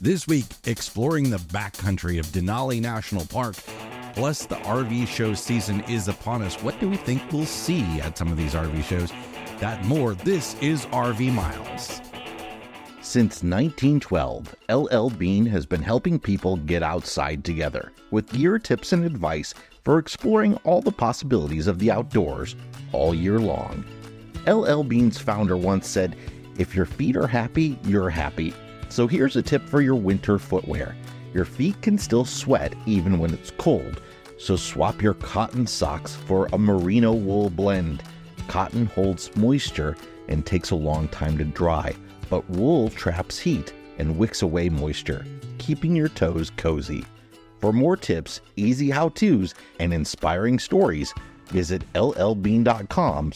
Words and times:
This 0.00 0.26
week, 0.26 0.46
exploring 0.64 1.30
the 1.30 1.38
backcountry 1.38 2.18
of 2.18 2.26
Denali 2.26 2.80
National 2.80 3.24
Park. 3.26 3.56
Plus, 4.14 4.46
the 4.46 4.56
RV 4.56 5.06
show 5.06 5.32
season 5.34 5.80
is 5.82 6.08
upon 6.08 6.42
us. 6.42 6.62
What 6.62 6.78
do 6.80 6.88
we 6.88 6.96
think 6.96 7.22
we'll 7.32 7.46
see 7.46 8.00
at 8.00 8.18
some 8.18 8.28
of 8.28 8.36
these 8.36 8.54
RV 8.54 8.84
shows? 8.84 9.12
That 9.60 9.84
more. 9.84 10.14
This 10.14 10.54
is 10.60 10.86
RV 10.86 11.32
Miles. 11.32 12.00
Since 13.00 13.42
1912, 13.42 14.54
LL 14.70 15.08
Bean 15.08 15.46
has 15.46 15.66
been 15.66 15.82
helping 15.82 16.18
people 16.18 16.56
get 16.56 16.82
outside 16.82 17.44
together 17.44 17.92
with 18.10 18.32
gear 18.32 18.58
tips 18.58 18.92
and 18.92 19.04
advice 19.04 19.54
for 19.84 19.98
exploring 19.98 20.56
all 20.64 20.80
the 20.80 20.92
possibilities 20.92 21.66
of 21.66 21.78
the 21.78 21.90
outdoors 21.90 22.54
all 22.92 23.14
year 23.14 23.38
long. 23.38 23.84
LL 24.46 24.82
Bean's 24.82 25.18
founder 25.18 25.56
once 25.56 25.88
said, 25.88 26.16
If 26.58 26.74
your 26.74 26.86
feet 26.86 27.16
are 27.16 27.26
happy, 27.26 27.78
you're 27.84 28.10
happy. 28.10 28.54
So 28.92 29.06
here's 29.06 29.36
a 29.36 29.42
tip 29.42 29.66
for 29.66 29.80
your 29.80 29.94
winter 29.94 30.38
footwear. 30.38 30.94
Your 31.32 31.46
feet 31.46 31.80
can 31.80 31.96
still 31.96 32.26
sweat 32.26 32.74
even 32.84 33.18
when 33.18 33.32
it's 33.32 33.50
cold, 33.50 34.02
so 34.36 34.54
swap 34.54 35.00
your 35.00 35.14
cotton 35.14 35.66
socks 35.66 36.14
for 36.14 36.46
a 36.52 36.58
merino 36.58 37.14
wool 37.14 37.48
blend. 37.48 38.02
Cotton 38.48 38.84
holds 38.84 39.34
moisture 39.34 39.96
and 40.28 40.44
takes 40.44 40.72
a 40.72 40.76
long 40.76 41.08
time 41.08 41.38
to 41.38 41.44
dry, 41.44 41.94
but 42.28 42.46
wool 42.50 42.90
traps 42.90 43.38
heat 43.38 43.72
and 43.96 44.18
wicks 44.18 44.42
away 44.42 44.68
moisture, 44.68 45.24
keeping 45.56 45.96
your 45.96 46.10
toes 46.10 46.50
cozy. 46.58 47.02
For 47.60 47.72
more 47.72 47.96
tips, 47.96 48.42
easy 48.56 48.90
how-tos, 48.90 49.54
and 49.80 49.94
inspiring 49.94 50.58
stories, 50.58 51.14
visit 51.46 51.90
llbean.com 51.94 53.32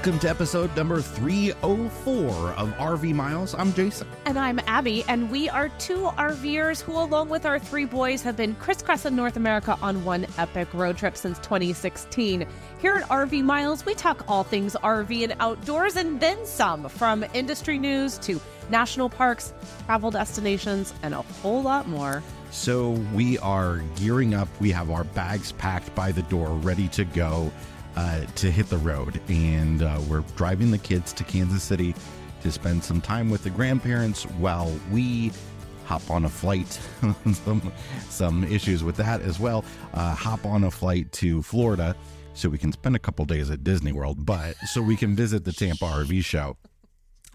Welcome 0.00 0.18
to 0.20 0.30
episode 0.30 0.74
number 0.74 1.02
304 1.02 2.30
of 2.52 2.70
RV 2.78 3.12
Miles. 3.12 3.54
I'm 3.54 3.70
Jason. 3.74 4.08
And 4.24 4.38
I'm 4.38 4.58
Abby, 4.60 5.04
and 5.08 5.30
we 5.30 5.50
are 5.50 5.68
two 5.78 6.08
RVers 6.16 6.80
who, 6.80 6.92
along 6.92 7.28
with 7.28 7.44
our 7.44 7.58
three 7.58 7.84
boys, 7.84 8.22
have 8.22 8.34
been 8.34 8.54
crisscrossing 8.54 9.14
North 9.14 9.36
America 9.36 9.76
on 9.82 10.02
one 10.02 10.26
epic 10.38 10.72
road 10.72 10.96
trip 10.96 11.18
since 11.18 11.38
2016. 11.40 12.46
Here 12.80 12.94
at 12.94 13.02
RV 13.10 13.44
Miles, 13.44 13.84
we 13.84 13.92
talk 13.92 14.24
all 14.26 14.42
things 14.42 14.74
RV 14.82 15.22
and 15.22 15.34
outdoors 15.38 15.96
and 15.96 16.18
then 16.18 16.46
some, 16.46 16.88
from 16.88 17.22
industry 17.34 17.78
news 17.78 18.16
to 18.20 18.40
national 18.70 19.10
parks, 19.10 19.52
travel 19.84 20.10
destinations, 20.10 20.94
and 21.02 21.12
a 21.12 21.20
whole 21.20 21.60
lot 21.60 21.86
more. 21.86 22.22
So 22.50 22.92
we 23.12 23.38
are 23.40 23.82
gearing 23.96 24.32
up. 24.32 24.48
We 24.60 24.70
have 24.70 24.90
our 24.90 25.04
bags 25.04 25.52
packed 25.52 25.94
by 25.94 26.10
the 26.10 26.22
door, 26.22 26.48
ready 26.48 26.88
to 26.88 27.04
go 27.04 27.52
uh, 27.96 28.24
to 28.36 28.50
hit 28.50 28.68
the 28.68 28.78
road. 28.78 29.20
And 29.28 29.82
uh, 29.82 30.00
we're 30.08 30.24
driving 30.36 30.70
the 30.70 30.78
kids 30.78 31.12
to 31.14 31.24
Kansas 31.24 31.62
City 31.62 31.94
to 32.42 32.50
spend 32.50 32.82
some 32.82 33.00
time 33.00 33.30
with 33.30 33.44
the 33.44 33.50
grandparents 33.50 34.24
while 34.24 34.72
we 34.90 35.32
hop 35.84 36.08
on 36.10 36.24
a 36.24 36.28
flight. 36.28 36.78
some, 37.44 37.72
some 38.08 38.44
issues 38.44 38.84
with 38.84 38.96
that 38.96 39.20
as 39.22 39.40
well. 39.40 39.64
Uh, 39.92 40.14
hop 40.14 40.46
on 40.46 40.64
a 40.64 40.70
flight 40.70 41.10
to 41.12 41.42
Florida 41.42 41.96
so 42.34 42.48
we 42.48 42.58
can 42.58 42.72
spend 42.72 42.96
a 42.96 42.98
couple 42.98 43.24
days 43.24 43.50
at 43.50 43.64
Disney 43.64 43.92
World, 43.92 44.24
but 44.24 44.54
so 44.66 44.80
we 44.80 44.96
can 44.96 45.16
visit 45.16 45.44
the 45.44 45.52
Tampa 45.52 45.84
RV 45.84 46.24
show. 46.24 46.56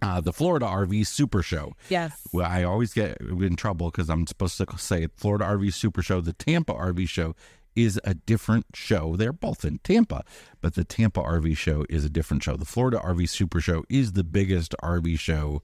Uh, 0.02 0.22
the 0.22 0.34
Florida 0.34 0.66
RV 0.66 1.08
Super 1.08 1.42
Show. 1.42 1.74
Yes. 1.90 2.28
Well, 2.34 2.46
I 2.46 2.64
always 2.64 2.94
get 2.94 3.20
in 3.22 3.56
trouble 3.56 3.90
because 3.92 4.10
I'm 4.10 4.28
supposed 4.28 4.58
to 4.58 4.66
say 4.78 5.08
Florida 5.16 5.46
RV 5.46 5.74
Super 5.74 6.02
Show. 6.02 6.22
The 6.22 6.34
Tampa 6.34 6.74
RV 6.74 7.08
Show 7.08 7.36
is 7.76 8.00
a 8.04 8.14
different 8.14 8.66
show. 8.74 9.16
They're 9.16 9.34
both 9.34 9.66
in 9.66 9.80
Tampa, 9.80 10.24
but 10.62 10.76
the 10.76 10.84
Tampa 10.84 11.22
RV 11.22 11.58
Show 11.58 11.86
is 11.90 12.06
a 12.06 12.10
different 12.10 12.44
show. 12.44 12.56
The 12.56 12.66
Florida 12.66 13.00
RV 13.04 13.28
Super 13.30 13.60
Show 13.62 13.84
is 13.90 14.14
the 14.14 14.24
biggest 14.24 14.74
RV 14.82 15.20
show 15.20 15.62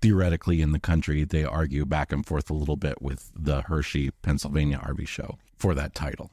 theoretically 0.00 0.62
in 0.62 0.72
the 0.72 0.80
country. 0.80 1.24
They 1.24 1.44
argue 1.44 1.84
back 1.84 2.12
and 2.12 2.24
forth 2.24 2.50
a 2.50 2.54
little 2.54 2.76
bit 2.76 3.02
with 3.02 3.30
the 3.34 3.62
Hershey, 3.62 4.10
Pennsylvania 4.22 4.78
RV 4.84 5.06
Show 5.08 5.38
for 5.56 5.74
that 5.74 5.94
title. 5.94 6.30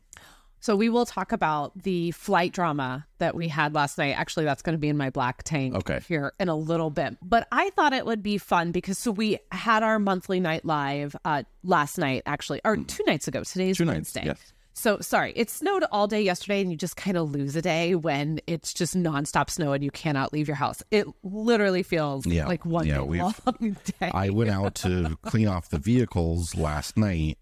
So 0.60 0.76
we 0.76 0.90
will 0.90 1.06
talk 1.06 1.32
about 1.32 1.84
the 1.84 2.10
flight 2.12 2.52
drama 2.52 3.06
that 3.20 3.36
we 3.36 3.48
had 3.48 3.76
last 3.76 3.98
night. 3.98 4.14
Actually, 4.18 4.46
that's 4.46 4.64
going 4.64 4.74
to 4.74 4.80
be 4.80 4.90
in 4.90 4.98
my 4.98 5.12
black 5.12 5.44
tank 5.44 5.76
Okay. 5.76 6.00
here 6.08 6.34
in 6.40 6.50
a 6.50 6.56
little 6.56 6.90
bit. 6.90 7.16
But 7.22 7.48
I 7.52 7.70
thought 7.72 7.94
it 7.94 8.06
would 8.08 8.24
be 8.24 8.40
fun 8.40 8.72
because 8.72 8.98
so 8.98 9.12
we 9.12 9.38
had 9.52 9.84
our 9.84 10.00
monthly 10.00 10.40
night 10.40 10.66
live 10.66 11.16
uh, 11.24 11.44
last 11.64 12.00
night, 12.00 12.24
actually, 12.26 12.62
or 12.66 12.76
two 12.78 13.04
nights 13.06 13.28
ago. 13.28 13.44
Today's 13.44 13.78
Two 13.78 13.86
nights, 13.86 13.96
Wednesday. 14.16 14.24
yes. 14.26 14.54
So 14.78 15.00
sorry, 15.02 15.34
it 15.36 15.50
snowed 15.50 15.86
all 15.92 16.06
day 16.06 16.22
yesterday, 16.22 16.62
and 16.62 16.70
you 16.70 16.78
just 16.78 16.96
kind 16.96 17.18
of 17.18 17.32
lose 17.32 17.56
a 17.56 17.64
day 17.64 17.96
when 17.96 18.40
it's 18.46 18.72
just 18.76 18.96
nonstop 18.96 19.50
snow 19.50 19.74
and 19.74 19.84
you 19.84 19.90
cannot 19.90 20.32
leave 20.32 20.48
your 20.48 20.54
house. 20.56 20.84
It 20.92 21.08
literally 21.24 21.82
feels 21.82 22.28
Yeah. 22.28 22.46
like 22.46 22.64
one 22.64 22.86
Yeah, 22.86 23.00
long 23.00 23.34
day. 24.00 24.12
I 24.14 24.30
went 24.30 24.52
out 24.52 24.76
to 24.76 25.18
clean 25.24 25.48
off 25.48 25.70
the 25.70 25.80
vehicles 25.80 26.54
last 26.54 26.96
night. 26.96 27.40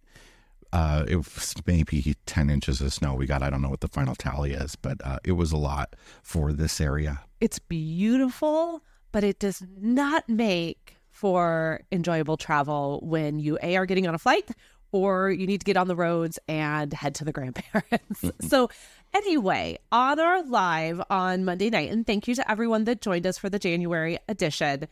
Uh, 0.71 1.03
it 1.09 1.17
was 1.17 1.53
maybe 1.67 2.15
10 2.25 2.49
inches 2.49 2.79
of 2.79 2.93
snow 2.93 3.15
we 3.15 3.25
got. 3.25 3.43
I 3.43 3.49
don't 3.49 3.61
know 3.61 3.69
what 3.69 3.81
the 3.81 3.89
final 3.89 4.15
tally 4.15 4.53
is, 4.53 4.77
but 4.77 4.97
uh, 5.05 5.19
it 5.25 5.33
was 5.33 5.51
a 5.51 5.57
lot 5.57 5.93
for 6.23 6.53
this 6.53 6.79
area. 6.79 7.19
it's 7.41 7.59
beautiful, 7.59 8.81
but 9.11 9.25
it 9.25 9.39
does 9.39 9.61
not 9.77 10.27
make 10.29 10.95
for 11.09 11.81
enjoyable 11.91 12.35
travel 12.37 12.99
when 13.03 13.39
you 13.39 13.57
a 13.63 13.75
are 13.77 13.85
getting 13.85 14.05
on 14.07 14.13
a 14.15 14.17
flight 14.17 14.49
or 14.91 15.31
you 15.31 15.47
need 15.47 15.61
to 15.61 15.65
get 15.65 15.77
on 15.77 15.87
the 15.87 15.95
roads 15.95 16.39
and 16.47 16.93
head 16.93 17.15
to 17.15 17.25
the 17.25 17.31
grandparents. 17.31 18.23
so 18.47 18.69
anyway, 19.13 19.77
on 19.91 20.19
our 20.19 20.43
live 20.43 21.01
on 21.09 21.45
Monday 21.45 21.69
night, 21.69 21.91
and 21.91 22.05
thank 22.05 22.27
you 22.27 22.35
to 22.35 22.51
everyone 22.51 22.85
that 22.85 23.01
joined 23.01 23.27
us 23.27 23.37
for 23.37 23.49
the 23.49 23.59
January 23.59 24.17
edition. 24.27 24.87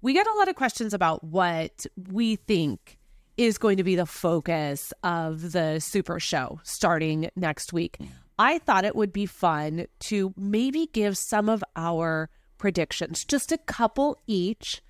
We 0.00 0.14
got 0.14 0.26
a 0.26 0.34
lot 0.34 0.48
of 0.48 0.54
questions 0.54 0.94
about 0.94 1.24
what 1.24 1.86
we 2.10 2.36
think 2.36 2.98
is 3.36 3.58
going 3.58 3.76
to 3.76 3.84
be 3.84 3.96
the 3.96 4.06
focus 4.06 4.92
of 5.02 5.52
the 5.52 5.78
super 5.80 6.20
show 6.20 6.60
starting 6.64 7.30
next 7.36 7.72
week. 7.72 7.96
Mm. 8.00 8.08
I 8.38 8.58
thought 8.58 8.84
it 8.84 8.94
would 8.94 9.12
be 9.12 9.26
fun 9.26 9.86
to 10.00 10.32
maybe 10.36 10.88
give 10.92 11.18
some 11.18 11.48
of 11.48 11.64
our 11.74 12.30
predictions, 12.58 13.24
just 13.24 13.50
a 13.50 13.58
couple 13.58 14.16
each, 14.26 14.82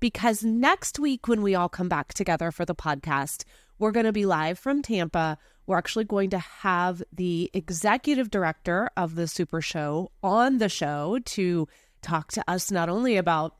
because 0.00 0.44
next 0.44 0.98
week, 0.98 1.28
when 1.28 1.42
we 1.42 1.54
all 1.54 1.68
come 1.68 1.88
back 1.88 2.12
together 2.14 2.50
for 2.50 2.64
the 2.64 2.74
podcast, 2.74 3.44
we're 3.78 3.90
going 3.92 4.06
to 4.06 4.12
be 4.12 4.26
live 4.26 4.58
from 4.58 4.82
Tampa. 4.82 5.38
We're 5.66 5.78
actually 5.78 6.04
going 6.04 6.30
to 6.30 6.38
have 6.38 7.02
the 7.12 7.50
executive 7.54 8.30
director 8.30 8.90
of 8.96 9.14
the 9.14 9.26
Super 9.26 9.60
Show 9.60 10.10
on 10.22 10.58
the 10.58 10.68
show 10.68 11.18
to 11.24 11.68
talk 12.02 12.32
to 12.32 12.44
us 12.48 12.70
not 12.70 12.88
only 12.88 13.16
about 13.16 13.56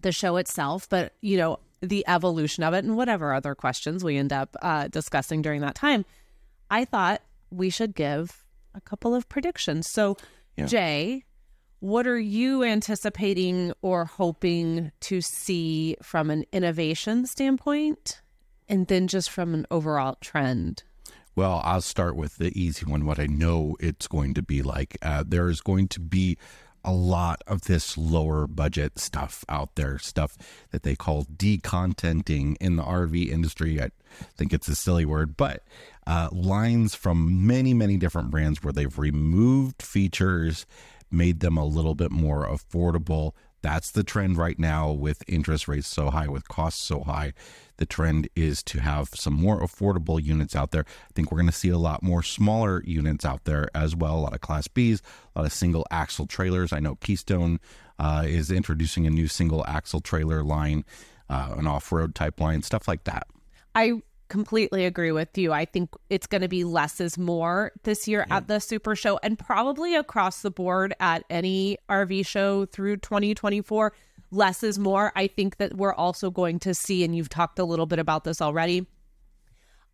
the 0.00 0.12
show 0.12 0.36
itself, 0.36 0.88
but 0.88 1.14
you 1.20 1.36
know 1.36 1.58
the 1.80 2.04
evolution 2.08 2.64
of 2.64 2.74
it 2.74 2.84
and 2.84 2.96
whatever 2.96 3.32
other 3.32 3.54
questions 3.54 4.02
we 4.02 4.16
end 4.16 4.32
up 4.32 4.56
uh, 4.62 4.88
discussing 4.88 5.42
during 5.42 5.60
that 5.60 5.74
time. 5.74 6.04
I 6.70 6.84
thought 6.84 7.22
we 7.50 7.70
should 7.70 7.94
give 7.94 8.44
a 8.74 8.80
couple 8.80 9.14
of 9.14 9.28
predictions. 9.28 9.88
So, 9.90 10.16
Yeah. 10.56 10.66
Jay, 10.66 11.24
what 11.80 12.06
are 12.06 12.18
you 12.18 12.64
anticipating 12.64 13.72
or 13.82 14.06
hoping 14.06 14.90
to 15.00 15.20
see 15.20 15.96
from 16.02 16.30
an 16.30 16.44
innovation 16.52 17.26
standpoint, 17.26 18.22
and 18.68 18.86
then 18.86 19.06
just 19.06 19.30
from 19.30 19.54
an 19.54 19.66
overall 19.70 20.16
trend? 20.20 20.82
Well, 21.34 21.60
I'll 21.64 21.82
start 21.82 22.16
with 22.16 22.38
the 22.38 22.58
easy 22.58 22.86
one. 22.86 23.04
What 23.04 23.18
I 23.18 23.26
know 23.26 23.76
it's 23.78 24.06
going 24.06 24.34
to 24.34 24.42
be 24.42 24.62
like. 24.62 24.96
Uh, 25.02 25.22
there 25.26 25.48
is 25.48 25.60
going 25.60 25.88
to 25.88 26.00
be 26.00 26.38
a 26.82 26.92
lot 26.92 27.42
of 27.48 27.62
this 27.62 27.98
lower 27.98 28.46
budget 28.46 28.98
stuff 28.98 29.44
out 29.48 29.74
there, 29.74 29.98
stuff 29.98 30.38
that 30.70 30.84
they 30.84 30.94
call 30.94 31.24
decontenting 31.24 32.56
in 32.60 32.76
the 32.76 32.82
RV 32.82 33.28
industry. 33.28 33.82
I 33.82 33.90
think 34.36 34.54
it's 34.54 34.68
a 34.68 34.76
silly 34.76 35.04
word, 35.04 35.36
but 35.36 35.62
uh, 36.06 36.28
lines 36.32 36.94
from 36.94 37.46
many, 37.46 37.74
many 37.74 37.96
different 37.96 38.30
brands 38.30 38.62
where 38.62 38.72
they've 38.72 38.98
removed 38.98 39.82
features, 39.82 40.64
made 41.10 41.40
them 41.40 41.56
a 41.56 41.64
little 41.64 41.94
bit 41.94 42.12
more 42.12 42.46
affordable. 42.46 43.32
That's 43.66 43.90
the 43.90 44.04
trend 44.04 44.38
right 44.38 44.60
now 44.60 44.92
with 44.92 45.24
interest 45.26 45.66
rates 45.66 45.88
so 45.88 46.10
high, 46.10 46.28
with 46.28 46.46
costs 46.46 46.80
so 46.80 47.00
high. 47.00 47.32
The 47.78 47.84
trend 47.84 48.28
is 48.36 48.62
to 48.62 48.80
have 48.80 49.08
some 49.08 49.34
more 49.34 49.60
affordable 49.60 50.22
units 50.22 50.54
out 50.54 50.70
there. 50.70 50.84
I 50.86 51.12
think 51.16 51.32
we're 51.32 51.38
going 51.38 51.48
to 51.48 51.52
see 51.52 51.70
a 51.70 51.76
lot 51.76 52.00
more 52.00 52.22
smaller 52.22 52.80
units 52.84 53.24
out 53.24 53.42
there 53.42 53.68
as 53.74 53.96
well. 53.96 54.18
A 54.18 54.22
lot 54.22 54.34
of 54.34 54.40
Class 54.40 54.68
Bs, 54.68 55.00
a 55.34 55.40
lot 55.40 55.46
of 55.46 55.52
single 55.52 55.84
axle 55.90 56.28
trailers. 56.28 56.72
I 56.72 56.78
know 56.78 56.94
Keystone 56.94 57.58
uh, 57.98 58.22
is 58.24 58.52
introducing 58.52 59.04
a 59.04 59.10
new 59.10 59.26
single 59.26 59.66
axle 59.66 60.00
trailer 60.00 60.44
line, 60.44 60.84
uh, 61.28 61.56
an 61.58 61.66
off 61.66 61.90
road 61.90 62.14
type 62.14 62.38
line, 62.40 62.62
stuff 62.62 62.86
like 62.86 63.02
that. 63.02 63.26
I 63.74 64.00
completely 64.28 64.84
agree 64.84 65.12
with 65.12 65.36
you. 65.38 65.52
I 65.52 65.64
think 65.64 65.90
it's 66.10 66.26
going 66.26 66.42
to 66.42 66.48
be 66.48 66.64
less 66.64 67.00
is 67.00 67.16
more 67.16 67.72
this 67.84 68.08
year 68.08 68.26
at 68.30 68.48
the 68.48 68.60
Super 68.60 68.96
Show 68.96 69.18
and 69.22 69.38
probably 69.38 69.94
across 69.94 70.42
the 70.42 70.50
board 70.50 70.94
at 71.00 71.24
any 71.30 71.78
RV 71.88 72.26
show 72.26 72.66
through 72.66 72.98
2024. 72.98 73.92
less 74.32 74.62
is 74.62 74.78
more. 74.78 75.12
I 75.14 75.28
think 75.28 75.58
that 75.58 75.76
we're 75.76 75.94
also 75.94 76.30
going 76.30 76.58
to 76.60 76.74
see, 76.74 77.04
and 77.04 77.14
you've 77.14 77.28
talked 77.28 77.58
a 77.58 77.64
little 77.64 77.86
bit 77.86 78.00
about 78.00 78.24
this 78.24 78.42
already, 78.42 78.86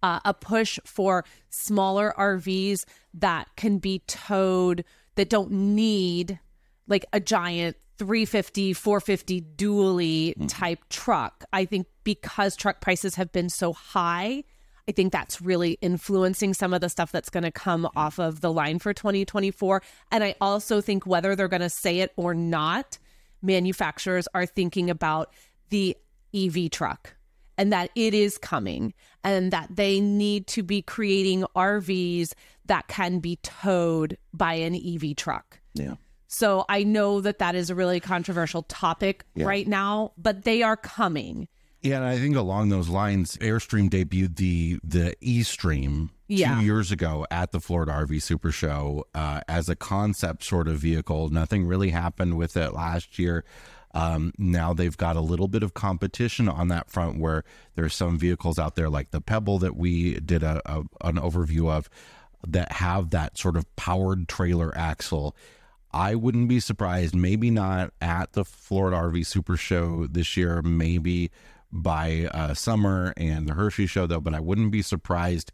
uh, 0.02 0.20
a 0.24 0.32
push 0.32 0.78
for 0.84 1.24
smaller 1.50 2.14
RVs 2.18 2.84
that 3.14 3.48
can 3.56 3.78
be 3.78 4.00
towed 4.06 4.84
that 5.16 5.28
don't 5.28 5.50
need 5.50 6.40
like 6.88 7.04
a 7.12 7.20
giant 7.20 7.76
350, 7.98 8.72
450 8.72 9.40
dually 9.56 10.30
mm-hmm. 10.30 10.46
type 10.46 10.80
truck. 10.88 11.44
I 11.52 11.64
think 11.64 11.86
because 12.04 12.56
truck 12.56 12.80
prices 12.80 13.14
have 13.16 13.32
been 13.32 13.48
so 13.48 13.72
high, 13.72 14.44
I 14.88 14.92
think 14.92 15.12
that's 15.12 15.40
really 15.40 15.78
influencing 15.80 16.54
some 16.54 16.74
of 16.74 16.80
the 16.80 16.88
stuff 16.88 17.12
that's 17.12 17.30
going 17.30 17.44
to 17.44 17.52
come 17.52 17.84
mm-hmm. 17.84 17.98
off 17.98 18.18
of 18.18 18.40
the 18.40 18.52
line 18.52 18.78
for 18.78 18.92
2024. 18.92 19.82
And 20.10 20.24
I 20.24 20.34
also 20.40 20.80
think 20.80 21.06
whether 21.06 21.36
they're 21.36 21.48
going 21.48 21.60
to 21.60 21.70
say 21.70 22.00
it 22.00 22.12
or 22.16 22.34
not, 22.34 22.98
manufacturers 23.42 24.28
are 24.34 24.46
thinking 24.46 24.90
about 24.90 25.32
the 25.70 25.96
EV 26.34 26.70
truck 26.70 27.14
and 27.58 27.72
that 27.72 27.90
it 27.94 28.14
is 28.14 28.38
coming 28.38 28.94
and 29.22 29.52
that 29.52 29.68
they 29.76 30.00
need 30.00 30.46
to 30.48 30.62
be 30.62 30.82
creating 30.82 31.44
RVs 31.54 32.32
that 32.66 32.88
can 32.88 33.18
be 33.18 33.36
towed 33.36 34.16
by 34.32 34.54
an 34.54 34.74
EV 34.74 35.16
truck. 35.16 35.60
Yeah. 35.74 35.94
So 36.32 36.64
I 36.68 36.82
know 36.82 37.20
that 37.20 37.38
that 37.40 37.54
is 37.54 37.68
a 37.68 37.74
really 37.74 38.00
controversial 38.00 38.62
topic 38.62 39.26
Yeah. 39.34 39.44
right 39.44 39.68
now, 39.68 40.12
but 40.16 40.44
they 40.44 40.62
are 40.62 40.78
coming. 40.78 41.46
Yeah, 41.82 41.96
and 41.96 42.04
I 42.06 42.16
think 42.18 42.36
along 42.36 42.70
those 42.70 42.88
lines, 42.88 43.36
Airstream 43.38 43.90
debuted 43.90 44.36
the 44.36 44.78
the 44.82 45.14
eStream 45.22 46.08
Yeah. 46.28 46.54
two 46.54 46.64
years 46.64 46.90
ago 46.90 47.26
at 47.30 47.52
the 47.52 47.60
Florida 47.60 47.92
RV 47.92 48.20
Super 48.22 48.50
Show 48.50 49.04
uh, 49.14 49.40
as 49.46 49.68
a 49.68 49.76
concept 49.76 50.44
sort 50.44 50.68
of 50.68 50.78
vehicle. 50.78 51.28
Nothing 51.28 51.66
really 51.66 51.90
happened 51.90 52.38
with 52.38 52.56
it 52.56 52.72
last 52.72 53.18
year. 53.18 53.44
Um, 53.94 54.32
now 54.38 54.72
they've 54.72 54.96
got 54.96 55.16
a 55.16 55.20
little 55.20 55.48
bit 55.48 55.62
of 55.62 55.74
competition 55.74 56.48
on 56.48 56.68
that 56.68 56.88
front, 56.90 57.18
where 57.18 57.44
there's 57.74 57.94
some 57.94 58.18
vehicles 58.18 58.58
out 58.58 58.74
there 58.74 58.88
like 58.88 59.10
the 59.10 59.20
Pebble 59.20 59.58
that 59.58 59.76
we 59.76 60.18
did 60.20 60.42
a, 60.42 60.62
a 60.64 60.78
an 61.06 61.16
overview 61.16 61.68
of 61.70 61.90
that 62.46 62.72
have 62.72 63.10
that 63.10 63.36
sort 63.36 63.56
of 63.56 63.66
powered 63.76 64.28
trailer 64.28 64.72
axle. 64.78 65.36
I 65.92 66.14
wouldn't 66.14 66.48
be 66.48 66.60
surprised, 66.60 67.14
maybe 67.14 67.50
not 67.50 67.92
at 68.00 68.32
the 68.32 68.44
Florida 68.44 68.96
RV 68.96 69.26
Super 69.26 69.56
Show 69.56 70.06
this 70.06 70.36
year, 70.36 70.62
maybe 70.62 71.30
by 71.70 72.28
uh, 72.32 72.54
summer 72.54 73.12
and 73.16 73.48
the 73.48 73.54
Hershey 73.54 73.86
Show, 73.86 74.06
though, 74.06 74.20
but 74.20 74.34
I 74.34 74.40
wouldn't 74.40 74.70
be 74.70 74.82
surprised 74.82 75.52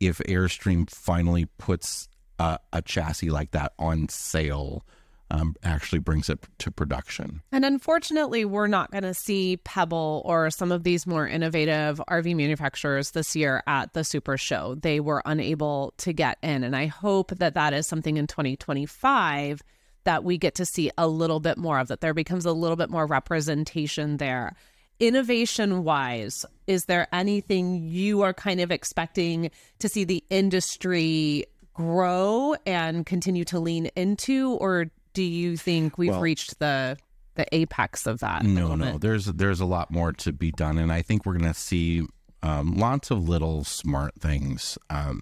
if 0.00 0.18
Airstream 0.18 0.88
finally 0.90 1.46
puts 1.58 2.08
uh, 2.38 2.58
a 2.72 2.82
chassis 2.82 3.30
like 3.30 3.52
that 3.52 3.72
on 3.78 4.08
sale, 4.08 4.84
um, 5.30 5.56
actually 5.62 5.98
brings 5.98 6.28
it 6.28 6.38
to 6.58 6.70
production. 6.70 7.42
And 7.50 7.64
unfortunately, 7.64 8.44
we're 8.44 8.68
not 8.68 8.92
going 8.92 9.02
to 9.02 9.14
see 9.14 9.56
Pebble 9.58 10.22
or 10.24 10.50
some 10.50 10.70
of 10.70 10.84
these 10.84 11.06
more 11.06 11.26
innovative 11.26 12.00
RV 12.08 12.36
manufacturers 12.36 13.12
this 13.12 13.34
year 13.34 13.62
at 13.66 13.92
the 13.92 14.04
Super 14.04 14.36
Show. 14.36 14.76
They 14.76 15.00
were 15.00 15.22
unable 15.24 15.94
to 15.98 16.12
get 16.12 16.38
in. 16.42 16.62
And 16.62 16.76
I 16.76 16.86
hope 16.86 17.36
that 17.38 17.54
that 17.54 17.72
is 17.72 17.86
something 17.86 18.16
in 18.16 18.26
2025 18.26 19.62
that 20.06 20.24
we 20.24 20.38
get 20.38 20.54
to 20.54 20.64
see 20.64 20.90
a 20.96 21.06
little 21.06 21.40
bit 21.40 21.58
more 21.58 21.78
of, 21.78 21.88
that 21.88 22.00
there 22.00 22.14
becomes 22.14 22.46
a 22.46 22.52
little 22.52 22.76
bit 22.76 22.88
more 22.88 23.06
representation 23.06 24.16
there. 24.16 24.54
Innovation 24.98 25.84
wise, 25.84 26.46
is 26.66 26.86
there 26.86 27.06
anything 27.12 27.76
you 27.82 28.22
are 28.22 28.32
kind 28.32 28.60
of 28.60 28.70
expecting 28.70 29.50
to 29.80 29.88
see 29.88 30.04
the 30.04 30.24
industry 30.30 31.44
grow 31.74 32.54
and 32.64 33.04
continue 33.04 33.44
to 33.44 33.60
lean 33.60 33.90
into, 33.96 34.52
or 34.52 34.86
do 35.12 35.22
you 35.22 35.56
think 35.58 35.98
we've 35.98 36.12
Well- 36.12 36.22
reached 36.22 36.58
the 36.58 36.96
the 37.34 37.46
apex 37.54 38.06
of 38.06 38.20
that? 38.20 38.44
No, 38.44 38.74
no, 38.74 38.96
there's 38.96 39.26
there's 39.26 39.60
a 39.60 39.66
lot 39.66 39.90
more 39.90 40.12
to 40.14 40.32
be 40.32 40.50
done, 40.52 40.78
and 40.78 40.90
I 40.90 41.02
think 41.02 41.26
we're 41.26 41.36
going 41.36 41.52
to 41.52 41.58
see 41.58 42.06
um, 42.42 42.76
lots 42.76 43.10
of 43.10 43.28
little 43.28 43.62
smart 43.64 44.14
things 44.18 44.78
um, 44.88 45.20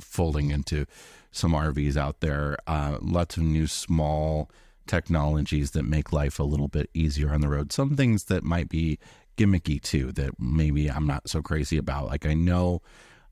folding 0.00 0.50
into 0.50 0.86
some 1.30 1.52
RVs 1.52 1.96
out 1.96 2.20
there. 2.20 2.56
Uh, 2.66 2.98
lots 3.00 3.36
of 3.36 3.42
new 3.42 3.66
small 3.66 4.50
technologies 4.86 5.72
that 5.72 5.84
make 5.84 6.12
life 6.12 6.38
a 6.38 6.44
little 6.44 6.68
bit 6.68 6.90
easier 6.94 7.32
on 7.32 7.40
the 7.40 7.48
road. 7.48 7.72
Some 7.72 7.96
things 7.96 8.24
that 8.24 8.42
might 8.42 8.68
be 8.68 8.98
gimmicky 9.36 9.80
too, 9.80 10.12
that 10.12 10.38
maybe 10.38 10.90
I'm 10.90 11.06
not 11.06 11.28
so 11.28 11.40
crazy 11.40 11.78
about. 11.78 12.06
Like 12.06 12.26
I 12.26 12.34
know 12.34 12.82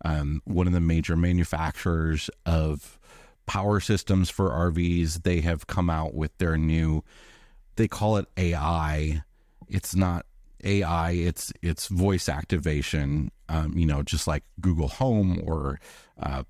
um, 0.05 0.41
one 0.45 0.67
of 0.67 0.73
the 0.73 0.81
major 0.81 1.17
manufacturers 1.17 2.31
of 2.47 2.99
power 3.47 3.81
systems 3.81 4.31
for 4.31 4.49
RVs, 4.51 5.25
they 5.25 5.41
have 5.41 5.67
come 5.67 5.91
out 5.91 6.15
with 6.15 6.37
their 6.39 6.57
new 6.57 7.03
they 7.81 7.89
call 7.89 8.19
it 8.19 8.27
AI. 8.37 9.23
It's 9.69 9.97
not 9.97 10.27
AI. 10.65 11.13
It's 11.13 11.53
it's 11.63 11.89
voice 11.89 12.29
activation. 12.29 13.31
Um, 13.49 13.77
you 13.77 13.87
know, 13.87 14.03
just 14.03 14.27
like 14.27 14.45
Google 14.61 14.89
Home 14.89 15.41
or 15.45 15.81
uh, 16.21 16.45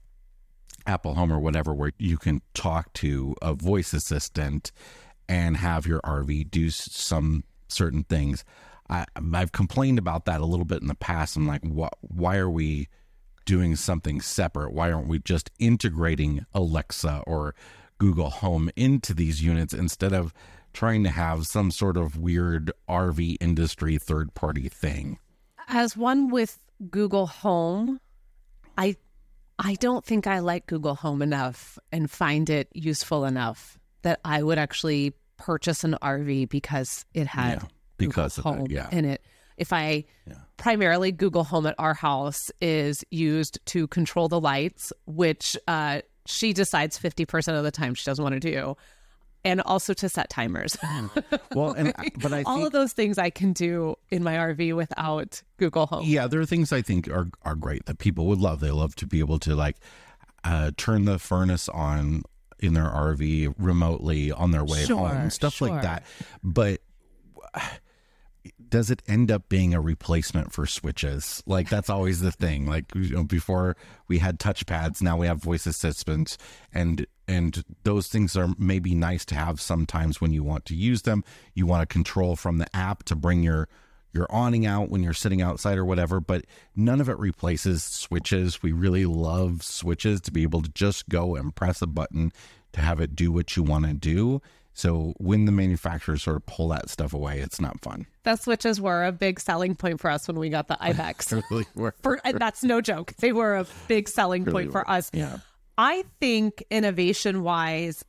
Apple 0.87 1.15
Home 1.15 1.33
or 1.33 1.41
whatever, 1.41 1.73
where 1.73 1.93
you 1.99 2.19
can 2.19 2.43
talk 2.55 2.93
to 2.95 3.35
a 3.43 3.55
voice 3.55 3.93
assistant 3.93 4.73
and 5.29 5.57
have 5.57 5.87
your 5.87 6.01
RV 6.01 6.51
do 6.51 6.71
some 6.71 7.45
certain 7.69 8.05
things. 8.05 8.45
I, 8.89 9.07
I've 9.33 9.53
complained 9.53 9.99
about 9.99 10.25
that 10.25 10.41
a 10.41 10.47
little 10.47 10.65
bit 10.65 10.83
in 10.83 10.89
the 10.89 10.95
past. 10.95 11.37
I'm 11.37 11.47
like, 11.47 11.65
wh- 11.65 11.95
why 12.03 12.37
are 12.39 12.51
we 12.51 12.89
doing 13.47 13.77
something 13.77 14.21
separate? 14.21 14.73
Why 14.73 14.91
aren't 14.91 15.09
we 15.09 15.21
just 15.21 15.51
integrating 15.59 16.45
Alexa 16.53 17.23
or 17.27 17.55
Google 17.99 18.31
Home 18.31 18.71
into 18.75 19.15
these 19.15 19.43
units 19.43 19.73
instead 19.73 20.12
of 20.12 20.35
trying 20.73 21.05
to 21.05 21.11
have 21.11 21.47
some 21.47 21.71
sort 21.71 21.97
of 21.97 22.17
weird 22.17 22.71
RV 22.89 23.37
industry 23.41 23.99
third 23.99 24.35
party 24.35 24.69
thing? 24.69 25.19
As 25.69 25.97
one 25.97 26.31
with 26.31 26.59
Google 26.91 27.27
Home, 27.27 28.01
I 28.79 28.97
I 29.59 29.75
don't 29.75 30.05
think 30.05 30.27
I 30.27 30.39
like 30.39 30.67
Google 30.67 30.95
Home 30.97 31.21
enough 31.23 31.79
and 31.93 32.11
find 32.11 32.49
it 32.49 32.69
useful 32.73 33.25
enough 33.25 33.79
that 34.03 34.21
I 34.25 34.43
would 34.43 34.59
actually 34.59 35.13
purchase 35.37 35.85
an 35.85 35.97
RV 36.03 36.49
because 36.49 37.05
it 37.15 37.27
had 37.27 37.63
Yeah, 37.63 37.69
because 37.99 38.37
Google 38.37 38.53
Home 38.55 38.67
yeah. 38.71 38.89
in 38.91 39.05
it. 39.05 39.23
If 39.59 39.73
I 39.75 40.05
Yeah. 40.27 40.37
primarily 40.57 41.13
Google 41.13 41.45
Home 41.45 41.67
at 41.67 41.75
our 41.79 41.93
house 41.93 42.51
is 42.63 43.05
used 43.11 43.59
to 43.67 43.87
control 43.89 44.29
the 44.29 44.41
lights, 44.41 44.93
which 45.07 45.55
uh, 45.69 46.01
she 46.27 46.55
decides 46.55 46.97
fifty 46.97 47.27
percent 47.27 47.59
of 47.59 47.65
the 47.65 47.71
time 47.71 47.93
she 47.95 48.05
doesn't 48.07 48.23
want 48.23 48.41
to 48.41 48.41
do, 48.41 48.77
and 49.45 49.61
also 49.63 49.95
to 49.95 50.09
set 50.09 50.31
timers. 50.31 50.77
Well, 51.55 51.73
and 51.73 51.93
but 52.23 52.33
I 52.33 52.43
All 52.45 52.57
think 52.57 52.67
of 52.69 52.73
those 52.73 52.93
things 52.93 53.19
I 53.19 53.31
can 53.31 53.53
do 53.53 53.97
in 54.11 54.23
my 54.23 54.35
RV 54.35 54.75
without 54.77 55.43
Google 55.57 55.87
Home. 55.87 56.05
Yeah, 56.05 56.26
there 56.29 56.41
are 56.41 56.47
things 56.47 56.73
I 56.73 56.81
think 56.83 57.09
are 57.09 57.29
are 57.43 57.55
great 57.57 57.87
that 57.87 57.99
people 57.99 58.26
would 58.26 58.38
love. 58.38 58.61
They 58.61 58.71
love 58.71 58.95
to 58.97 59.07
be 59.07 59.19
able 59.19 59.38
to 59.41 59.57
like 59.57 59.76
uh, 60.45 60.71
turn 60.76 61.07
the 61.07 61.19
furnace 61.19 61.69
on 61.69 62.23
in 62.61 62.75
their 62.75 62.85
RV 62.88 63.55
remotely 63.59 64.31
on 64.31 64.50
their 64.53 64.64
way 64.64 64.85
Sure, 64.85 65.09
home, 65.09 65.31
stuff 65.31 65.55
sure. 65.55 65.69
like 65.71 65.83
that. 65.83 66.05
But 66.43 66.81
does 68.69 68.91
it 68.91 69.03
end 69.09 69.31
up 69.31 69.49
being 69.49 69.75
a 69.75 69.81
replacement 69.81 70.53
for 70.53 70.67
switches? 70.67 71.43
Like 71.47 71.69
that's 71.69 71.91
always 71.91 72.21
the 72.21 72.31
thing. 72.31 72.67
Like 72.67 72.85
you 72.95 73.11
know, 73.11 73.25
before 73.25 73.76
we 74.09 74.19
had 74.19 74.38
touchpads, 74.38 75.03
now 75.03 75.17
we 75.17 75.26
have 75.26 75.43
voice 75.43 75.67
assistants, 75.67 76.38
and 76.73 77.07
and 77.31 77.63
those 77.85 78.09
things 78.09 78.37
are 78.37 78.49
maybe 78.59 78.95
nice 78.95 79.25
to 79.27 79.35
have 79.37 79.61
sometimes 79.61 80.21
when 80.21 80.33
you 80.33 80.43
want 80.43 80.65
to 80.67 80.75
use 80.75 81.03
them. 81.03 81.23
You 81.55 81.65
want 81.67 81.83
to 81.89 81.93
control 81.93 82.35
from 82.37 82.59
the 82.59 82.67
app 82.77 83.05
to 83.05 83.15
bring 83.15 83.43
your 83.43 83.69
your 84.13 84.27
awning 84.29 84.67
out 84.67 84.91
when 84.91 85.05
you're 85.05 85.15
sitting 85.15 85.41
outside 85.41 85.79
or 85.79 85.85
whatever, 85.85 86.19
but 86.21 86.45
none 86.75 87.01
of 87.01 87.09
it 87.09 87.17
replaces 87.21 87.85
switches. 87.85 88.61
We 88.61 88.73
really 88.73 89.07
love 89.07 89.63
switches 89.63 90.21
to 90.23 90.33
be 90.33 90.43
able 90.43 90.63
to 90.63 90.71
just 90.71 91.09
go 91.09 91.37
and 91.37 91.55
press 91.55 91.81
a 91.81 91.87
button 91.87 92.33
to 92.73 92.81
have 92.81 93.01
it 93.01 93.15
do 93.15 93.31
what 93.31 93.57
you 93.57 93.63
want 93.63 93.87
to 93.87 93.93
do. 93.95 94.43
So 94.73 95.15
when 95.19 95.45
the 95.45 95.53
manufacturers 95.53 96.23
sort 96.23 96.37
of 96.37 96.47
pull 96.47 96.69
that 96.69 96.89
stuff 96.91 97.13
away, 97.13 97.39
it's 97.41 97.61
not 97.61 97.81
fun. 97.83 98.07
The 98.25 98.35
switches 98.37 98.81
were 98.81 99.05
a 99.05 99.13
big 99.13 99.39
selling 99.39 99.75
point 99.77 100.01
for 100.01 100.11
us 100.11 100.27
when 100.27 100.39
we 100.39 100.49
got 100.49 100.67
the 100.69 100.77
Ibex. 100.81 101.33
Really, 101.33 101.67
we're- 101.77 101.93
for 102.03 102.21
that's 102.25 102.65
no 102.65 102.81
joke. 102.81 103.15
They 103.19 103.33
were 103.33 103.57
a 103.57 103.67
big 103.89 104.09
selling 104.09 104.45
point 104.45 104.73
for 104.73 104.89
us. 104.91 105.11
Yeah. 105.13 105.39
I 105.83 106.05
think 106.21 106.63
innovation 106.71 107.43
wise, 107.43 108.05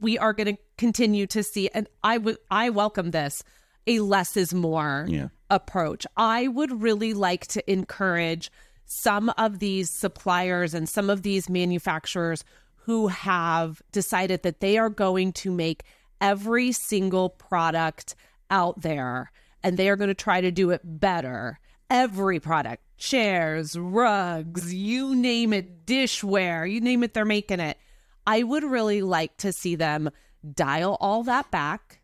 we 0.00 0.16
are 0.16 0.32
going 0.32 0.54
to 0.54 0.62
continue 0.78 1.26
to 1.26 1.42
see, 1.42 1.68
and 1.74 1.88
I 2.04 2.18
would 2.18 2.38
I 2.52 2.70
welcome 2.70 3.10
this 3.10 3.42
a 3.88 3.98
less 3.98 4.36
is 4.36 4.54
more 4.54 5.06
Yeah. 5.08 5.28
approach. 5.50 6.06
I 6.16 6.46
would 6.46 6.80
really 6.80 7.14
like 7.14 7.48
to 7.48 7.68
encourage 7.68 8.52
some 8.84 9.30
of 9.30 9.58
these 9.58 9.90
suppliers 9.90 10.72
and 10.72 10.88
some 10.88 11.10
of 11.10 11.22
these 11.22 11.48
manufacturers 11.48 12.44
who 12.84 13.08
have 13.08 13.82
decided 13.90 14.44
that 14.44 14.60
they 14.60 14.78
are 14.78 14.88
going 14.88 15.32
to 15.32 15.50
make 15.50 15.82
every 16.20 16.70
single 16.70 17.28
product 17.28 18.14
out 18.50 18.82
there 18.82 19.32
and 19.64 19.76
they 19.76 19.88
are 19.88 19.96
going 19.96 20.06
to 20.06 20.14
try 20.14 20.40
to 20.40 20.52
do 20.52 20.70
it 20.70 20.80
better. 20.84 21.58
Every 21.88 22.40
product, 22.40 22.82
chairs, 22.98 23.78
rugs, 23.78 24.74
you 24.74 25.14
name 25.14 25.52
it, 25.52 25.86
dishware, 25.86 26.70
you 26.70 26.80
name 26.80 27.02
it, 27.02 27.14
they're 27.14 27.24
making 27.24 27.60
it. 27.60 27.78
I 28.26 28.42
would 28.42 28.64
really 28.64 29.02
like 29.02 29.36
to 29.38 29.52
see 29.52 29.76
them 29.76 30.10
dial 30.54 30.96
all 31.00 31.22
that 31.24 31.50
back 31.50 32.00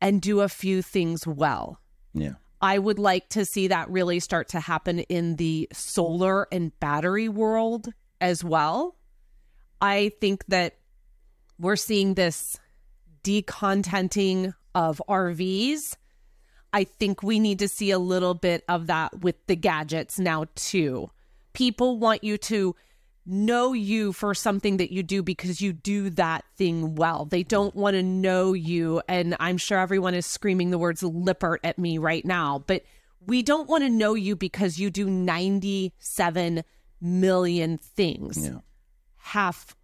and 0.00 0.22
do 0.22 0.40
a 0.40 0.48
few 0.48 0.82
things 0.82 1.26
well. 1.26 1.80
Yeah. 2.12 2.34
I 2.60 2.78
would 2.78 2.98
like 2.98 3.28
to 3.30 3.44
see 3.44 3.68
that 3.68 3.90
really 3.90 4.20
start 4.20 4.48
to 4.50 4.60
happen 4.60 5.00
in 5.00 5.36
the 5.36 5.68
solar 5.72 6.46
and 6.52 6.78
battery 6.80 7.28
world 7.28 7.88
as 8.20 8.44
well. 8.44 8.96
I 9.80 10.12
think 10.20 10.46
that 10.46 10.78
we're 11.58 11.76
seeing 11.76 12.14
this 12.14 12.58
decontenting 13.22 14.54
of 14.74 15.02
RVs. 15.08 15.96
I 16.74 16.82
think 16.82 17.22
we 17.22 17.38
need 17.38 17.60
to 17.60 17.68
see 17.68 17.92
a 17.92 18.00
little 18.00 18.34
bit 18.34 18.64
of 18.68 18.88
that 18.88 19.20
with 19.20 19.36
the 19.46 19.54
gadgets 19.54 20.18
now, 20.18 20.46
too. 20.56 21.08
People 21.52 22.00
want 22.00 22.24
you 22.24 22.36
to 22.38 22.74
know 23.24 23.72
you 23.72 24.12
for 24.12 24.34
something 24.34 24.78
that 24.78 24.92
you 24.92 25.04
do 25.04 25.22
because 25.22 25.60
you 25.60 25.72
do 25.72 26.10
that 26.10 26.44
thing 26.56 26.96
well. 26.96 27.26
They 27.26 27.44
don't 27.44 27.76
want 27.76 27.94
to 27.94 28.02
know 28.02 28.54
you. 28.54 29.00
And 29.08 29.36
I'm 29.38 29.56
sure 29.56 29.78
everyone 29.78 30.14
is 30.14 30.26
screaming 30.26 30.70
the 30.70 30.78
words 30.78 31.04
Lippert 31.04 31.60
at 31.62 31.78
me 31.78 31.96
right 31.96 32.24
now, 32.24 32.64
but 32.66 32.82
we 33.24 33.44
don't 33.44 33.68
want 33.68 33.84
to 33.84 33.88
know 33.88 34.14
you 34.14 34.34
because 34.34 34.76
you 34.76 34.90
do 34.90 35.08
97 35.08 36.64
million 37.00 37.78
things. 37.78 38.48
Yeah. 38.48 38.58
Half 39.18 39.76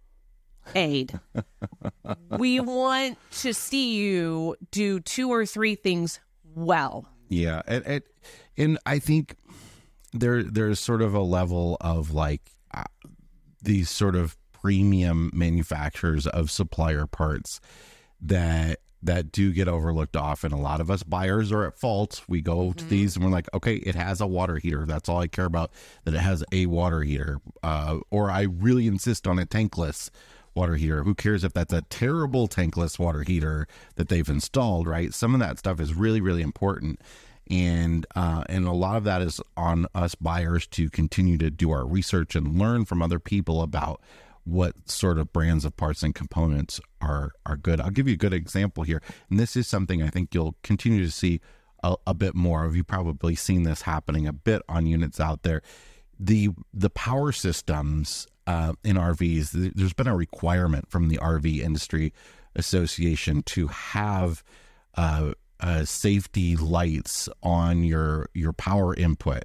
aid. 0.75 1.17
we 2.37 2.59
want 2.59 3.17
to 3.39 3.53
see 3.53 3.95
you 3.95 4.57
do 4.71 4.99
two 4.99 5.31
or 5.31 5.45
three 5.45 5.75
things 5.75 6.19
well. 6.55 7.07
Yeah, 7.29 7.61
and, 7.67 7.85
and 7.85 8.03
and 8.57 8.79
I 8.85 8.99
think 8.99 9.35
there 10.13 10.43
there's 10.43 10.79
sort 10.79 11.01
of 11.01 11.13
a 11.13 11.21
level 11.21 11.77
of 11.79 12.11
like 12.13 12.51
uh, 12.73 12.83
these 13.61 13.89
sort 13.89 14.15
of 14.15 14.37
premium 14.51 15.31
manufacturers 15.33 16.27
of 16.27 16.51
supplier 16.51 17.07
parts 17.07 17.59
that 18.21 18.79
that 19.03 19.31
do 19.31 19.51
get 19.51 19.67
overlooked 19.67 20.15
often. 20.15 20.51
A 20.51 20.59
lot 20.61 20.79
of 20.79 20.91
us 20.91 21.01
buyers 21.01 21.51
are 21.51 21.65
at 21.65 21.79
fault. 21.79 22.21
We 22.27 22.41
go 22.41 22.57
Mm-hmm. 22.67 22.77
to 22.77 22.85
these 22.85 23.15
and 23.15 23.25
we're 23.25 23.31
like, 23.31 23.47
okay, 23.53 23.75
it 23.77 23.95
has 23.95 24.21
a 24.21 24.27
water 24.27 24.57
heater. 24.57 24.85
That's 24.85 25.09
all 25.09 25.19
I 25.19 25.27
care 25.27 25.45
about. 25.45 25.71
That 26.03 26.13
it 26.13 26.19
has 26.19 26.43
a 26.51 26.67
water 26.67 27.01
heater. 27.01 27.39
Uh, 27.63 27.99
or 28.11 28.29
I 28.29 28.41
really 28.43 28.85
insist 28.85 29.25
on 29.25 29.39
a 29.39 29.45
tankless 29.45 30.11
water 30.55 30.75
heater. 30.75 31.03
Who 31.03 31.15
cares 31.15 31.43
if 31.43 31.53
that's 31.53 31.73
a 31.73 31.81
terrible 31.83 32.47
tankless 32.47 32.99
water 32.99 33.23
heater 33.23 33.67
that 33.95 34.09
they've 34.09 34.27
installed? 34.29 34.87
Right. 34.87 35.13
Some 35.13 35.33
of 35.33 35.39
that 35.39 35.59
stuff 35.59 35.79
is 35.79 35.93
really 35.93 36.21
really 36.21 36.41
important. 36.41 36.99
And 37.49 38.05
uh, 38.15 38.43
and 38.47 38.65
a 38.65 38.71
lot 38.71 38.97
of 38.97 39.03
that 39.03 39.21
is 39.21 39.41
on 39.57 39.87
us 39.93 40.15
buyers 40.15 40.67
to 40.67 40.89
continue 40.89 41.37
to 41.39 41.49
do 41.49 41.71
our 41.71 41.85
research 41.85 42.35
and 42.35 42.57
learn 42.57 42.85
from 42.85 43.01
other 43.01 43.19
people 43.19 43.61
about 43.61 44.01
what 44.43 44.89
sort 44.89 45.17
of 45.19 45.31
brands 45.31 45.65
of 45.65 45.75
parts 45.77 46.03
and 46.03 46.15
components 46.15 46.79
are 47.01 47.31
are 47.45 47.57
good. 47.57 47.81
I'll 47.81 47.91
give 47.91 48.07
you 48.07 48.13
a 48.13 48.17
good 48.17 48.33
example 48.33 48.83
here, 48.83 49.01
and 49.29 49.39
this 49.39 49.55
is 49.55 49.67
something 49.67 50.01
I 50.01 50.09
think 50.09 50.33
you'll 50.33 50.55
continue 50.63 51.03
to 51.03 51.11
see 51.11 51.41
a, 51.83 51.95
a 52.07 52.13
bit 52.13 52.35
more 52.35 52.65
of. 52.65 52.75
You've 52.75 52.87
probably 52.87 53.35
seen 53.35 53.63
this 53.63 53.83
happening 53.83 54.27
a 54.27 54.33
bit 54.33 54.61
on 54.69 54.85
units 54.85 55.19
out 55.19 55.43
there. 55.43 55.61
The 56.19 56.49
the 56.73 56.89
power 56.89 57.31
systems 57.31 58.27
uh, 58.47 58.73
in 58.83 58.95
RVs, 58.95 59.73
there's 59.75 59.93
been 59.93 60.07
a 60.07 60.15
requirement 60.15 60.89
from 60.89 61.09
the 61.09 61.17
RV 61.17 61.59
Industry 61.59 62.13
Association 62.55 63.43
to 63.43 63.67
have 63.67 64.43
uh, 64.95 65.33
uh, 65.59 65.85
safety 65.85 66.55
lights 66.55 67.29
on 67.43 67.83
your 67.83 68.27
your 68.33 68.53
power 68.53 68.93
input. 68.95 69.43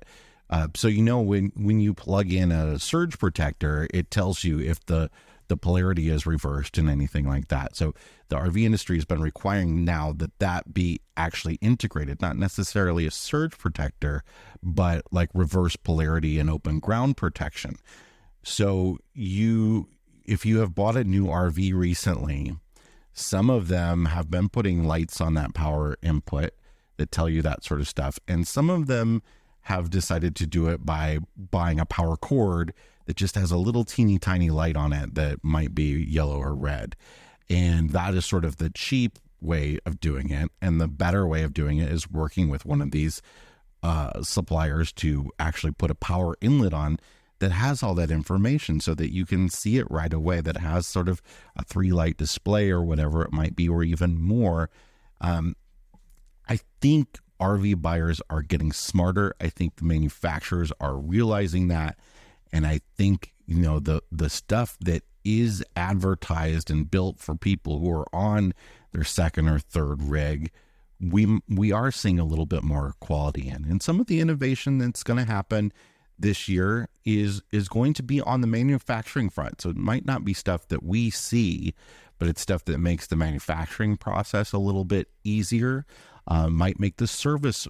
Uh, 0.49 0.69
so 0.75 0.89
you 0.89 1.03
know 1.03 1.21
when 1.21 1.53
when 1.57 1.81
you 1.81 1.93
plug 1.93 2.33
in 2.33 2.51
a 2.51 2.79
surge 2.79 3.19
protector, 3.19 3.87
it 3.93 4.11
tells 4.11 4.45
you 4.45 4.59
if 4.59 4.85
the 4.87 5.11
the 5.49 5.57
polarity 5.57 6.09
is 6.09 6.27
reversed 6.27 6.77
and 6.79 6.91
anything 6.91 7.27
like 7.27 7.49
that. 7.49 7.77
So 7.77 7.95
the 8.29 8.37
RV 8.37 8.65
industry 8.65 8.97
has 8.97 9.05
been 9.05 9.21
requiring 9.21 9.85
now 9.85 10.13
that 10.17 10.37
that 10.41 10.75
be 10.75 11.01
actually 11.17 11.57
integrated, 11.57 12.21
not 12.21 12.37
necessarily 12.37 13.07
a 13.07 13.11
surge 13.11 13.57
protector, 13.57 14.25
but 14.63 15.03
like 15.13 15.31
reverse 15.35 15.77
polarity 15.77 16.39
and 16.39 16.51
open 16.51 16.81
ground 16.81 17.17
protection. 17.17 17.77
So 18.47 18.99
you 19.13 19.89
if 20.25 20.47
you 20.47 20.61
have 20.61 20.73
bought 20.73 20.97
a 20.97 21.03
new 21.03 21.27
RV 21.27 21.75
recently, 21.75 22.57
some 23.13 23.51
of 23.51 23.67
them 23.67 24.05
have 24.07 24.31
been 24.31 24.49
putting 24.49 24.85
lights 24.85 25.21
on 25.21 25.35
that 25.35 25.53
power 25.53 25.97
input 26.01 26.53
that 26.97 27.11
tell 27.11 27.29
you 27.29 27.43
that 27.43 27.65
sort 27.65 27.81
of 27.81 27.89
stuff. 27.89 28.21
And 28.29 28.47
some 28.47 28.71
of 28.71 28.87
them 28.87 29.21
have 29.63 29.91
decided 29.91 30.37
to 30.37 30.47
do 30.47 30.69
it 30.69 30.87
by 30.87 31.19
buying 31.37 31.81
a 31.81 31.85
power 31.85 32.17
cord 32.17 32.73
that 33.07 33.17
just 33.17 33.35
has 33.35 33.51
a 33.51 33.57
little 33.57 33.85
teeny 33.85 34.17
tiny 34.17 34.51
light 34.51 34.77
on 34.77 34.93
it 34.93 35.17
that 35.17 35.43
might 35.43 35.75
be 35.75 36.05
yellow 36.05 36.39
or 36.39 36.55
red. 36.55 36.95
And 37.51 37.91
that 37.91 38.15
is 38.15 38.25
sort 38.25 38.45
of 38.45 38.59
the 38.59 38.71
cheap 38.71 39.19
way 39.41 39.81
of 39.85 39.99
doing 39.99 40.31
it. 40.31 40.53
And 40.63 40.81
the 40.81 40.89
better 40.89 41.27
way 41.27 41.43
of 41.43 41.53
doing 41.53 41.79
it 41.79 41.91
is 41.91 42.09
working 42.09 42.49
with 42.49 42.65
one 42.65 42.81
of 42.81 42.93
these 42.93 43.23
uh, 43.83 44.23
suppliers 44.23 44.93
to 44.93 45.33
actually 45.41 45.73
put 45.73 45.91
a 45.91 45.97
power 45.97 46.37
inlet 46.41 46.73
on 46.73 46.99
that 47.39 47.53
has 47.53 47.83
all 47.83 47.95
that 47.95 48.11
information 48.11 48.81
so 48.81 48.95
that 48.95 49.13
you 49.13 49.27
can 49.27 49.49
see 49.49 49.79
it 49.79 49.91
right 49.91 50.13
away 50.13 50.41
that 50.41 50.59
has 50.59 50.87
sort 50.87 51.09
of 51.09 51.21
a 51.57 51.65
three 51.65 51.93
light 51.93 52.17
display 52.17 52.71
or 52.71 52.83
whatever 52.83 53.23
it 53.23 53.33
might 53.33 53.55
be 53.55 53.69
or 53.69 53.83
even 53.83 54.21
more. 54.21 54.71
Um, 55.21 55.57
i 56.49 56.61
think 56.81 57.19
rv 57.41 57.83
buyers 57.83 58.21
are 58.31 58.43
getting 58.43 58.73
smarter. 58.73 59.35
I 59.41 59.49
think 59.49 59.77
the 59.77 59.85
manufacturers 59.85 60.73
are 60.81 60.97
realizing 60.97 61.69
that. 61.69 61.99
And 62.53 62.67
i 62.67 62.81
think 62.97 63.33
you 63.47 63.61
know 63.61 63.81
the 63.81 64.03
the 64.11 64.31
stuff 64.31 64.77
that 64.81 65.03
is 65.25 65.65
advertised 65.75 66.71
and 66.71 66.91
built 66.91 67.19
for 67.19 67.35
people 67.35 67.81
who 67.81 67.91
are 67.91 68.07
on 68.15 68.55
their 68.93 69.05
second 69.05 69.49
or 69.49 69.59
third 69.59 70.03
rig 70.03 70.51
we 71.01 71.41
we 71.49 71.73
are 71.73 71.91
seeing 71.91 72.19
a 72.19 72.25
little 72.25 72.47
bit 72.47 72.63
more 72.63 72.95
quality 73.01 73.49
in. 73.49 73.65
And 73.65 73.83
some 73.83 74.01
of 74.01 74.07
the 74.07 74.21
innovation 74.21 74.79
that's 74.79 75.03
going 75.03 75.19
to 75.19 75.31
happen 75.31 75.73
this 76.19 76.49
year 76.49 76.89
is 77.05 77.43
is 77.53 77.69
going 77.69 77.93
to 77.95 78.03
be 78.03 78.21
on 78.21 78.41
the 78.41 78.47
manufacturing 78.47 79.29
front 79.29 79.61
so 79.61 79.71
it 79.71 79.77
might 79.77 80.05
not 80.05 80.25
be 80.25 80.33
stuff 80.33 80.67
that 80.69 80.83
we 80.83 81.11
see 81.11 81.75
but 82.19 82.29
it's 82.29 82.41
stuff 82.41 82.65
that 82.65 82.79
makes 82.79 83.07
the 83.07 83.17
manufacturing 83.17 83.97
process 83.97 84.53
a 84.53 84.59
little 84.59 84.85
bit 84.85 85.09
easier 85.25 85.85
uh, 86.29 86.49
might 86.49 86.81
make 86.81 86.97
the 86.97 87.07
service 87.07 87.69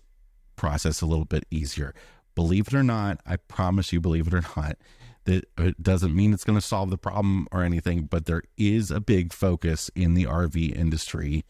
process 0.54 1.00
a 1.00 1.06
little 1.06 1.24
bit 1.24 1.44
easier 1.50 1.94
believe 2.34 2.68
it 2.68 2.74
or 2.74 2.82
not 2.82 3.20
i 3.26 3.36
promise 3.36 3.92
you 3.92 4.00
believe 4.00 4.26
it 4.26 4.34
or 4.34 4.42
not 4.56 4.76
that 5.24 5.44
it 5.58 5.82
doesn't 5.82 6.14
mean 6.14 6.32
it's 6.32 6.44
going 6.44 6.58
to 6.58 6.64
solve 6.64 6.90
the 6.90 6.98
problem 6.98 7.46
or 7.50 7.62
anything 7.62 8.02
but 8.04 8.26
there 8.26 8.42
is 8.56 8.90
a 8.90 9.00
big 9.00 9.32
focus 9.32 9.90
in 9.94 10.14
the 10.14 10.24
rv 10.24 10.76
industry 10.76 11.44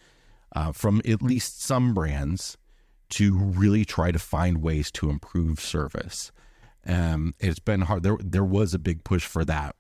uh, 0.55 0.73
from 0.73 1.03
at 1.07 1.21
least 1.21 1.63
some 1.63 1.93
brands 1.93 2.57
to 3.09 3.37
really 3.37 3.85
try 3.85 4.11
to 4.11 4.19
find 4.19 4.63
ways 4.63 4.91
to 4.93 5.11
improve 5.11 5.61
service. 5.61 6.33
Um, 6.87 7.35
it's 7.41 7.59
been 7.59 7.83
hard. 7.83 8.03
There, 8.03 8.17
there 8.21 8.45
was 8.45 8.75
a 8.75 8.79
big 8.79 9.05
push 9.05 9.27
for 9.27 9.45
that 9.45 9.75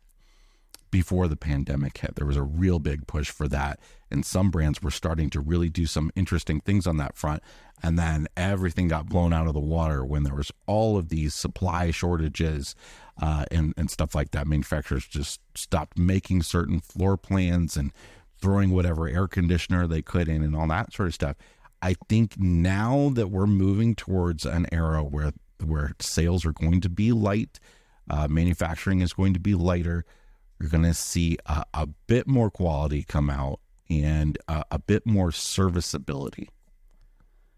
before 0.90 1.28
the 1.28 1.36
pandemic 1.36 1.98
hit. 1.98 2.14
There 2.14 2.26
was 2.26 2.36
a 2.36 2.42
real 2.42 2.78
big 2.78 3.06
push 3.06 3.30
for 3.30 3.48
that, 3.48 3.80
and 4.10 4.24
some 4.24 4.50
brands 4.50 4.82
were 4.82 4.90
starting 4.90 5.30
to 5.30 5.40
really 5.40 5.68
do 5.68 5.86
some 5.86 6.10
interesting 6.16 6.60
things 6.60 6.86
on 6.86 6.96
that 6.96 7.16
front. 7.16 7.42
And 7.82 7.98
then 7.98 8.26
everything 8.36 8.88
got 8.88 9.08
blown 9.08 9.32
out 9.32 9.46
of 9.46 9.54
the 9.54 9.60
water 9.60 10.04
when 10.04 10.22
there 10.22 10.34
was 10.34 10.50
all 10.66 10.96
of 10.96 11.10
these 11.10 11.34
supply 11.34 11.90
shortages 11.90 12.74
uh, 13.20 13.44
and 13.50 13.74
and 13.76 13.90
stuff 13.90 14.14
like 14.14 14.30
that. 14.30 14.46
Manufacturers 14.46 15.06
just 15.06 15.40
stopped 15.54 15.98
making 15.98 16.42
certain 16.42 16.80
floor 16.80 17.16
plans 17.16 17.76
and 17.76 17.92
throwing 18.38 18.70
whatever 18.70 19.08
air 19.08 19.28
conditioner 19.28 19.86
they 19.86 20.02
could 20.02 20.28
in 20.28 20.42
and 20.42 20.56
all 20.56 20.68
that 20.68 20.92
sort 20.92 21.08
of 21.08 21.14
stuff. 21.14 21.36
I 21.82 21.94
think 22.08 22.38
now 22.38 23.10
that 23.14 23.28
we're 23.28 23.46
moving 23.46 23.94
towards 23.94 24.46
an 24.46 24.66
era 24.72 25.02
where 25.02 25.32
where 25.64 25.92
sales 26.00 26.44
are 26.44 26.52
going 26.52 26.80
to 26.82 26.88
be 26.88 27.12
light, 27.12 27.58
uh, 28.08 28.28
manufacturing 28.28 29.00
is 29.00 29.12
going 29.12 29.34
to 29.34 29.40
be 29.40 29.54
lighter. 29.54 30.04
You're 30.60 30.70
going 30.70 30.84
to 30.84 30.94
see 30.94 31.38
a, 31.46 31.64
a 31.74 31.86
bit 31.86 32.26
more 32.26 32.50
quality 32.50 33.02
come 33.02 33.30
out 33.30 33.60
and 33.88 34.38
a 34.48 34.78
bit 34.78 35.06
more 35.06 35.30
serviceability. 35.30 36.48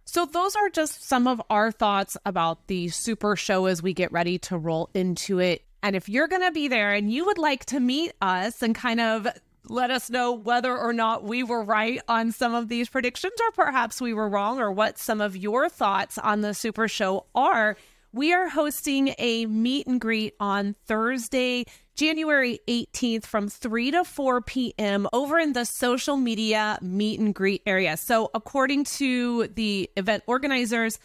So, 0.04 0.24
those 0.24 0.56
are 0.56 0.70
just 0.70 1.04
some 1.04 1.26
of 1.26 1.40
our 1.50 1.70
thoughts 1.70 2.16
about 2.24 2.66
the 2.66 2.88
Super 2.88 3.36
Show 3.36 3.66
as 3.66 3.82
we 3.82 3.92
get 3.92 4.10
ready 4.10 4.38
to 4.38 4.56
roll 4.56 4.88
into 4.94 5.38
it. 5.38 5.64
And 5.82 5.94
if 5.94 6.08
you're 6.08 6.28
going 6.28 6.42
to 6.42 6.50
be 6.50 6.66
there 6.68 6.94
and 6.94 7.12
you 7.12 7.26
would 7.26 7.38
like 7.38 7.66
to 7.66 7.78
meet 7.78 8.12
us 8.22 8.62
and 8.62 8.74
kind 8.74 9.00
of 9.00 9.28
let 9.64 9.90
us 9.90 10.10
know 10.10 10.32
whether 10.32 10.76
or 10.76 10.92
not 10.92 11.24
we 11.24 11.42
were 11.42 11.62
right 11.62 12.00
on 12.08 12.32
some 12.32 12.54
of 12.54 12.68
these 12.68 12.88
predictions, 12.88 13.34
or 13.40 13.50
perhaps 13.52 14.00
we 14.00 14.14
were 14.14 14.28
wrong, 14.28 14.60
or 14.60 14.70
what 14.70 14.98
some 14.98 15.20
of 15.20 15.36
your 15.36 15.68
thoughts 15.68 16.18
on 16.18 16.40
the 16.40 16.54
Super 16.54 16.88
Show 16.88 17.26
are, 17.34 17.76
we 18.12 18.32
are 18.32 18.48
hosting 18.48 19.14
a 19.18 19.46
meet 19.46 19.86
and 19.86 20.00
greet 20.00 20.34
on 20.40 20.74
Thursday, 20.86 21.64
January 21.94 22.58
18th 22.68 23.26
from 23.26 23.48
3 23.48 23.90
to 23.90 24.04
4 24.04 24.40
p.m. 24.42 25.06
over 25.12 25.38
in 25.38 25.52
the 25.52 25.64
social 25.64 26.16
media 26.16 26.78
meet 26.80 27.20
and 27.20 27.34
greet 27.34 27.62
area. 27.66 27.96
So, 27.96 28.30
according 28.32 28.84
to 28.84 29.48
the 29.48 29.90
event 29.96 30.22
organizers, 30.26 30.98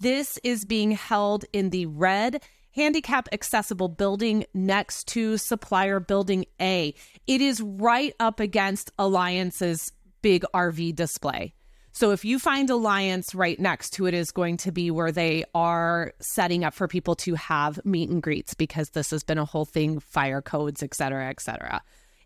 this 0.00 0.38
is 0.42 0.64
being 0.64 0.90
held 0.90 1.44
in 1.52 1.70
the 1.70 1.86
red 1.86 2.42
handicap 2.74 3.28
accessible 3.32 3.88
building 3.88 4.44
next 4.54 5.08
to 5.08 5.38
supplier 5.38 6.00
building 6.00 6.44
A. 6.60 6.94
It 7.26 7.40
is 7.40 7.60
right 7.60 8.14
up 8.18 8.40
against 8.40 8.90
Alliance's 8.98 9.92
big 10.22 10.44
RV 10.54 10.94
display. 10.94 11.54
So 11.94 12.10
if 12.10 12.24
you 12.24 12.38
find 12.38 12.70
Alliance 12.70 13.34
right 13.34 13.60
next 13.60 13.90
to 13.94 14.06
it 14.06 14.14
is 14.14 14.32
going 14.32 14.56
to 14.58 14.72
be 14.72 14.90
where 14.90 15.12
they 15.12 15.44
are 15.54 16.14
setting 16.20 16.64
up 16.64 16.72
for 16.72 16.88
people 16.88 17.14
to 17.16 17.34
have 17.34 17.84
meet 17.84 18.08
and 18.08 18.22
greets 18.22 18.54
because 18.54 18.90
this 18.90 19.10
has 19.10 19.22
been 19.22 19.36
a 19.36 19.44
whole 19.44 19.66
thing, 19.66 20.00
fire 20.00 20.40
codes, 20.40 20.82
et 20.82 20.94
cetera, 20.94 21.28
et 21.28 21.40
cetera. 21.40 21.82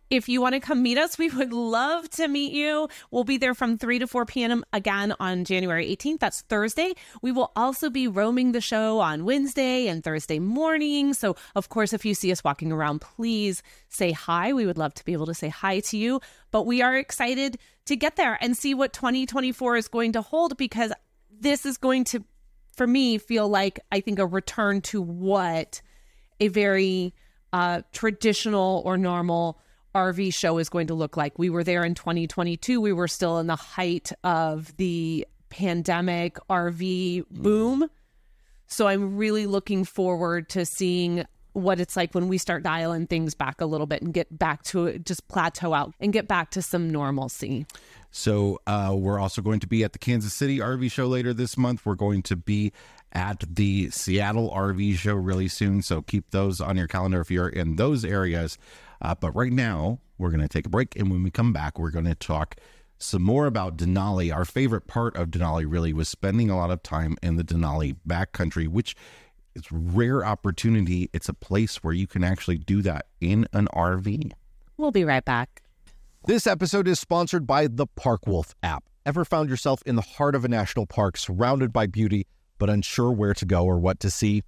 If 0.09 0.29
you 0.29 0.41
want 0.41 0.55
to 0.55 0.61
come 0.61 0.85
meet 0.85 0.99
us, 0.99 1.19
we 1.19 1.29
would 1.31 1.53
love 1.53 2.09
to 2.11 2.29
meet 2.29 2.53
you. 2.53 2.89
We'll 3.11 3.25
be 3.25 3.39
there 3.39 3.55
from 3.55 3.77
3 3.77 3.99
to 3.99 4.07
4 4.07 4.25
p.m. 4.25 4.65
again 4.73 5.15
on 5.19 5.45
January 5.45 5.85
18th. 5.97 6.21
That's 6.21 6.43
Thursday. 6.43 6.95
We 7.23 7.33
will 7.33 7.51
also 7.57 7.91
be 7.91 8.07
roaming 8.07 8.53
the 8.53 8.61
show 8.61 9.01
on 9.01 9.25
Wednesday 9.25 9.89
and 9.89 10.05
Thursday 10.05 10.39
morning. 10.39 11.13
So, 11.13 11.35
of 11.57 11.71
course, 11.71 11.93
if 11.93 12.05
you 12.05 12.15
see 12.15 12.31
us 12.31 12.45
walking 12.45 12.71
around, 12.71 13.01
please 13.01 13.65
say 13.89 14.13
hi. 14.13 14.53
We 14.53 14.65
would 14.65 14.79
love 14.79 14.95
to 14.95 15.05
be 15.05 15.13
able 15.13 15.27
to 15.27 15.35
say 15.35 15.49
hi 15.49 15.81
to 15.81 15.97
you. 15.97 16.21
But 16.53 16.67
we 16.67 16.83
are 16.83 16.97
excited 16.97 17.59
to 17.87 17.97
get 17.97 18.15
there 18.15 18.39
and 18.41 18.57
see 18.57 18.75
what 18.75 18.93
2024 18.93 19.77
is 19.77 19.89
going 19.89 20.13
to 20.13 20.23
hold 20.23 20.57
because 20.57 20.93
this 21.31 21.67
is 21.67 21.79
going 21.79 22.05
to, 22.05 22.25
for 22.77 22.87
me, 22.87 23.19
feel 23.19 23.49
like 23.49 23.81
I 23.91 23.99
think 23.99 24.21
a 24.21 24.27
return 24.27 24.83
to 24.83 25.03
what 25.03 25.83
a 26.39 26.47
very 26.47 27.13
uh, 27.53 27.83
traditional 27.93 28.83
or 28.85 28.97
normal 28.97 29.59
RV 29.97 30.35
show 30.35 30.59
is 30.59 30.69
going 30.69 30.88
to 30.88 30.95
look 30.95 31.17
like. 31.17 31.38
We 31.38 31.49
were 31.49 31.65
there 31.65 31.83
in 31.83 31.95
2022. 31.95 32.81
We 32.81 32.93
were 32.93 33.09
still 33.09 33.38
in 33.38 33.47
the 33.47 33.57
height 33.57 34.12
of 34.23 34.76
the 34.76 35.26
pandemic 35.49 36.37
RV 36.50 37.25
boom. 37.31 37.88
So 38.67 38.88
I'm 38.88 39.17
really 39.17 39.47
looking 39.47 39.85
forward 39.85 40.50
to 40.50 40.67
seeing 40.67 41.25
what 41.55 41.81
it's 41.81 41.97
like 41.97 42.15
when 42.15 42.29
we 42.29 42.37
start 42.37 42.62
dialing 42.62 43.07
things 43.07 43.35
back 43.35 43.62
a 43.62 43.65
little 43.65 43.87
bit 43.87 44.03
and 44.03 44.12
get 44.12 44.38
back 44.38 44.62
to 44.65 44.99
just 44.99 45.26
plateau 45.29 45.73
out 45.73 45.95
and 45.99 46.12
get 46.12 46.29
back 46.29 46.50
to 46.50 46.61
some 46.61 46.91
normalcy. 46.91 47.65
So 48.11 48.61
uh, 48.67 48.95
we're 48.95 49.19
also 49.19 49.41
going 49.41 49.61
to 49.61 49.67
be 49.67 49.83
at 49.83 49.95
the 49.95 49.99
Kansas 49.99 50.35
City 50.35 50.59
RV 50.59 50.93
show 50.93 51.07
later 51.07 51.33
this 51.33 51.57
month. 51.57 51.87
We're 51.87 51.95
going 51.95 52.23
to 52.25 52.37
be 52.37 52.73
at 53.12 53.43
the 53.49 53.88
Seattle 53.88 54.50
RV 54.50 54.97
show 54.97 55.15
really 55.15 55.49
soon. 55.49 55.81
So 55.81 56.03
keep 56.03 56.31
those 56.33 56.61
on 56.61 56.76
your 56.76 56.87
calendar 56.87 57.23
if 57.23 57.31
you're 57.31 57.49
in 57.49 57.76
those 57.76 58.05
areas. 58.05 58.59
Uh, 59.00 59.15
but 59.15 59.33
right 59.33 59.53
now, 59.53 60.00
we're 60.19 60.31
going 60.31 60.41
to 60.41 60.49
take 60.49 60.67
a 60.67 60.71
break. 60.71 60.97
And 60.97 61.11
when 61.11 61.23
we 61.23 61.31
come 61.31 61.53
back, 61.53 61.79
we're 61.79 61.91
going 61.91 62.07
to 62.07 62.15
talk 62.15 62.57
some 62.99 63.23
more 63.23 63.47
about 63.47 63.76
Denali. 63.76 64.35
Our 64.35 64.45
favorite 64.45 64.87
part 64.87 65.17
of 65.17 65.29
Denali 65.29 65.65
really 65.69 65.93
was 65.93 66.09
spending 66.09 66.50
a 66.50 66.57
lot 66.57 66.71
of 66.71 66.83
time 66.83 67.17
in 67.23 67.37
the 67.37 67.45
Denali 67.45 67.97
backcountry, 68.09 68.69
which 68.69 68.97
is 69.55 69.71
rare 69.71 70.25
opportunity. 70.25 71.11
It's 71.12 71.29
a 71.29 71.35
place 71.35 71.76
where 71.76 71.95
you 71.95 72.07
can 72.07 72.25
actually 72.25 72.59
do 72.59 72.83
that 72.83 73.07
in 73.21 73.47
an 73.53 73.69
RV. 73.75 74.33
We'll 74.76 74.93
be 74.93 75.05
right 75.05 75.25
back. 75.25 75.62
This 76.26 76.47
episode 76.47 76.88
is 76.88 76.99
sponsored 76.99 77.47
by 77.47 77.67
the 77.67 77.87
Parkwolf 77.87 78.55
app. 78.62 78.85
Ever 79.05 79.25
found 79.25 79.49
yourself 79.49 79.83
in 79.87 79.95
the 79.95 80.03
heart 80.03 80.35
of 80.35 80.45
a 80.45 80.49
national 80.49 80.87
park 80.87 81.17
surrounded 81.17 81.73
by 81.73 81.87
beauty, 81.87 82.26
but 82.59 82.69
unsure 82.69 83.12
where 83.12 83.35
to 83.35 83.47
go 83.47 83.65
or 83.65 83.79
what 83.79 84.00
to 84.00 84.11
see? 84.11 84.43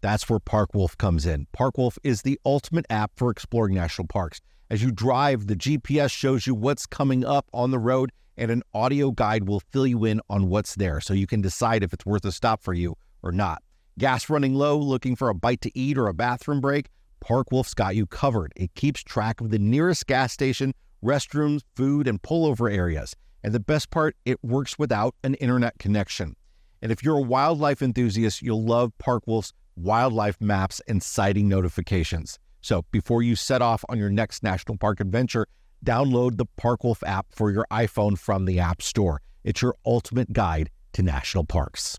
That's 0.00 0.28
where 0.30 0.38
Parkwolf 0.38 0.96
comes 0.96 1.26
in. 1.26 1.46
Parkwolf 1.56 1.98
is 2.02 2.22
the 2.22 2.40
ultimate 2.44 2.86
app 2.88 3.12
for 3.16 3.30
exploring 3.30 3.74
national 3.74 4.06
parks. 4.08 4.40
As 4.70 4.82
you 4.82 4.90
drive, 4.90 5.46
the 5.46 5.56
GPS 5.56 6.10
shows 6.10 6.46
you 6.46 6.54
what's 6.54 6.86
coming 6.86 7.24
up 7.24 7.46
on 7.52 7.70
the 7.70 7.78
road, 7.78 8.10
and 8.36 8.50
an 8.50 8.62
audio 8.72 9.10
guide 9.10 9.46
will 9.46 9.60
fill 9.70 9.86
you 9.86 10.04
in 10.04 10.20
on 10.30 10.48
what's 10.48 10.76
there 10.76 11.00
so 11.00 11.12
you 11.12 11.26
can 11.26 11.42
decide 11.42 11.82
if 11.82 11.92
it's 11.92 12.06
worth 12.06 12.24
a 12.24 12.32
stop 12.32 12.62
for 12.62 12.72
you 12.72 12.96
or 13.22 13.32
not. 13.32 13.62
Gas 13.98 14.30
running 14.30 14.54
low, 14.54 14.78
looking 14.78 15.16
for 15.16 15.28
a 15.28 15.34
bite 15.34 15.60
to 15.62 15.78
eat 15.78 15.98
or 15.98 16.06
a 16.06 16.14
bathroom 16.14 16.60
break? 16.60 16.88
Parkwolf's 17.22 17.74
got 17.74 17.94
you 17.94 18.06
covered. 18.06 18.52
It 18.56 18.74
keeps 18.74 19.02
track 19.02 19.42
of 19.42 19.50
the 19.50 19.58
nearest 19.58 20.06
gas 20.06 20.32
station, 20.32 20.72
restrooms, 21.04 21.60
food, 21.76 22.08
and 22.08 22.22
pullover 22.22 22.72
areas. 22.72 23.14
And 23.42 23.52
the 23.52 23.60
best 23.60 23.90
part, 23.90 24.16
it 24.24 24.42
works 24.42 24.78
without 24.78 25.14
an 25.22 25.34
internet 25.34 25.78
connection. 25.78 26.36
And 26.80 26.90
if 26.90 27.02
you're 27.02 27.18
a 27.18 27.22
wildlife 27.22 27.82
enthusiast, 27.82 28.40
you'll 28.40 28.64
love 28.64 28.92
Parkwolf's 29.02 29.52
wildlife 29.82 30.40
maps 30.40 30.80
and 30.86 31.02
sighting 31.02 31.48
notifications. 31.48 32.38
So 32.60 32.84
before 32.92 33.22
you 33.22 33.36
set 33.36 33.62
off 33.62 33.84
on 33.88 33.98
your 33.98 34.10
next 34.10 34.42
national 34.42 34.76
park 34.76 35.00
adventure, 35.00 35.46
download 35.84 36.36
the 36.36 36.46
Parkwolf 36.60 37.02
app 37.06 37.26
for 37.30 37.50
your 37.50 37.66
iPhone 37.70 38.18
from 38.18 38.44
the 38.44 38.58
App 38.58 38.82
Store. 38.82 39.22
It's 39.44 39.62
your 39.62 39.74
ultimate 39.86 40.32
guide 40.32 40.70
to 40.92 41.02
national 41.02 41.44
parks. 41.44 41.98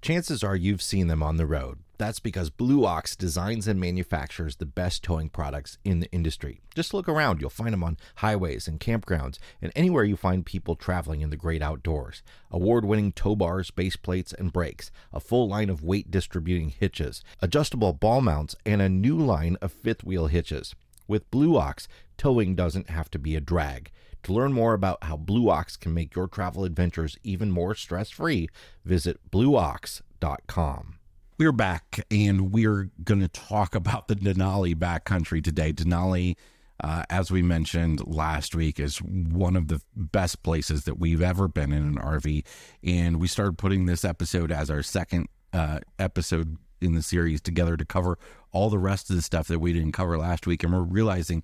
Chances 0.00 0.42
are 0.42 0.56
you've 0.56 0.82
seen 0.82 1.08
them 1.08 1.22
on 1.22 1.36
the 1.36 1.46
road. 1.46 1.80
That's 2.00 2.18
because 2.18 2.48
Blue 2.48 2.86
Ox 2.86 3.14
designs 3.14 3.68
and 3.68 3.78
manufactures 3.78 4.56
the 4.56 4.64
best 4.64 5.04
towing 5.04 5.28
products 5.28 5.76
in 5.84 6.00
the 6.00 6.10
industry. 6.12 6.62
Just 6.74 6.94
look 6.94 7.06
around, 7.06 7.42
you'll 7.42 7.50
find 7.50 7.74
them 7.74 7.84
on 7.84 7.98
highways 8.16 8.66
and 8.66 8.80
campgrounds 8.80 9.36
and 9.60 9.70
anywhere 9.76 10.04
you 10.04 10.16
find 10.16 10.46
people 10.46 10.76
traveling 10.76 11.20
in 11.20 11.28
the 11.28 11.36
great 11.36 11.60
outdoors. 11.60 12.22
Award 12.50 12.86
winning 12.86 13.12
tow 13.12 13.36
bars, 13.36 13.70
base 13.70 13.96
plates, 13.96 14.32
and 14.32 14.50
brakes, 14.50 14.90
a 15.12 15.20
full 15.20 15.46
line 15.46 15.68
of 15.68 15.84
weight 15.84 16.10
distributing 16.10 16.70
hitches, 16.70 17.22
adjustable 17.42 17.92
ball 17.92 18.22
mounts, 18.22 18.56
and 18.64 18.80
a 18.80 18.88
new 18.88 19.18
line 19.18 19.58
of 19.60 19.70
fifth 19.70 20.02
wheel 20.02 20.28
hitches. 20.28 20.74
With 21.06 21.30
Blue 21.30 21.58
Ox, 21.58 21.86
towing 22.16 22.54
doesn't 22.54 22.88
have 22.88 23.10
to 23.10 23.18
be 23.18 23.36
a 23.36 23.42
drag. 23.42 23.90
To 24.22 24.32
learn 24.32 24.54
more 24.54 24.72
about 24.72 25.04
how 25.04 25.18
Blue 25.18 25.50
Ox 25.50 25.76
can 25.76 25.92
make 25.92 26.16
your 26.16 26.28
travel 26.28 26.64
adventures 26.64 27.18
even 27.22 27.50
more 27.50 27.74
stress 27.74 28.08
free, 28.08 28.48
visit 28.86 29.30
blueox.com. 29.30 30.99
We're 31.40 31.52
back 31.52 32.04
and 32.10 32.52
we're 32.52 32.90
going 33.02 33.20
to 33.22 33.28
talk 33.28 33.74
about 33.74 34.08
the 34.08 34.14
Denali 34.14 34.74
backcountry 34.74 35.42
today. 35.42 35.72
Denali, 35.72 36.36
uh, 36.84 37.04
as 37.08 37.30
we 37.30 37.40
mentioned 37.40 38.06
last 38.06 38.54
week, 38.54 38.78
is 38.78 38.98
one 38.98 39.56
of 39.56 39.68
the 39.68 39.80
best 39.96 40.42
places 40.42 40.84
that 40.84 40.98
we've 40.98 41.22
ever 41.22 41.48
been 41.48 41.72
in 41.72 41.82
an 41.82 41.94
RV. 41.94 42.44
And 42.84 43.18
we 43.18 43.26
started 43.26 43.56
putting 43.56 43.86
this 43.86 44.04
episode 44.04 44.52
as 44.52 44.68
our 44.68 44.82
second 44.82 45.28
uh, 45.54 45.78
episode 45.98 46.58
in 46.82 46.92
the 46.92 47.00
series 47.00 47.40
together 47.40 47.74
to 47.74 47.86
cover 47.86 48.18
all 48.52 48.68
the 48.68 48.76
rest 48.76 49.08
of 49.08 49.16
the 49.16 49.22
stuff 49.22 49.48
that 49.48 49.60
we 49.60 49.72
didn't 49.72 49.92
cover 49.92 50.18
last 50.18 50.46
week. 50.46 50.62
And 50.62 50.74
we're 50.74 50.80
realizing 50.80 51.42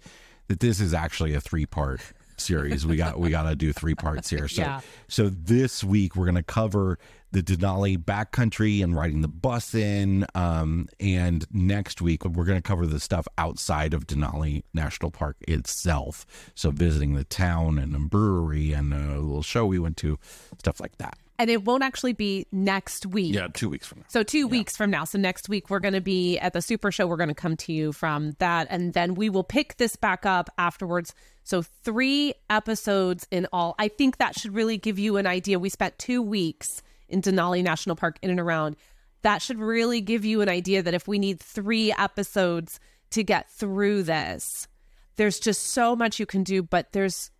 that 0.48 0.60
this 0.60 0.78
is 0.78 0.92
actually 0.92 1.32
a 1.32 1.40
three 1.40 1.64
part 1.64 2.02
series. 2.40 2.86
We 2.86 2.96
got 2.96 3.18
we 3.18 3.30
got 3.30 3.44
to 3.48 3.56
do 3.56 3.72
three 3.72 3.94
parts 3.94 4.30
here. 4.30 4.48
So 4.48 4.62
Yeah. 4.62 4.80
so 5.08 5.28
this 5.28 5.82
week 5.84 6.16
we're 6.16 6.26
going 6.26 6.36
to 6.36 6.42
cover 6.42 6.98
the 7.32 7.42
Denali 7.42 7.98
backcountry 7.98 8.82
and 8.82 8.94
riding 8.94 9.20
the 9.20 9.28
bus 9.28 9.74
in. 9.74 10.24
Um, 10.34 10.88
and 11.00 11.44
next 11.52 12.00
week 12.00 12.24
we're 12.24 12.44
going 12.44 12.58
to 12.58 12.66
cover 12.66 12.86
the 12.86 13.00
stuff 13.00 13.26
outside 13.36 13.92
of 13.92 14.06
Denali 14.06 14.62
National 14.72 15.10
Park 15.10 15.36
itself. 15.46 16.24
So 16.54 16.70
visiting 16.70 17.14
the 17.14 17.24
town 17.24 17.78
and 17.78 17.94
a 17.94 17.98
brewery 17.98 18.72
and 18.72 18.94
a 18.94 19.18
little 19.18 19.42
show 19.42 19.66
we 19.66 19.78
went 19.78 19.96
to, 19.98 20.18
stuff 20.58 20.80
like 20.80 20.96
that. 20.98 21.18
And 21.38 21.50
it 21.50 21.64
won't 21.66 21.82
actually 21.82 22.14
be 22.14 22.46
next 22.50 23.04
week. 23.04 23.34
Yeah, 23.34 23.48
two 23.52 23.68
weeks 23.68 23.86
from 23.86 23.98
now. 23.98 24.06
So 24.08 24.22
two 24.22 24.48
weeks 24.48 24.74
from 24.74 24.90
now. 24.90 25.04
So 25.04 25.18
next 25.18 25.50
week 25.50 25.68
we're 25.68 25.80
going 25.80 25.92
to 25.92 26.00
be 26.00 26.38
at 26.38 26.54
the 26.54 26.62
Super 26.62 26.90
Show. 26.90 27.06
We're 27.06 27.18
going 27.18 27.28
to 27.28 27.34
come 27.34 27.58
to 27.58 27.72
you 27.74 27.92
from 27.92 28.32
that, 28.38 28.68
and 28.70 28.94
then 28.94 29.14
we 29.14 29.28
will 29.28 29.44
pick 29.44 29.76
this 29.76 29.96
back 29.96 30.24
up 30.24 30.48
afterwards. 30.56 31.14
So 31.46 31.62
three 31.62 32.34
episodes 32.50 33.24
in 33.30 33.46
all. 33.52 33.76
I 33.78 33.86
think 33.86 34.16
that 34.16 34.36
should 34.36 34.52
really 34.52 34.78
give 34.78 34.98
you 34.98 35.16
an 35.16 35.28
idea. 35.28 35.60
We 35.60 35.68
spent 35.68 35.96
two 35.96 36.20
weeks 36.20 36.82
in 37.08 37.22
Denali 37.22 37.62
National 37.62 37.94
Park 37.94 38.18
in 38.20 38.30
and 38.30 38.40
around. 38.40 38.74
That 39.22 39.40
should 39.42 39.60
really 39.60 40.00
give 40.00 40.24
you 40.24 40.40
an 40.40 40.48
idea 40.48 40.82
that 40.82 40.92
if 40.92 41.06
we 41.06 41.20
need 41.20 41.38
three 41.38 41.92
episodes 41.92 42.80
to 43.10 43.22
get 43.22 43.48
through 43.48 44.02
this, 44.02 44.66
there's 45.14 45.38
just 45.38 45.68
so 45.68 45.94
much 45.94 46.18
you 46.18 46.26
can 46.26 46.42
do. 46.42 46.64
But 46.64 46.90
there's 46.90 47.30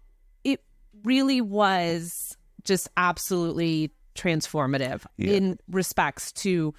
it 0.45 0.63
really 1.03 1.41
was 1.41 2.37
just 2.63 2.89
absolutely 2.97 3.91
transformative 4.15 5.05
Yeah. 5.17 5.33
in 5.33 5.59
respects 5.69 6.31
to 6.45 6.75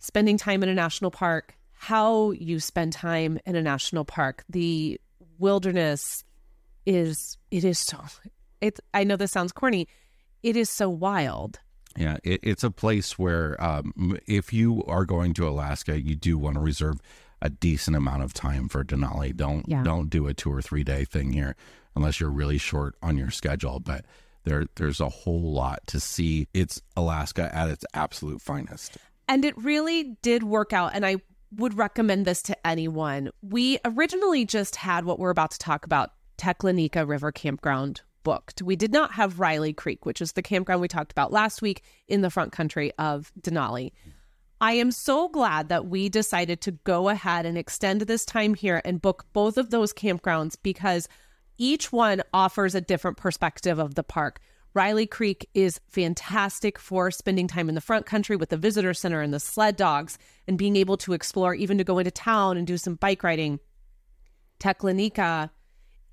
spending 0.00 0.36
time 0.36 0.62
in 0.62 0.68
a 0.68 0.74
national 0.74 1.10
park, 1.10 1.56
how 1.72 2.32
you 2.32 2.60
spend 2.60 2.92
time 2.92 3.38
in 3.46 3.56
a 3.56 3.62
national 3.62 4.04
park. 4.04 4.44
The 4.50 5.00
wilderness 5.38 6.24
is 6.86 7.36
it 7.50 7.64
is 7.64 7.78
so 7.78 8.00
it 8.60 8.80
I 8.94 9.04
know 9.04 9.16
this 9.16 9.32
sounds 9.32 9.52
corny. 9.52 9.88
It 10.42 10.56
is 10.56 10.70
so 10.70 10.88
wild. 10.88 11.58
Yeah, 11.96 12.18
it, 12.22 12.40
it's 12.42 12.62
a 12.64 12.70
place 12.70 13.18
where 13.18 13.62
um, 13.62 14.18
if 14.26 14.52
you 14.52 14.82
are 14.86 15.04
going 15.04 15.32
to 15.34 15.48
Alaska, 15.48 16.00
you 16.00 16.14
do 16.14 16.36
want 16.38 16.54
to 16.56 16.60
reserve 16.60 17.00
a 17.42 17.50
decent 17.50 17.96
amount 17.96 18.22
of 18.22 18.32
time 18.32 18.68
for 18.68 18.84
Denali. 18.84 19.34
Don't 19.34 19.68
Yeah. 19.68 19.82
don't 19.82 20.08
do 20.08 20.26
a 20.26 20.34
two 20.34 20.52
or 20.52 20.62
three 20.62 20.84
day 20.84 21.04
thing 21.04 21.32
here 21.32 21.56
unless 21.94 22.20
you're 22.20 22.30
really 22.30 22.58
short 22.58 22.94
on 23.02 23.16
your 23.16 23.30
schedule. 23.30 23.80
But 23.80 24.04
there 24.44 24.66
there's 24.76 25.00
a 25.00 25.08
whole 25.08 25.52
lot 25.52 25.86
to 25.88 26.00
see. 26.00 26.48
It's 26.54 26.80
Alaska 26.96 27.54
at 27.54 27.68
its 27.68 27.84
absolute 27.94 28.40
finest. 28.40 28.96
And 29.28 29.44
it 29.44 29.56
really 29.58 30.16
did 30.22 30.44
work 30.44 30.72
out. 30.72 30.92
And 30.94 31.04
I 31.04 31.16
would 31.54 31.74
recommend 31.76 32.26
this 32.26 32.42
to 32.42 32.66
anyone. 32.66 33.30
We 33.42 33.78
originally 33.84 34.44
just 34.44 34.76
had 34.76 35.04
what 35.04 35.18
we're 35.18 35.30
about 35.30 35.50
to 35.52 35.58
talk 35.58 35.84
about 35.84 36.10
Teklanika 36.36 37.06
River 37.06 37.32
Campground 37.32 38.02
booked. 38.22 38.60
We 38.60 38.76
did 38.76 38.92
not 38.92 39.12
have 39.12 39.38
Riley 39.38 39.72
Creek, 39.72 40.04
which 40.04 40.20
is 40.20 40.32
the 40.32 40.42
campground 40.42 40.80
we 40.80 40.88
talked 40.88 41.12
about 41.12 41.32
last 41.32 41.62
week 41.62 41.82
in 42.08 42.22
the 42.22 42.30
front 42.30 42.52
country 42.52 42.92
of 42.98 43.32
Denali. 43.40 43.92
I 44.60 44.72
am 44.72 44.90
so 44.90 45.28
glad 45.28 45.68
that 45.68 45.86
we 45.86 46.08
decided 46.08 46.60
to 46.62 46.72
go 46.72 47.08
ahead 47.08 47.44
and 47.46 47.58
extend 47.58 48.00
this 48.00 48.24
time 48.24 48.54
here 48.54 48.80
and 48.84 49.02
book 49.02 49.26
both 49.32 49.58
of 49.58 49.70
those 49.70 49.92
campgrounds 49.92 50.56
because 50.62 51.08
each 51.58 51.92
one 51.92 52.22
offers 52.32 52.74
a 52.74 52.80
different 52.80 53.16
perspective 53.16 53.78
of 53.78 53.94
the 53.94 54.02
park. 54.02 54.40
Riley 54.74 55.06
Creek 55.06 55.48
is 55.54 55.80
fantastic 55.88 56.78
for 56.78 57.10
spending 57.10 57.48
time 57.48 57.68
in 57.68 57.74
the 57.74 57.80
front 57.80 58.06
country 58.06 58.36
with 58.36 58.48
the 58.48 58.56
visitor 58.56 58.92
center 58.92 59.20
and 59.22 59.32
the 59.32 59.40
sled 59.40 59.76
dogs 59.76 60.18
and 60.46 60.58
being 60.58 60.76
able 60.76 60.96
to 60.98 61.12
explore, 61.12 61.54
even 61.54 61.78
to 61.78 61.84
go 61.84 61.98
into 61.98 62.10
town 62.10 62.56
and 62.56 62.66
do 62.66 62.76
some 62.76 62.96
bike 62.96 63.22
riding. 63.22 63.60
Teklanika 64.58 65.50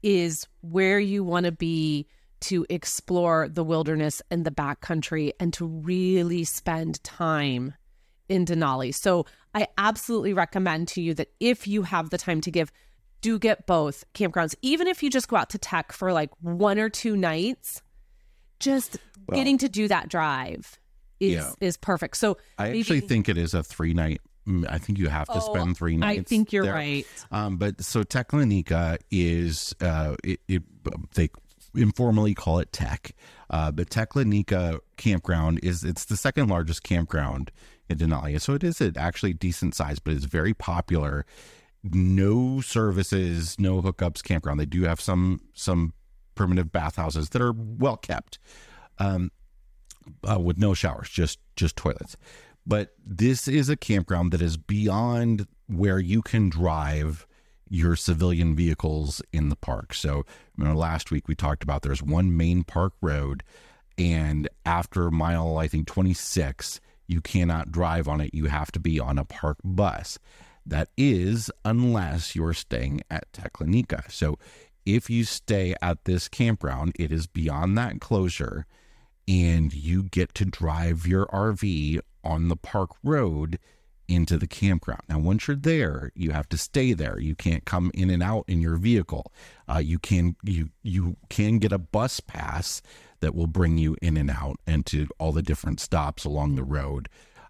is 0.03 0.47
where 0.61 0.99
you 0.99 1.23
want 1.23 1.45
to 1.45 1.51
be 1.51 2.07
to 2.41 2.65
explore 2.69 3.47
the 3.47 3.63
wilderness 3.63 4.21
and 4.29 4.45
the 4.45 4.51
backcountry 4.51 5.31
and 5.39 5.53
to 5.53 5.65
really 5.65 6.43
spend 6.43 7.01
time 7.03 7.73
in 8.27 8.45
Denali. 8.45 8.93
So 8.93 9.25
I 9.55 9.67
absolutely 9.77 10.33
recommend 10.33 10.89
to 10.89 11.01
you 11.01 11.13
that 11.13 11.29
if 11.39 11.67
you 11.67 11.83
have 11.83 12.09
the 12.09 12.17
time 12.17 12.41
to 12.41 12.51
give, 12.51 12.71
do 13.21 13.39
get 13.39 13.65
both 13.65 14.03
campgrounds. 14.13 14.55
Even 14.61 14.87
if 14.87 15.01
you 15.01 15.09
just 15.09 15.29
go 15.29 15.37
out 15.37 15.49
to 15.51 15.57
tech 15.57 15.93
for 15.93 16.11
like 16.11 16.31
one 16.41 16.79
or 16.79 16.89
two 16.89 17.15
nights, 17.15 17.81
just 18.59 18.97
well, 19.27 19.37
getting 19.37 19.57
to 19.59 19.69
do 19.69 19.87
that 19.87 20.09
drive 20.09 20.77
is 21.19 21.33
yeah. 21.33 21.51
is 21.61 21.77
perfect. 21.77 22.17
So 22.17 22.37
I 22.57 22.65
maybe, 22.65 22.79
actually 22.81 22.99
think 23.01 23.29
it 23.29 23.37
is 23.37 23.53
a 23.53 23.63
three 23.63 23.93
night 23.93 24.21
I 24.67 24.77
think 24.77 24.99
you 24.99 25.07
have 25.07 25.27
to 25.27 25.35
oh, 25.41 25.53
spend 25.53 25.77
three 25.77 25.95
nights. 25.95 26.19
I 26.19 26.23
think 26.23 26.51
you're 26.51 26.65
there. 26.65 26.73
right. 26.73 27.07
Um, 27.31 27.57
but 27.57 27.83
so 27.83 28.03
Teklanika 28.03 28.97
is 29.09 29.73
uh, 29.81 30.15
it, 30.23 30.39
it, 30.47 30.63
they 31.13 31.29
informally 31.75 32.33
call 32.33 32.59
it 32.59 32.71
Tech, 32.71 33.13
uh, 33.49 33.71
but 33.71 33.89
Teklanika 33.89 34.79
campground 34.97 35.59
is 35.63 35.83
it's 35.83 36.05
the 36.05 36.17
second 36.17 36.49
largest 36.49 36.83
campground 36.83 37.51
in 37.89 37.97
Denali. 37.97 38.39
So 38.41 38.53
it 38.53 38.63
is 38.63 38.81
an 38.81 38.93
actually 38.97 39.33
decent 39.33 39.75
size, 39.75 39.99
but 39.99 40.13
it's 40.13 40.25
very 40.25 40.53
popular. 40.53 41.25
No 41.83 42.61
services, 42.61 43.57
no 43.59 43.81
hookups 43.81 44.23
campground. 44.23 44.59
They 44.59 44.65
do 44.65 44.83
have 44.83 45.01
some 45.01 45.41
some 45.53 45.93
primitive 46.35 46.71
bathhouses 46.71 47.29
that 47.29 47.41
are 47.41 47.53
well 47.53 47.97
kept, 47.97 48.39
um, 48.99 49.31
uh, 50.29 50.39
with 50.39 50.57
no 50.57 50.73
showers, 50.73 51.09
just 51.09 51.39
just 51.55 51.75
toilets. 51.75 52.17
But 52.65 52.93
this 53.05 53.47
is 53.47 53.69
a 53.69 53.75
campground 53.75 54.31
that 54.31 54.41
is 54.41 54.57
beyond 54.57 55.47
where 55.67 55.99
you 55.99 56.21
can 56.21 56.49
drive 56.49 57.27
your 57.69 57.95
civilian 57.95 58.55
vehicles 58.55 59.21
in 59.31 59.49
the 59.49 59.55
park. 59.55 59.93
So, 59.93 60.25
you 60.57 60.63
know, 60.63 60.75
last 60.75 61.11
week 61.11 61.27
we 61.27 61.35
talked 61.35 61.63
about 61.63 61.81
there's 61.81 62.03
one 62.03 62.37
main 62.37 62.63
park 62.63 62.93
road, 63.01 63.43
and 63.97 64.47
after 64.65 65.09
mile 65.09 65.57
I 65.57 65.67
think 65.67 65.87
26, 65.87 66.79
you 67.07 67.19
cannot 67.19 67.71
drive 67.71 68.07
on 68.07 68.21
it. 68.21 68.33
You 68.33 68.45
have 68.45 68.71
to 68.73 68.79
be 68.79 68.99
on 68.99 69.17
a 69.17 69.25
park 69.25 69.57
bus. 69.63 70.19
That 70.65 70.89
is, 70.97 71.51
unless 71.65 72.35
you're 72.35 72.53
staying 72.53 73.01
at 73.09 73.31
Teklanika. 73.33 74.09
So 74.11 74.37
if 74.85 75.09
you 75.09 75.23
stay 75.23 75.75
at 75.81 76.05
this 76.05 76.27
campground, 76.27 76.93
it 76.97 77.11
is 77.11 77.27
beyond 77.27 77.77
that 77.77 77.99
closure, 77.99 78.65
and 79.27 79.73
you 79.73 80.03
get 80.03 80.33
to 80.35 80.45
drive 80.45 81.07
your 81.07 81.25
RV 81.27 81.99
on 82.23 82.47
the 82.47 82.55
park 82.55 82.91
road 83.03 83.59
into 84.07 84.37
the 84.37 84.47
campground. 84.47 85.01
Now, 85.07 85.19
once 85.19 85.47
you're 85.47 85.55
there, 85.55 86.11
you 86.15 86.31
have 86.31 86.49
to 86.49 86.57
stay 86.57 86.93
there. 86.93 87.19
You 87.19 87.35
can't 87.35 87.65
come 87.65 87.91
in 87.93 88.09
and 88.09 88.21
out 88.21 88.45
in 88.47 88.61
your 88.61 88.75
vehicle. 88.75 89.31
Uh, 89.67 89.79
you 89.79 89.99
can 89.99 90.35
you 90.43 90.69
you 90.83 91.17
can 91.29 91.59
get 91.59 91.71
a 91.71 91.77
bus 91.77 92.19
pass 92.19 92.81
that 93.21 93.33
will 93.33 93.47
bring 93.47 93.77
you 93.77 93.95
in 94.01 94.17
and 94.17 94.29
out 94.29 94.57
and 94.67 94.85
to 94.87 95.07
all 95.17 95.31
the 95.31 95.41
different 95.41 95.79
stops 95.79 96.25
along 96.25 96.55
the 96.55 96.63
road, 96.63 97.07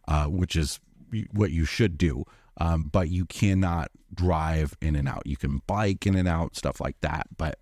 uh, 0.07 0.25
which 0.25 0.55
is 0.55 0.79
what 1.31 1.51
you 1.51 1.65
should 1.65 1.97
do. 1.97 2.23
Um, 2.57 2.83
but 2.83 3.09
you 3.09 3.25
cannot 3.25 3.89
drive 4.13 4.77
in 4.79 4.95
and 4.95 5.09
out. 5.09 5.25
You 5.25 5.37
can 5.37 5.63
bike 5.65 6.05
in 6.05 6.15
and 6.15 6.27
out, 6.27 6.55
stuff 6.55 6.79
like 6.79 6.99
that. 7.01 7.27
But 7.35 7.57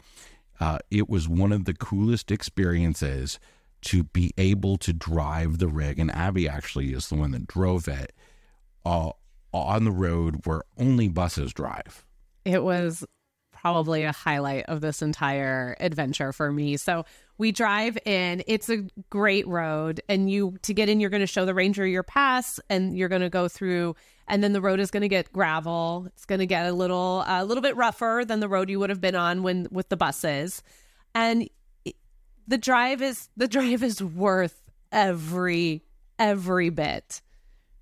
uh, 0.59 0.79
it 0.89 1.09
was 1.09 1.29
one 1.29 1.53
of 1.53 1.63
the 1.63 1.73
coolest 1.73 2.29
experiences 2.29 3.39
to 3.83 4.03
be 4.03 4.33
able 4.37 4.77
to 4.77 4.93
drive 4.93 5.57
the 5.57 5.67
rig. 5.67 5.99
And 5.99 6.11
Abby 6.11 6.47
actually 6.47 6.93
is 6.93 7.09
the 7.09 7.15
one 7.15 7.31
that 7.31 7.47
drove 7.47 7.87
it 7.87 8.13
uh, 8.85 9.11
on 9.53 9.83
the 9.83 9.91
road 9.91 10.45
where 10.45 10.63
only 10.77 11.07
buses 11.07 11.53
drive. 11.53 12.05
It 12.45 12.63
was 12.63 13.05
probably 13.51 14.03
a 14.03 14.11
highlight 14.11 14.65
of 14.65 14.81
this 14.81 15.01
entire 15.01 15.75
adventure 15.79 16.33
for 16.33 16.51
me. 16.51 16.77
So 16.77 17.05
we 17.37 17.51
drive 17.51 17.97
in. 18.05 18.43
It's 18.47 18.69
a 18.69 18.87
great 19.09 19.47
road, 19.47 20.01
and 20.09 20.29
you 20.29 20.57
to 20.63 20.73
get 20.73 20.89
in, 20.89 20.99
you're 20.99 21.09
going 21.09 21.21
to 21.21 21.27
show 21.27 21.45
the 21.45 21.53
ranger 21.53 21.85
your 21.85 22.03
pass, 22.03 22.59
and 22.69 22.97
you're 22.97 23.09
going 23.09 23.21
to 23.21 23.29
go 23.29 23.47
through. 23.47 23.95
And 24.27 24.43
then 24.43 24.53
the 24.53 24.61
road 24.61 24.79
is 24.79 24.91
going 24.91 25.01
to 25.01 25.09
get 25.09 25.33
gravel. 25.33 26.05
It's 26.07 26.25
going 26.25 26.39
to 26.39 26.45
get 26.45 26.67
a 26.67 26.73
little 26.73 27.23
a 27.27 27.43
little 27.45 27.61
bit 27.61 27.75
rougher 27.75 28.23
than 28.25 28.39
the 28.39 28.47
road 28.47 28.69
you 28.69 28.79
would 28.79 28.89
have 28.89 29.01
been 29.01 29.15
on 29.15 29.43
when 29.43 29.67
with 29.71 29.89
the 29.89 29.97
buses, 29.97 30.63
and 31.13 31.49
the 32.51 32.57
drive 32.57 33.01
is 33.01 33.29
the 33.37 33.47
drive 33.47 33.81
is 33.81 34.03
worth 34.03 34.61
every 34.91 35.83
every 36.19 36.69
bit 36.69 37.21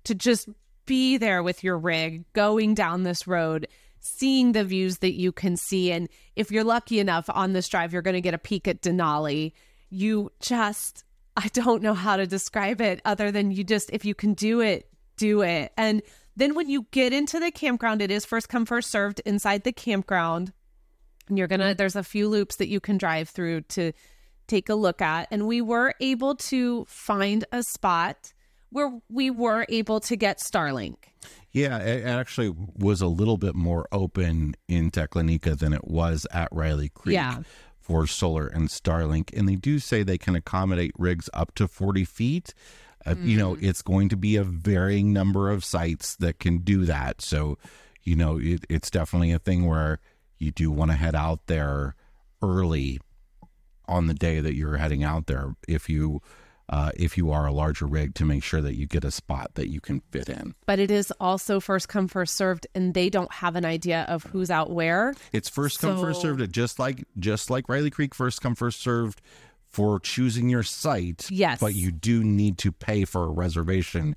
to 0.04 0.14
just 0.14 0.48
be 0.86 1.16
there 1.16 1.42
with 1.42 1.64
your 1.64 1.76
rig 1.76 2.24
going 2.32 2.74
down 2.74 3.02
this 3.02 3.26
road 3.26 3.66
seeing 3.98 4.52
the 4.52 4.64
views 4.64 4.98
that 4.98 5.12
you 5.12 5.32
can 5.32 5.56
see. 5.56 5.92
And 5.92 6.08
if 6.34 6.50
you're 6.50 6.64
lucky 6.64 7.00
enough 7.00 7.28
on 7.28 7.52
this 7.52 7.68
drive, 7.68 7.92
you're 7.92 8.00
going 8.00 8.14
to 8.14 8.20
get 8.20 8.32
a 8.32 8.38
peek 8.38 8.66
at 8.66 8.80
Denali. 8.80 9.52
You 9.90 10.32
just, 10.40 11.04
I 11.36 11.48
don't 11.48 11.82
know 11.82 11.92
how 11.92 12.16
to 12.16 12.26
describe 12.26 12.80
it 12.80 13.02
other 13.04 13.30
than 13.30 13.50
you 13.50 13.62
just, 13.62 13.90
if 13.92 14.04
you 14.04 14.14
can 14.14 14.32
do 14.32 14.60
it, 14.60 14.88
do 15.16 15.42
it. 15.42 15.72
And 15.76 16.00
then 16.34 16.54
when 16.54 16.70
you 16.70 16.86
get 16.92 17.12
into 17.12 17.38
the 17.38 17.50
campground, 17.50 18.00
it 18.00 18.10
is 18.10 18.24
first 18.24 18.48
come, 18.48 18.64
first 18.64 18.90
served 18.90 19.20
inside 19.26 19.64
the 19.64 19.72
campground. 19.72 20.52
And 21.28 21.36
you're 21.36 21.48
going 21.48 21.60
to, 21.60 21.74
there's 21.74 21.96
a 21.96 22.02
few 22.02 22.26
loops 22.28 22.56
that 22.56 22.68
you 22.68 22.80
can 22.80 22.96
drive 22.96 23.28
through 23.28 23.60
to 23.62 23.92
take 24.50 24.68
a 24.68 24.74
look 24.74 25.00
at. 25.00 25.28
And 25.30 25.46
we 25.46 25.60
were 25.60 25.94
able 26.00 26.34
to 26.36 26.84
find 26.86 27.44
a 27.52 27.62
spot 27.62 28.32
where 28.70 29.00
we 29.08 29.30
were 29.30 29.66
able 29.68 30.00
to 30.00 30.16
get 30.16 30.38
Starlink. 30.38 30.96
Yeah, 31.52 31.78
it 31.78 32.06
actually 32.06 32.54
was 32.76 33.00
a 33.00 33.08
little 33.08 33.36
bit 33.36 33.54
more 33.54 33.88
open 33.90 34.54
in 34.68 34.90
Teklanika 34.90 35.58
than 35.58 35.72
it 35.72 35.86
was 35.86 36.26
at 36.32 36.48
Riley 36.52 36.88
Creek. 36.88 37.14
Yeah. 37.14 37.38
For 37.80 38.06
solar 38.06 38.46
and 38.46 38.68
Starlink. 38.68 39.36
And 39.36 39.48
they 39.48 39.56
do 39.56 39.80
say 39.80 40.04
they 40.04 40.18
can 40.18 40.36
accommodate 40.36 40.92
rigs 40.96 41.28
up 41.34 41.54
to 41.56 41.66
40 41.66 42.04
feet. 42.04 42.54
Uh, 43.04 43.14
mm. 43.14 43.26
You 43.26 43.36
know, 43.36 43.54
mm. 43.56 43.62
it's 43.62 43.82
going 43.82 44.08
to 44.10 44.16
be 44.16 44.36
a 44.36 44.44
varying 44.44 45.12
number 45.12 45.50
of 45.50 45.64
sites 45.64 46.14
that 46.16 46.38
can 46.38 46.58
do 46.58 46.84
that. 46.84 47.20
So, 47.20 47.58
you 48.04 48.14
know, 48.14 48.38
it, 48.38 48.64
it's 48.68 48.90
definitely 48.90 49.32
a 49.32 49.40
thing 49.40 49.66
where 49.66 49.98
you 50.38 50.52
do 50.52 50.70
want 50.70 50.92
to 50.92 50.96
head 50.96 51.16
out 51.16 51.46
there 51.46 51.96
early 52.42 53.00
on 53.90 54.06
the 54.06 54.14
day 54.14 54.40
that 54.40 54.54
you're 54.54 54.76
heading 54.76 55.04
out 55.04 55.26
there. 55.26 55.56
If 55.68 55.90
you 55.90 56.22
uh, 56.70 56.92
if 56.96 57.18
you 57.18 57.32
are 57.32 57.46
a 57.46 57.52
larger 57.52 57.84
rig 57.84 58.14
to 58.14 58.24
make 58.24 58.44
sure 58.44 58.60
that 58.60 58.76
you 58.76 58.86
get 58.86 59.04
a 59.04 59.10
spot 59.10 59.50
that 59.54 59.68
you 59.68 59.80
can 59.80 60.00
fit 60.12 60.28
in. 60.28 60.54
But 60.66 60.78
it 60.78 60.90
is 60.90 61.12
also 61.20 61.58
first 61.58 61.88
come 61.88 62.06
first 62.06 62.36
served, 62.36 62.68
and 62.76 62.94
they 62.94 63.10
don't 63.10 63.32
have 63.32 63.56
an 63.56 63.64
idea 63.64 64.06
of 64.08 64.22
who's 64.22 64.50
out 64.50 64.70
where. 64.70 65.12
It's 65.32 65.48
first 65.48 65.80
come 65.80 65.96
so... 65.96 66.02
first 66.02 66.22
served, 66.22 66.52
just 66.52 66.78
like 66.78 67.04
just 67.18 67.50
like 67.50 67.68
Riley 67.68 67.90
Creek 67.90 68.14
first 68.14 68.40
come 68.40 68.54
first 68.54 68.80
served 68.80 69.20
for 69.68 69.98
choosing 69.98 70.48
your 70.48 70.62
site. 70.62 71.28
Yes, 71.28 71.58
but 71.60 71.74
you 71.74 71.90
do 71.90 72.22
need 72.22 72.56
to 72.58 72.70
pay 72.70 73.04
for 73.04 73.24
a 73.24 73.30
reservation 73.30 74.14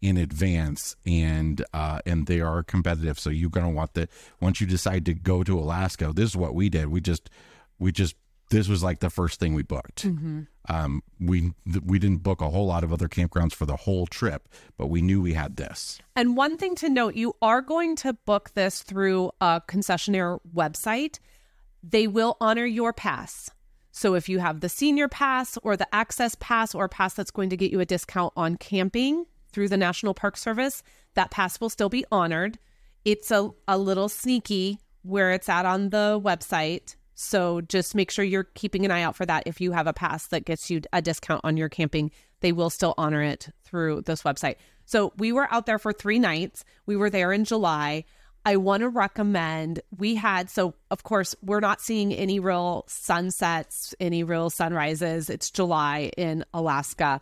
in 0.00 0.16
advance 0.16 0.96
and 1.04 1.62
uh, 1.74 2.00
and 2.06 2.26
they 2.26 2.40
are 2.40 2.62
competitive 2.62 3.18
so 3.18 3.28
you're 3.28 3.50
going 3.50 3.66
to 3.66 3.72
want 3.72 3.92
the 3.92 4.08
once 4.40 4.58
you 4.58 4.66
decide 4.66 5.04
to 5.04 5.12
go 5.12 5.42
to 5.42 5.58
alaska 5.58 6.10
this 6.14 6.30
is 6.30 6.36
what 6.36 6.54
we 6.54 6.70
did 6.70 6.86
we 6.86 7.02
just 7.02 7.28
we 7.78 7.92
just 7.92 8.14
this 8.50 8.68
was 8.68 8.82
like 8.82 8.98
the 8.98 9.10
first 9.10 9.40
thing 9.40 9.54
we 9.54 9.62
booked. 9.62 10.04
Mm-hmm. 10.04 10.42
Um, 10.68 11.02
we 11.18 11.52
we 11.84 11.98
didn't 11.98 12.22
book 12.22 12.40
a 12.40 12.50
whole 12.50 12.66
lot 12.66 12.84
of 12.84 12.92
other 12.92 13.08
campgrounds 13.08 13.54
for 13.54 13.64
the 13.64 13.76
whole 13.76 14.06
trip, 14.06 14.48
but 14.76 14.88
we 14.88 15.00
knew 15.00 15.20
we 15.20 15.32
had 15.32 15.56
this. 15.56 16.00
And 16.14 16.36
one 16.36 16.56
thing 16.56 16.74
to 16.76 16.88
note: 16.88 17.14
you 17.14 17.34
are 17.40 17.62
going 17.62 17.96
to 17.96 18.12
book 18.12 18.50
this 18.54 18.82
through 18.82 19.30
a 19.40 19.62
concessionaire 19.66 20.40
website. 20.54 21.18
They 21.82 22.06
will 22.06 22.36
honor 22.40 22.66
your 22.66 22.92
pass. 22.92 23.50
So 23.92 24.14
if 24.14 24.28
you 24.28 24.38
have 24.38 24.60
the 24.60 24.68
senior 24.68 25.08
pass 25.08 25.58
or 25.62 25.76
the 25.76 25.92
access 25.94 26.36
pass 26.38 26.74
or 26.74 26.84
a 26.84 26.88
pass 26.88 27.14
that's 27.14 27.30
going 27.30 27.50
to 27.50 27.56
get 27.56 27.72
you 27.72 27.80
a 27.80 27.86
discount 27.86 28.32
on 28.36 28.56
camping 28.56 29.26
through 29.52 29.68
the 29.68 29.76
National 29.76 30.14
Park 30.14 30.36
Service, 30.36 30.82
that 31.14 31.30
pass 31.30 31.60
will 31.60 31.70
still 31.70 31.88
be 31.88 32.04
honored. 32.12 32.58
It's 33.04 33.30
a, 33.30 33.50
a 33.66 33.78
little 33.78 34.08
sneaky 34.08 34.78
where 35.02 35.32
it's 35.32 35.48
at 35.48 35.66
on 35.66 35.90
the 35.90 36.20
website 36.22 36.96
so 37.20 37.60
just 37.60 37.94
make 37.94 38.10
sure 38.10 38.24
you're 38.24 38.44
keeping 38.44 38.86
an 38.86 38.90
eye 38.90 39.02
out 39.02 39.14
for 39.14 39.26
that. 39.26 39.42
If 39.44 39.60
you 39.60 39.72
have 39.72 39.86
a 39.86 39.92
pass 39.92 40.28
that 40.28 40.46
gets 40.46 40.70
you 40.70 40.80
a 40.92 41.02
discount 41.02 41.42
on 41.44 41.58
your 41.58 41.68
camping, 41.68 42.10
they 42.40 42.50
will 42.50 42.70
still 42.70 42.94
honor 42.96 43.22
it 43.22 43.50
through 43.62 44.02
this 44.02 44.22
website. 44.22 44.56
So 44.86 45.12
we 45.18 45.30
were 45.30 45.46
out 45.52 45.66
there 45.66 45.78
for 45.78 45.92
three 45.92 46.18
nights. 46.18 46.64
We 46.86 46.96
were 46.96 47.10
there 47.10 47.30
in 47.30 47.44
July. 47.44 48.04
I 48.46 48.56
want 48.56 48.80
to 48.80 48.88
recommend 48.88 49.82
we 49.98 50.14
had 50.14 50.48
so 50.48 50.74
of 50.90 51.02
course 51.02 51.36
we're 51.42 51.60
not 51.60 51.82
seeing 51.82 52.14
any 52.14 52.40
real 52.40 52.84
sunsets, 52.88 53.94
any 54.00 54.24
real 54.24 54.48
sunrises. 54.48 55.28
It's 55.28 55.50
July 55.50 56.12
in 56.16 56.42
Alaska. 56.54 57.20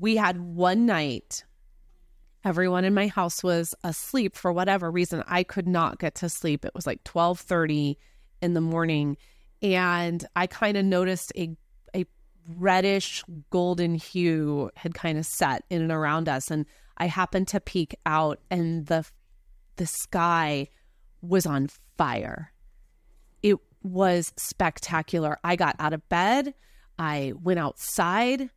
We 0.00 0.16
had 0.16 0.40
one 0.40 0.86
night 0.86 1.44
everyone 2.46 2.86
in 2.86 2.94
my 2.94 3.08
house 3.08 3.44
was 3.44 3.74
asleep 3.84 4.36
for 4.36 4.54
whatever 4.54 4.90
reason. 4.90 5.22
I 5.26 5.42
could 5.42 5.68
not 5.68 5.98
get 5.98 6.14
to 6.16 6.30
sleep. 6.30 6.64
It 6.64 6.74
was 6.74 6.86
like 6.86 7.04
12:30 7.04 7.98
in 8.40 8.54
the 8.54 8.60
morning 8.60 9.16
and 9.62 10.24
I 10.36 10.46
kind 10.46 10.76
of 10.76 10.84
noticed 10.84 11.32
a 11.36 11.56
a 11.94 12.06
reddish 12.48 13.24
golden 13.50 13.94
hue 13.94 14.70
had 14.76 14.94
kind 14.94 15.18
of 15.18 15.26
set 15.26 15.64
in 15.70 15.82
and 15.82 15.92
around 15.92 16.28
us 16.28 16.50
and 16.50 16.66
I 16.96 17.06
happened 17.06 17.48
to 17.48 17.60
peek 17.60 17.96
out 18.06 18.40
and 18.50 18.86
the 18.86 19.04
the 19.76 19.86
sky 19.86 20.68
was 21.22 21.46
on 21.46 21.68
fire. 21.96 22.52
It 23.42 23.56
was 23.82 24.32
spectacular. 24.36 25.38
I 25.42 25.56
got 25.56 25.76
out 25.78 25.92
of 25.92 26.08
bed, 26.08 26.54
I 26.98 27.32
went 27.40 27.60
outside, 27.60 28.50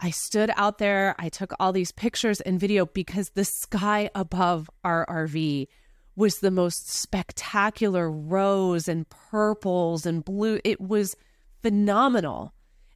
I 0.00 0.10
stood 0.10 0.50
out 0.56 0.78
there, 0.78 1.14
I 1.18 1.28
took 1.28 1.52
all 1.58 1.72
these 1.72 1.92
pictures 1.92 2.40
and 2.40 2.58
video 2.58 2.86
because 2.86 3.30
the 3.30 3.44
sky 3.44 4.10
above 4.14 4.70
our 4.84 5.06
RV 5.06 5.66
was 6.16 6.38
the 6.38 6.50
most 6.50 6.90
spectacular 6.90 8.10
rose 8.10 8.88
and 8.88 9.08
purples 9.08 10.06
and 10.06 10.24
blue. 10.24 10.60
It 10.64 10.80
was 10.80 11.16
phenomenal. 11.62 12.52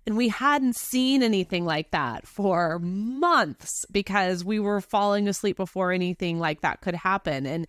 And 0.07 0.17
we 0.17 0.29
hadn't 0.29 0.77
seen 0.77 1.23
anything 1.23 1.65
like 1.65 1.91
that 1.91 2.27
for 2.27 2.79
months 2.79 3.85
because 3.91 4.45
we 4.45 4.61
were 4.61 4.81
falling 4.81 5.27
asleep 5.27 5.57
before 5.57 5.91
anything 5.91 6.39
like 6.39 6.61
that 6.61 6.81
could 6.81 6.95
happen. 6.95 7.45
And 7.47 7.67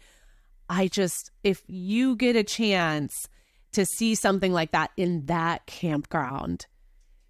I 0.70 0.88
just, 0.88 1.32
if 1.44 1.64
you 1.68 2.16
get 2.16 2.36
a 2.36 2.44
chance 2.44 3.28
to 3.72 3.86
see 3.86 4.14
something 4.16 4.54
like 4.54 4.72
that 4.72 4.92
in 4.98 5.26
that 5.26 5.66
campground, 5.66 6.68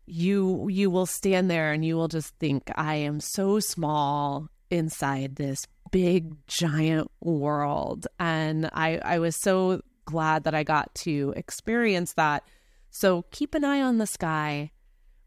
you 0.07 0.69
you 0.69 0.89
will 0.89 1.05
stand 1.05 1.51
there 1.51 1.73
and 1.73 1.83
you 1.83 1.95
will 1.97 2.07
just 2.07 2.33
think 2.39 2.71
I 2.75 2.95
am 2.95 3.19
so 3.19 3.59
small 3.59 4.49
inside 4.69 5.35
this 5.35 5.67
big 5.91 6.35
giant 6.47 7.09
world 7.21 8.07
and 8.19 8.69
I 8.73 8.99
I 9.03 9.19
was 9.19 9.35
so 9.35 9.81
glad 10.05 10.43
that 10.45 10.55
I 10.55 10.63
got 10.63 10.93
to 10.95 11.33
experience 11.35 12.13
that. 12.13 12.43
So 12.89 13.25
keep 13.31 13.53
an 13.53 13.63
eye 13.63 13.81
on 13.81 13.97
the 13.97 14.07
sky 14.07 14.71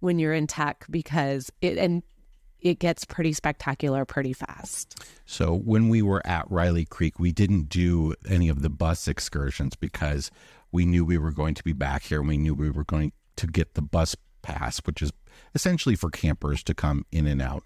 when 0.01 0.19
you're 0.19 0.35
in 0.35 0.47
tech 0.47 0.87
because 0.91 1.51
it 1.61 1.79
and 1.79 2.03
it 2.61 2.79
gets 2.79 3.05
pretty 3.05 3.33
spectacular 3.33 4.05
pretty 4.05 4.33
fast. 4.33 5.03
So 5.25 5.55
when 5.55 5.89
we 5.89 6.03
were 6.03 6.27
at 6.27 6.51
Riley 6.51 6.85
Creek, 6.85 7.19
we 7.19 7.33
didn't 7.33 7.69
do 7.69 8.15
any 8.29 8.49
of 8.49 8.63
the 8.63 8.69
bus 8.69 9.09
excursions 9.09 9.77
because 9.77 10.31
we 10.73 10.85
knew 10.85 11.05
we 11.05 11.19
were 11.19 11.33
going 11.33 11.55
to 11.55 11.65
be 11.65 11.73
back 11.73 12.05
here 12.05 12.21
and 12.21 12.29
we 12.29 12.37
knew 12.37 12.55
we 12.55 12.71
were 12.71 12.85
going 12.85 13.13
to 13.37 13.47
get 13.47 13.75
the 13.75 13.83
bus 13.83 14.17
pass, 14.43 14.79
which 14.81 15.03
is 15.03 15.13
essentially 15.55 15.95
for 15.95 16.11
campers 16.11 16.63
to 16.65 16.75
come 16.75 17.05
in 17.11 17.27
and 17.27 17.41
out. 17.41 17.65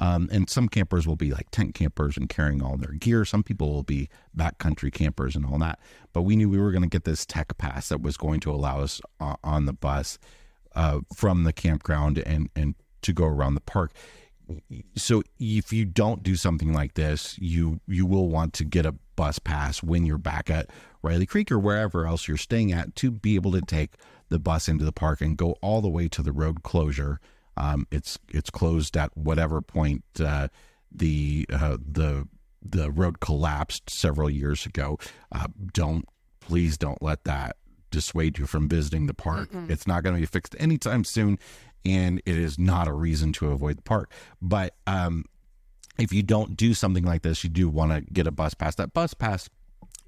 Um, 0.00 0.28
and 0.32 0.48
some 0.48 0.68
campers 0.68 1.06
will 1.06 1.16
be 1.16 1.30
like 1.30 1.50
tent 1.50 1.74
campers 1.74 2.16
and 2.16 2.28
carrying 2.28 2.62
all 2.62 2.76
their 2.76 2.92
gear. 2.92 3.24
Some 3.24 3.42
people 3.42 3.72
will 3.72 3.82
be 3.82 4.08
backcountry 4.36 4.92
campers 4.92 5.36
and 5.36 5.46
all 5.46 5.58
that. 5.58 5.78
But 6.12 6.22
we 6.22 6.34
knew 6.34 6.48
we 6.48 6.58
were 6.58 6.72
going 6.72 6.82
to 6.82 6.88
get 6.88 7.04
this 7.04 7.26
tech 7.26 7.56
pass 7.58 7.90
that 7.90 8.02
was 8.02 8.16
going 8.16 8.40
to 8.40 8.50
allow 8.50 8.80
us 8.80 9.00
uh, 9.20 9.36
on 9.44 9.66
the 9.66 9.72
bus 9.72 10.18
uh, 10.74 11.00
from 11.14 11.44
the 11.44 11.52
campground 11.52 12.18
and 12.18 12.48
and 12.56 12.74
to 13.02 13.12
go 13.12 13.24
around 13.24 13.54
the 13.54 13.60
park. 13.60 13.92
So 14.96 15.22
if 15.38 15.72
you 15.72 15.84
don't 15.84 16.22
do 16.22 16.36
something 16.36 16.72
like 16.72 16.94
this, 16.94 17.38
you 17.38 17.80
you 17.86 18.06
will 18.06 18.28
want 18.28 18.54
to 18.54 18.64
get 18.64 18.86
a 18.86 18.94
bus 19.14 19.38
pass 19.38 19.82
when 19.82 20.04
you're 20.06 20.18
back 20.18 20.50
at 20.50 20.70
Riley 21.02 21.26
Creek 21.26 21.52
or 21.52 21.58
wherever 21.58 22.06
else 22.06 22.26
you're 22.26 22.36
staying 22.36 22.72
at 22.72 22.94
to 22.96 23.10
be 23.10 23.34
able 23.34 23.52
to 23.52 23.60
take 23.60 23.94
the 24.28 24.38
bus 24.38 24.68
into 24.68 24.84
the 24.84 24.92
park 24.92 25.20
and 25.20 25.36
go 25.36 25.52
all 25.60 25.80
the 25.80 25.88
way 25.88 26.08
to 26.08 26.22
the 26.22 26.32
road 26.32 26.62
closure. 26.62 27.20
Um, 27.56 27.86
it's 27.90 28.18
it's 28.28 28.50
closed 28.50 28.96
at 28.96 29.16
whatever 29.16 29.60
point 29.60 30.04
uh, 30.20 30.48
the 30.90 31.46
uh, 31.52 31.76
the 31.86 32.28
the 32.62 32.90
road 32.90 33.20
collapsed 33.20 33.90
several 33.90 34.30
years 34.30 34.66
ago. 34.66 34.98
Uh, 35.30 35.48
don't 35.72 36.06
please 36.40 36.76
don't 36.76 37.02
let 37.02 37.24
that 37.24 37.56
dissuade 37.90 38.38
you 38.38 38.46
from 38.46 38.68
visiting 38.68 39.06
the 39.06 39.14
park. 39.14 39.52
Mm-mm. 39.52 39.70
It's 39.70 39.86
not 39.86 40.02
going 40.02 40.16
to 40.16 40.20
be 40.20 40.26
fixed 40.26 40.56
anytime 40.58 41.04
soon, 41.04 41.38
and 41.84 42.20
it 42.24 42.36
is 42.36 42.58
not 42.58 42.88
a 42.88 42.92
reason 42.92 43.32
to 43.34 43.50
avoid 43.50 43.76
the 43.78 43.82
park. 43.82 44.10
But 44.40 44.74
um, 44.86 45.26
if 45.98 46.12
you 46.12 46.22
don't 46.22 46.56
do 46.56 46.74
something 46.74 47.04
like 47.04 47.22
this, 47.22 47.44
you 47.44 47.50
do 47.50 47.68
want 47.68 47.92
to 47.92 48.00
get 48.12 48.26
a 48.26 48.30
bus 48.32 48.54
pass. 48.54 48.74
That 48.76 48.94
bus 48.94 49.14
pass, 49.14 49.48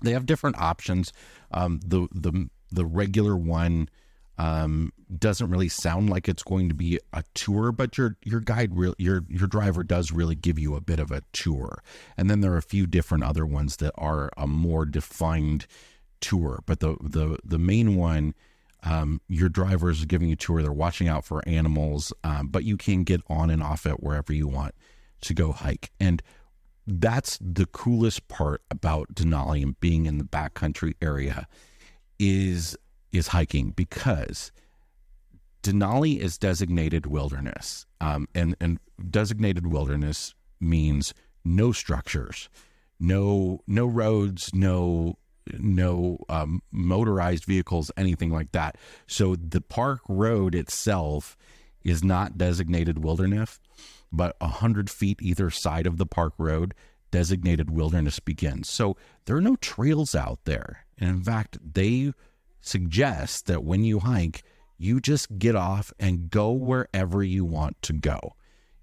they 0.02 0.12
have 0.12 0.26
different 0.26 0.58
options. 0.58 1.12
Um, 1.50 1.80
the 1.84 2.08
the 2.12 2.48
the 2.72 2.84
regular 2.84 3.36
one 3.36 3.88
um, 4.38 4.92
doesn't 5.16 5.50
really 5.50 5.68
sound 5.68 6.10
like 6.10 6.28
it's 6.28 6.42
going 6.42 6.68
to 6.68 6.74
be 6.74 6.98
a 7.12 7.22
tour, 7.34 7.72
but 7.72 7.96
your 7.96 8.16
your 8.24 8.40
guide 8.40 8.76
real 8.76 8.94
your 8.98 9.24
your 9.28 9.46
driver 9.46 9.84
does 9.84 10.10
really 10.10 10.34
give 10.34 10.58
you 10.58 10.74
a 10.74 10.80
bit 10.80 10.98
of 10.98 11.10
a 11.10 11.22
tour. 11.32 11.82
And 12.16 12.28
then 12.28 12.40
there 12.40 12.52
are 12.52 12.58
a 12.58 12.62
few 12.62 12.86
different 12.86 13.24
other 13.24 13.46
ones 13.46 13.76
that 13.76 13.92
are 13.96 14.30
a 14.36 14.46
more 14.46 14.86
defined 14.86 15.66
tour, 16.20 16.62
but 16.66 16.80
the 16.80 16.96
the 17.00 17.38
the 17.44 17.58
main 17.58 17.96
one, 17.96 18.34
um, 18.82 19.20
your 19.28 19.48
driver 19.48 19.90
is 19.90 20.04
giving 20.04 20.28
you 20.28 20.34
a 20.34 20.36
tour. 20.36 20.62
They're 20.62 20.72
watching 20.72 21.08
out 21.08 21.24
for 21.24 21.46
animals, 21.48 22.12
um, 22.24 22.48
but 22.48 22.64
you 22.64 22.76
can 22.76 23.04
get 23.04 23.20
on 23.28 23.50
and 23.50 23.62
off 23.62 23.86
it 23.86 24.02
wherever 24.02 24.32
you 24.32 24.48
want 24.48 24.74
to 25.22 25.34
go 25.34 25.52
hike. 25.52 25.90
And 26.00 26.22
that's 26.86 27.38
the 27.40 27.66
coolest 27.66 28.28
part 28.28 28.62
about 28.70 29.14
Denali 29.14 29.62
and 29.62 29.78
being 29.80 30.06
in 30.06 30.18
the 30.18 30.24
backcountry 30.24 30.94
area 31.00 31.46
is 32.18 32.76
is 33.14 33.28
hiking 33.28 33.70
because 33.70 34.52
Denali 35.62 36.18
is 36.18 36.36
designated 36.36 37.06
wilderness, 37.06 37.86
um, 38.00 38.28
and 38.34 38.54
and 38.60 38.78
designated 39.10 39.66
wilderness 39.66 40.34
means 40.60 41.14
no 41.44 41.72
structures, 41.72 42.50
no 43.00 43.60
no 43.66 43.86
roads, 43.86 44.50
no 44.52 45.16
no 45.58 46.18
um, 46.28 46.62
motorized 46.70 47.44
vehicles, 47.44 47.90
anything 47.96 48.30
like 48.30 48.52
that. 48.52 48.76
So 49.06 49.36
the 49.36 49.60
park 49.62 50.00
road 50.08 50.54
itself 50.54 51.36
is 51.82 52.04
not 52.04 52.36
designated 52.36 53.02
wilderness, 53.02 53.58
but 54.12 54.36
hundred 54.42 54.90
feet 54.90 55.18
either 55.22 55.48
side 55.50 55.86
of 55.86 55.96
the 55.96 56.06
park 56.06 56.34
road, 56.36 56.74
designated 57.10 57.70
wilderness 57.70 58.20
begins. 58.20 58.68
So 58.68 58.96
there 59.24 59.36
are 59.36 59.40
no 59.40 59.56
trails 59.56 60.14
out 60.14 60.40
there, 60.44 60.84
and 60.98 61.08
in 61.08 61.22
fact, 61.22 61.56
they 61.74 62.12
suggest 62.66 63.46
that 63.46 63.64
when 63.64 63.84
you 63.84 64.00
hike, 64.00 64.42
you 64.76 65.00
just 65.00 65.38
get 65.38 65.54
off 65.54 65.92
and 65.98 66.30
go 66.30 66.50
wherever 66.52 67.22
you 67.22 67.44
want 67.44 67.80
to 67.82 67.92
go. 67.92 68.34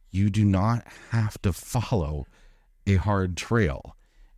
You 0.10 0.30
do 0.30 0.46
not 0.46 0.86
have 1.10 1.42
to 1.42 1.54
follow 1.54 2.26
a 2.88 2.96
hard 2.96 3.38
trail. 3.38 3.96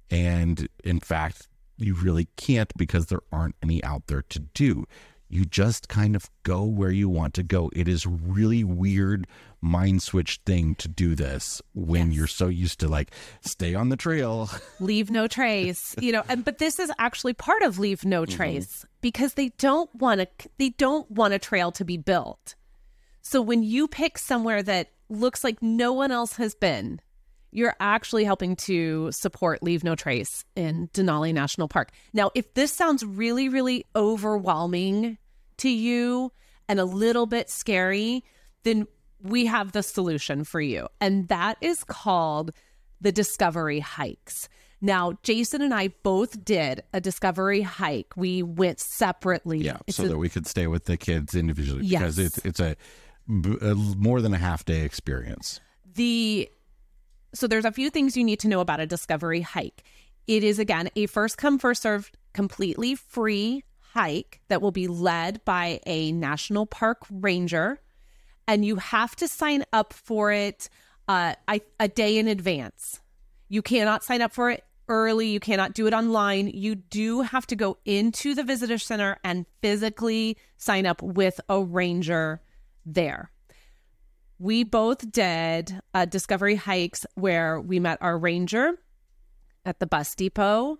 And 0.10 0.67
in 0.84 0.99
fact, 0.99 1.47
you 1.77 1.95
really 1.95 2.27
can't 2.38 2.71
because 2.77 3.08
there 3.08 3.21
aren't 3.32 3.56
any 3.63 3.84
out 3.84 4.08
there 4.08 4.21
to 4.21 4.39
do. 4.39 4.86
You 5.34 5.46
just 5.46 5.89
kind 5.89 6.15
of 6.15 6.30
go 6.43 6.63
where 6.63 6.91
you 6.91 7.10
want 7.10 7.34
to 7.34 7.43
go. 7.43 7.72
It 7.76 7.88
is 7.88 8.06
really 8.06 8.63
weird 8.63 9.26
mind 9.62 10.04
switch 10.04 10.39
thing 10.46 10.76
to 10.76 10.88
do 10.88 11.15
this 11.15 11.60
when 11.74 12.10
yes. 12.10 12.17
you're 12.17 12.28
so 12.28 12.50
used 12.50 12.80
to 12.82 12.88
like 12.88 13.10
stay 13.41 13.74
on 13.74 13.89
the 13.89 13.96
trail, 13.96 14.48
leave 14.80 15.10
no 15.10 15.28
trace, 15.28 15.96
you 16.00 16.12
know. 16.12 16.22
And 16.30 16.46
but 16.46 16.60
this 16.60 16.78
is 16.78 16.91
actually 17.00 17.34
part 17.34 17.63
of 17.63 17.80
leave 17.80 18.06
no 18.06 18.24
mm-hmm. 18.24 18.36
trace 18.36 18.78
mm-hmm. 18.78 18.88
because 19.02 19.34
they 19.34 19.50
don't 19.58 19.93
want 19.96 20.22
to 20.22 20.28
they 20.60 20.69
don't 20.69 21.10
want 21.10 21.34
a 21.34 21.39
trail 21.39 21.72
to 21.72 21.84
be 21.84 21.98
built. 21.98 22.54
So 23.22 23.41
when 23.41 23.63
you 23.63 23.88
pick 23.88 24.19
somewhere 24.19 24.62
that 24.62 24.91
looks 25.10 25.43
like 25.43 25.63
no 25.63 25.93
one 25.93 26.12
else 26.12 26.36
has 26.36 26.54
been, 26.54 27.00
you're 27.50 27.76
actually 27.80 28.24
helping 28.24 28.56
to 28.56 29.12
support 29.12 29.63
Leave 29.63 29.84
No 29.84 29.96
Trace 29.96 30.43
in 30.56 30.89
Denali 30.89 31.34
National 31.34 31.67
Park. 31.67 31.91
Now, 32.13 32.30
if 32.36 32.54
this 32.54 32.72
sounds 32.72 33.04
really, 33.04 33.48
really 33.50 33.86
overwhelming 33.96 35.17
to 35.58 35.70
you 35.70 36.32
and 36.68 36.80
a 36.80 36.86
little 36.86 37.26
bit 37.26 37.50
scary, 37.50 38.24
then 38.63 38.88
we 39.22 39.46
have 39.46 39.72
the 39.72 39.84
solution 39.84 40.44
for 40.44 40.62
you. 40.62 40.88
And 41.00 41.28
that 41.30 41.58
is 41.62 41.84
called 41.84 42.52
the 43.02 43.12
Discovery 43.12 43.80
Hikes. 43.80 44.50
Now, 44.84 45.13
Jason 45.24 45.62
and 45.62 45.74
I 45.74 45.89
both 46.04 46.44
did 46.44 46.84
a 46.94 47.00
discovery 47.00 47.62
hike. 47.62 48.18
We 48.18 48.44
went 48.44 48.82
separately. 48.82 49.60
Yeah, 49.60 49.78
it's 49.88 49.96
so 49.96 50.04
a, 50.04 50.08
that 50.10 50.18
we 50.18 50.28
could 50.28 50.46
stay 50.46 50.68
with 50.68 50.86
the 50.86 50.98
kids 50.98 51.36
individually 51.36 51.86
yes. 51.86 52.02
because 52.02 52.20
it's 52.20 52.38
it's 52.39 52.60
a, 52.60 52.76
a 53.62 53.76
more 53.76 54.20
than 54.20 54.34
a 54.34 54.38
half 54.38 54.66
day 54.66 54.82
experience. 54.82 55.62
The 55.96 56.50
so 57.34 57.48
there's 57.48 57.63
a 57.63 57.72
few 57.72 57.89
things 57.89 58.18
you 58.18 58.26
need 58.26 58.42
to 58.42 58.50
know 58.50 58.60
about 58.60 58.82
a 58.82 58.86
discovery 58.86 59.39
hike. 59.39 59.84
It 60.28 60.44
is 60.44 60.60
again 60.60 60.89
a 60.98 61.06
first 61.06 61.38
come 61.38 61.60
first 61.60 61.82
served 61.82 62.18
completely 62.34 62.96
free 62.96 63.63
hike 63.93 64.41
that 64.47 64.62
will 64.62 64.71
be 64.71 64.88
led 64.88 65.43
by 65.45 65.79
a 65.86 66.12
national 66.12 66.65
park 66.65 66.99
ranger 67.10 67.79
and 68.47 68.65
you 68.65 68.75
have 68.77 69.15
to 69.15 69.27
sign 69.27 69.63
up 69.71 69.93
for 69.93 70.32
it 70.32 70.69
uh, 71.08 71.34
I, 71.47 71.62
a 71.79 71.88
day 71.88 72.17
in 72.17 72.27
advance. 72.27 72.99
You 73.49 73.62
cannot 73.62 74.03
sign 74.03 74.21
up 74.21 74.34
for 74.34 74.49
it 74.49 74.63
early. 74.89 75.27
You 75.27 75.39
cannot 75.39 75.73
do 75.73 75.88
it 75.88 75.93
online. 75.93 76.47
You 76.47 76.75
do 76.75 77.21
have 77.21 77.47
to 77.47 77.56
go 77.56 77.77
into 77.86 78.36
the 78.36 78.43
visitor 78.43 78.77
center 78.77 79.17
and 79.23 79.45
physically 79.62 80.38
sign 80.58 80.86
up 80.86 81.01
with 81.01 81.39
a 81.47 81.62
ranger 81.62 82.41
there 82.86 83.32
we 84.43 84.65
both 84.65 85.10
did 85.10 85.79
uh, 85.93 86.03
discovery 86.03 86.56
hikes 86.56 87.06
where 87.15 87.62
we 87.62 87.79
met 87.79 87.97
our 88.01 88.17
ranger 88.17 88.73
at 89.65 89.79
the 89.79 89.88
bus 89.88 90.15
depot. 90.15 90.77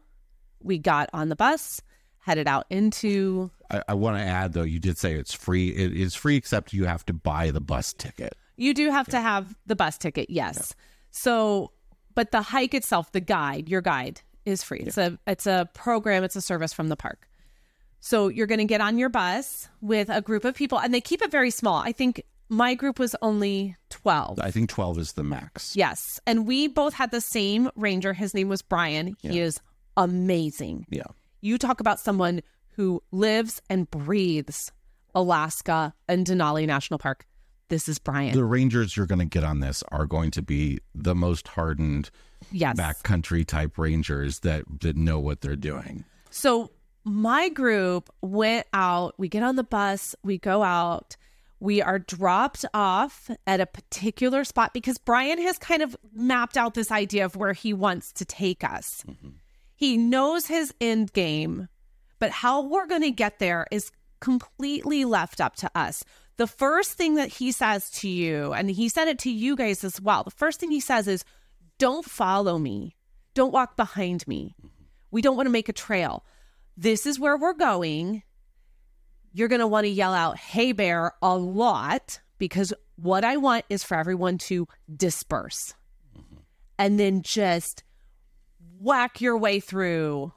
We 0.62 0.78
got 0.78 1.10
on 1.14 1.30
the 1.30 1.38
bus, 1.38 1.82
headed 2.24 2.48
out 2.48 2.66
into. 2.70 3.52
I, 3.70 3.84
I 3.90 3.94
want 3.94 4.18
to 4.18 4.24
add 4.24 4.54
though, 4.54 4.64
you 4.64 4.80
did 4.80 4.98
say 4.98 5.14
it's 5.14 5.34
free. 5.34 5.70
It 5.70 5.94
is 5.94 6.16
free, 6.16 6.36
except 6.36 6.74
you 6.74 6.86
have 6.86 7.06
to 7.06 7.14
buy 7.14 7.52
the 7.52 7.62
bus 7.62 7.94
ticket. 7.94 8.36
You 8.56 8.74
do 8.74 8.92
have 8.92 9.08
to 9.08 9.20
have 9.20 9.56
the 9.66 9.76
bus 9.76 9.98
ticket, 9.98 10.30
yes. 10.30 10.76
So, 11.12 11.72
but 12.16 12.32
the 12.32 12.42
hike 12.42 12.74
itself, 12.74 13.12
the 13.12 13.20
guide, 13.20 13.68
your 13.68 13.82
guide 13.82 14.22
is 14.46 14.64
free. 14.64 14.80
It's 14.80 14.98
a 14.98 15.18
it's 15.26 15.48
a 15.48 15.70
program, 15.74 16.24
it's 16.24 16.36
a 16.36 16.42
service 16.42 16.74
from 16.74 16.90
the 16.90 16.96
park. 16.96 17.28
So 18.00 18.28
you're 18.28 18.48
going 18.48 18.60
to 18.60 18.66
get 18.66 18.82
on 18.82 18.98
your 18.98 19.10
bus 19.10 19.70
with 19.82 20.10
a 20.10 20.22
group 20.22 20.44
of 20.46 20.56
people, 20.56 20.80
and 20.80 20.94
they 20.94 21.02
keep 21.02 21.22
it 21.22 21.32
very 21.32 21.50
small. 21.50 21.78
I 21.78 21.94
think 21.94 22.22
my 22.50 22.76
group 22.76 23.00
was 23.00 23.16
only 23.22 23.76
twelve. 23.90 24.40
I 24.40 24.52
think 24.52 24.70
twelve 24.70 25.00
is 25.00 25.14
the 25.14 25.24
max. 25.24 25.76
Yes, 25.76 26.20
and 26.28 26.46
we 26.46 26.68
both 26.68 26.94
had 26.94 27.12
the 27.12 27.22
same 27.22 27.72
ranger. 27.76 28.14
His 28.14 28.34
name 28.34 28.50
was 28.50 28.62
Brian. 28.62 29.16
He 29.22 29.40
is 29.40 29.60
amazing. 29.98 30.86
Yeah. 30.90 31.04
You 31.44 31.58
talk 31.58 31.82
about 31.82 32.00
someone 32.00 32.40
who 32.78 33.04
lives 33.12 33.62
and 33.70 33.92
breathes 33.92 34.72
Alaska 35.14 35.94
and 36.08 36.26
Denali 36.26 36.66
National 36.66 36.98
Park. 36.98 37.26
This 37.68 37.90
is 37.90 38.00
Brian. 38.00 38.34
The 38.34 38.46
rangers 38.46 38.96
you're 38.96 39.06
going 39.06 39.20
to 39.20 39.26
get 39.26 39.44
on 39.44 39.60
this 39.60 39.84
are 39.90 40.06
going 40.06 40.32
to 40.32 40.42
be 40.42 40.80
the 40.96 41.14
most 41.14 41.50
hardened 41.50 42.12
yes. 42.54 42.80
backcountry 42.80 43.46
type 43.46 43.78
rangers 43.78 44.40
that 44.40 44.64
that 44.80 44.96
know 44.96 45.20
what 45.20 45.42
they're 45.42 45.58
doing. 45.58 46.06
So 46.30 46.72
my 47.04 47.50
group 47.50 48.10
went 48.22 48.66
out. 48.72 49.14
We 49.18 49.28
get 49.28 49.44
on 49.44 49.58
the 49.58 49.66
bus. 49.66 50.16
We 50.24 50.38
go 50.38 50.64
out. 50.64 51.18
We 51.60 51.82
are 51.82 52.00
dropped 52.00 52.64
off 52.74 53.30
at 53.46 53.60
a 53.60 53.66
particular 53.66 54.46
spot 54.46 54.74
because 54.74 54.98
Brian 54.98 55.42
has 55.42 55.58
kind 55.58 55.82
of 55.82 55.98
mapped 56.14 56.56
out 56.56 56.74
this 56.74 56.90
idea 56.90 57.26
of 57.26 57.36
where 57.36 57.54
he 57.54 57.74
wants 57.74 58.14
to 58.14 58.24
take 58.24 58.64
us. 58.64 59.04
Mm-hmm. 59.06 59.30
He 59.84 59.98
knows 59.98 60.48
his 60.48 60.74
end 60.80 61.12
game, 61.12 61.68
but 62.18 62.32
how 62.32 62.62
we're 62.62 62.88
going 62.88 63.02
to 63.02 63.12
get 63.12 63.40
there 63.40 63.68
is 63.70 63.92
completely 64.22 65.04
left 65.04 65.42
up 65.42 65.58
to 65.58 65.70
us. 65.76 66.06
The 66.38 66.48
first 66.48 66.94
thing 66.94 67.16
that 67.16 67.28
he 67.28 67.52
says 67.52 67.90
to 67.96 68.08
you, 68.08 68.54
and 68.54 68.72
he 68.72 68.88
said 68.88 69.10
it 69.10 69.20
to 69.20 69.30
you 69.30 69.58
guys 69.58 69.84
as 69.84 70.00
well, 70.00 70.24
the 70.24 70.32
first 70.32 70.62
thing 70.62 70.72
he 70.72 70.80
says 70.80 71.10
is, 71.10 71.26
Don't 71.80 72.06
follow 72.06 72.58
me. 72.58 72.96
Don't 73.34 73.52
walk 73.52 73.76
behind 73.76 74.26
me. 74.26 74.56
We 75.12 75.22
don't 75.22 75.36
want 75.36 75.48
to 75.48 75.52
make 75.52 75.68
a 75.68 75.74
trail. 75.74 76.24
This 76.78 77.06
is 77.06 77.20
where 77.20 77.36
we're 77.36 77.52
going. 77.52 78.24
You're 79.34 79.50
going 79.50 79.60
to 79.60 79.68
want 79.68 79.84
to 79.84 79.90
yell 79.90 80.14
out, 80.14 80.38
Hey, 80.38 80.72
bear, 80.72 81.12
a 81.22 81.36
lot, 81.36 82.22
because 82.38 82.74
what 82.96 83.26
I 83.26 83.36
want 83.36 83.66
is 83.70 83.84
for 83.84 83.98
everyone 83.98 84.38
to 84.38 84.66
disperse 84.96 85.74
mm-hmm. 86.18 86.38
and 86.80 86.98
then 86.98 87.22
just 87.22 87.84
whack 88.80 89.22
your 89.22 89.38
way 89.38 89.60
through 89.60 90.32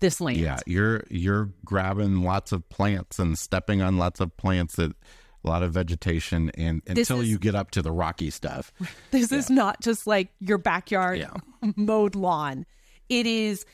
this 0.00 0.20
land. 0.20 0.38
Yeah, 0.38 0.58
you're 0.66 1.04
you're 1.10 1.50
grabbing 1.64 2.22
lots 2.22 2.52
of 2.52 2.68
plants 2.68 3.18
and 3.18 3.38
stepping 3.38 3.82
on 3.82 3.98
lots 3.98 4.20
of 4.20 4.36
plants 4.36 4.76
that 4.76 4.92
a 5.44 5.48
lot 5.48 5.62
of 5.62 5.72
vegetation 5.72 6.50
and 6.56 6.82
This 6.86 7.10
until 7.10 7.22
is- 7.22 7.28
you 7.30 7.38
get 7.38 7.54
up 7.54 7.70
to 7.72 7.82
the 7.82 7.92
rocky 7.92 8.30
stuff. 8.30 8.72
This 9.10 9.32
is 9.32 9.50
not 9.50 9.80
just 9.80 10.06
like 10.06 10.28
your 10.40 10.58
backyard 10.58 11.18
Yeah. 11.18 11.34
mowed 11.76 12.14
lawn. 12.14 12.66
It 13.08 13.26
is 13.26 13.64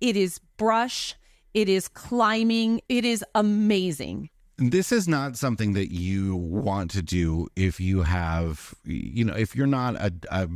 it 0.00 0.16
is 0.16 0.38
brush, 0.56 1.14
it 1.54 1.68
is 1.68 1.88
climbing, 1.88 2.80
it 2.88 3.04
is 3.04 3.24
amazing. 3.34 4.30
This 4.58 4.92
is 4.92 5.08
not 5.08 5.36
something 5.38 5.72
that 5.74 5.90
you 5.90 6.36
want 6.36 6.90
to 6.90 7.00
do 7.02 7.48
if 7.56 7.80
you 7.80 8.02
have, 8.02 8.74
you 8.84 9.24
know, 9.24 9.34
if 9.34 9.56
you're 9.56 9.66
not 9.66 9.96
a, 9.96 10.12
a 10.30 10.48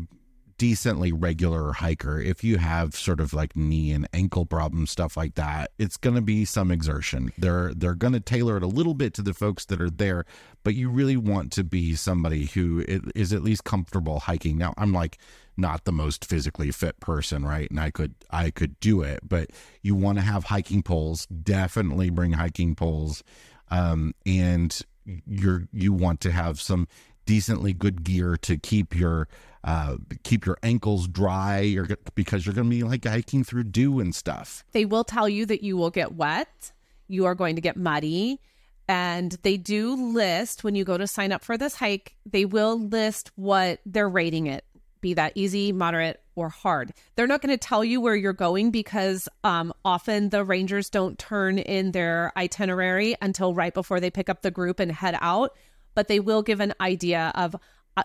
decently 0.58 1.12
regular 1.12 1.72
hiker, 1.72 2.20
if 2.20 2.44
you 2.44 2.58
have 2.58 2.94
sort 2.94 3.20
of 3.20 3.32
like 3.32 3.56
knee 3.56 3.92
and 3.92 4.08
ankle 4.12 4.46
problems, 4.46 4.90
stuff 4.90 5.16
like 5.16 5.34
that, 5.34 5.70
it's 5.78 5.96
going 5.96 6.16
to 6.16 6.22
be 6.22 6.44
some 6.44 6.70
exertion. 6.70 7.32
They're 7.38 7.72
they're 7.74 7.94
going 7.94 8.12
to 8.14 8.20
tailor 8.20 8.56
it 8.56 8.62
a 8.62 8.68
little 8.68 8.94
bit 8.94 9.14
to 9.14 9.22
the 9.22 9.34
folks 9.34 9.64
that 9.66 9.80
are 9.80 9.90
there, 9.90 10.24
but 10.62 10.74
you 10.74 10.88
really 10.88 11.16
want 11.16 11.52
to 11.52 11.64
be 11.64 11.94
somebody 11.94 12.46
who 12.46 12.84
is 13.14 13.32
at 13.32 13.42
least 13.42 13.64
comfortable 13.64 14.20
hiking. 14.20 14.58
Now, 14.58 14.74
I'm 14.76 14.92
like 14.92 15.18
not 15.56 15.84
the 15.84 15.92
most 15.92 16.24
physically 16.24 16.70
fit 16.70 16.98
person, 17.00 17.44
right? 17.44 17.70
And 17.70 17.78
I 17.78 17.90
could 17.90 18.14
I 18.30 18.50
could 18.50 18.78
do 18.80 19.02
it, 19.02 19.20
but 19.28 19.50
you 19.82 19.94
want 19.94 20.18
to 20.18 20.24
have 20.24 20.44
hiking 20.44 20.82
poles. 20.82 21.26
Definitely 21.26 22.10
bring 22.10 22.32
hiking 22.32 22.74
poles 22.74 23.22
um, 23.70 24.14
and 24.24 24.80
you're 25.26 25.64
you 25.72 25.92
want 25.92 26.20
to 26.20 26.30
have 26.30 26.60
some 26.60 26.88
decently 27.26 27.72
good 27.72 28.04
gear 28.04 28.36
to 28.36 28.56
keep 28.56 28.94
your 28.94 29.28
uh, 29.64 29.96
keep 30.22 30.44
your 30.44 30.58
ankles 30.62 31.08
dry 31.08 31.60
you're, 31.60 31.88
because 32.14 32.44
you're 32.44 32.54
going 32.54 32.68
to 32.68 32.76
be 32.76 32.82
like 32.82 33.04
hiking 33.04 33.42
through 33.42 33.64
dew 33.64 33.98
and 33.98 34.14
stuff. 34.14 34.64
They 34.72 34.84
will 34.84 35.04
tell 35.04 35.28
you 35.28 35.46
that 35.46 35.62
you 35.62 35.76
will 35.76 35.90
get 35.90 36.14
wet, 36.14 36.72
you 37.08 37.24
are 37.24 37.34
going 37.34 37.56
to 37.56 37.62
get 37.62 37.76
muddy, 37.76 38.40
and 38.86 39.32
they 39.42 39.56
do 39.56 40.12
list 40.12 40.62
when 40.62 40.74
you 40.74 40.84
go 40.84 40.98
to 40.98 41.06
sign 41.06 41.32
up 41.32 41.42
for 41.42 41.56
this 41.56 41.76
hike, 41.76 42.14
they 42.26 42.44
will 42.44 42.78
list 42.78 43.32
what 43.36 43.80
they're 43.86 44.08
rating 44.08 44.46
it, 44.46 44.64
be 45.00 45.14
that 45.14 45.32
easy, 45.34 45.72
moderate, 45.72 46.20
or 46.36 46.50
hard. 46.50 46.92
They're 47.16 47.26
not 47.26 47.40
going 47.40 47.56
to 47.56 47.66
tell 47.66 47.84
you 47.84 48.00
where 48.00 48.16
you're 48.16 48.34
going 48.34 48.70
because 48.70 49.28
um, 49.44 49.72
often 49.84 50.28
the 50.28 50.44
rangers 50.44 50.90
don't 50.90 51.18
turn 51.18 51.58
in 51.58 51.92
their 51.92 52.32
itinerary 52.36 53.16
until 53.22 53.54
right 53.54 53.72
before 53.72 54.00
they 54.00 54.10
pick 54.10 54.28
up 54.28 54.42
the 54.42 54.50
group 54.50 54.80
and 54.80 54.92
head 54.92 55.16
out, 55.22 55.56
but 55.94 56.08
they 56.08 56.20
will 56.20 56.42
give 56.42 56.60
an 56.60 56.74
idea 56.80 57.32
of 57.34 57.56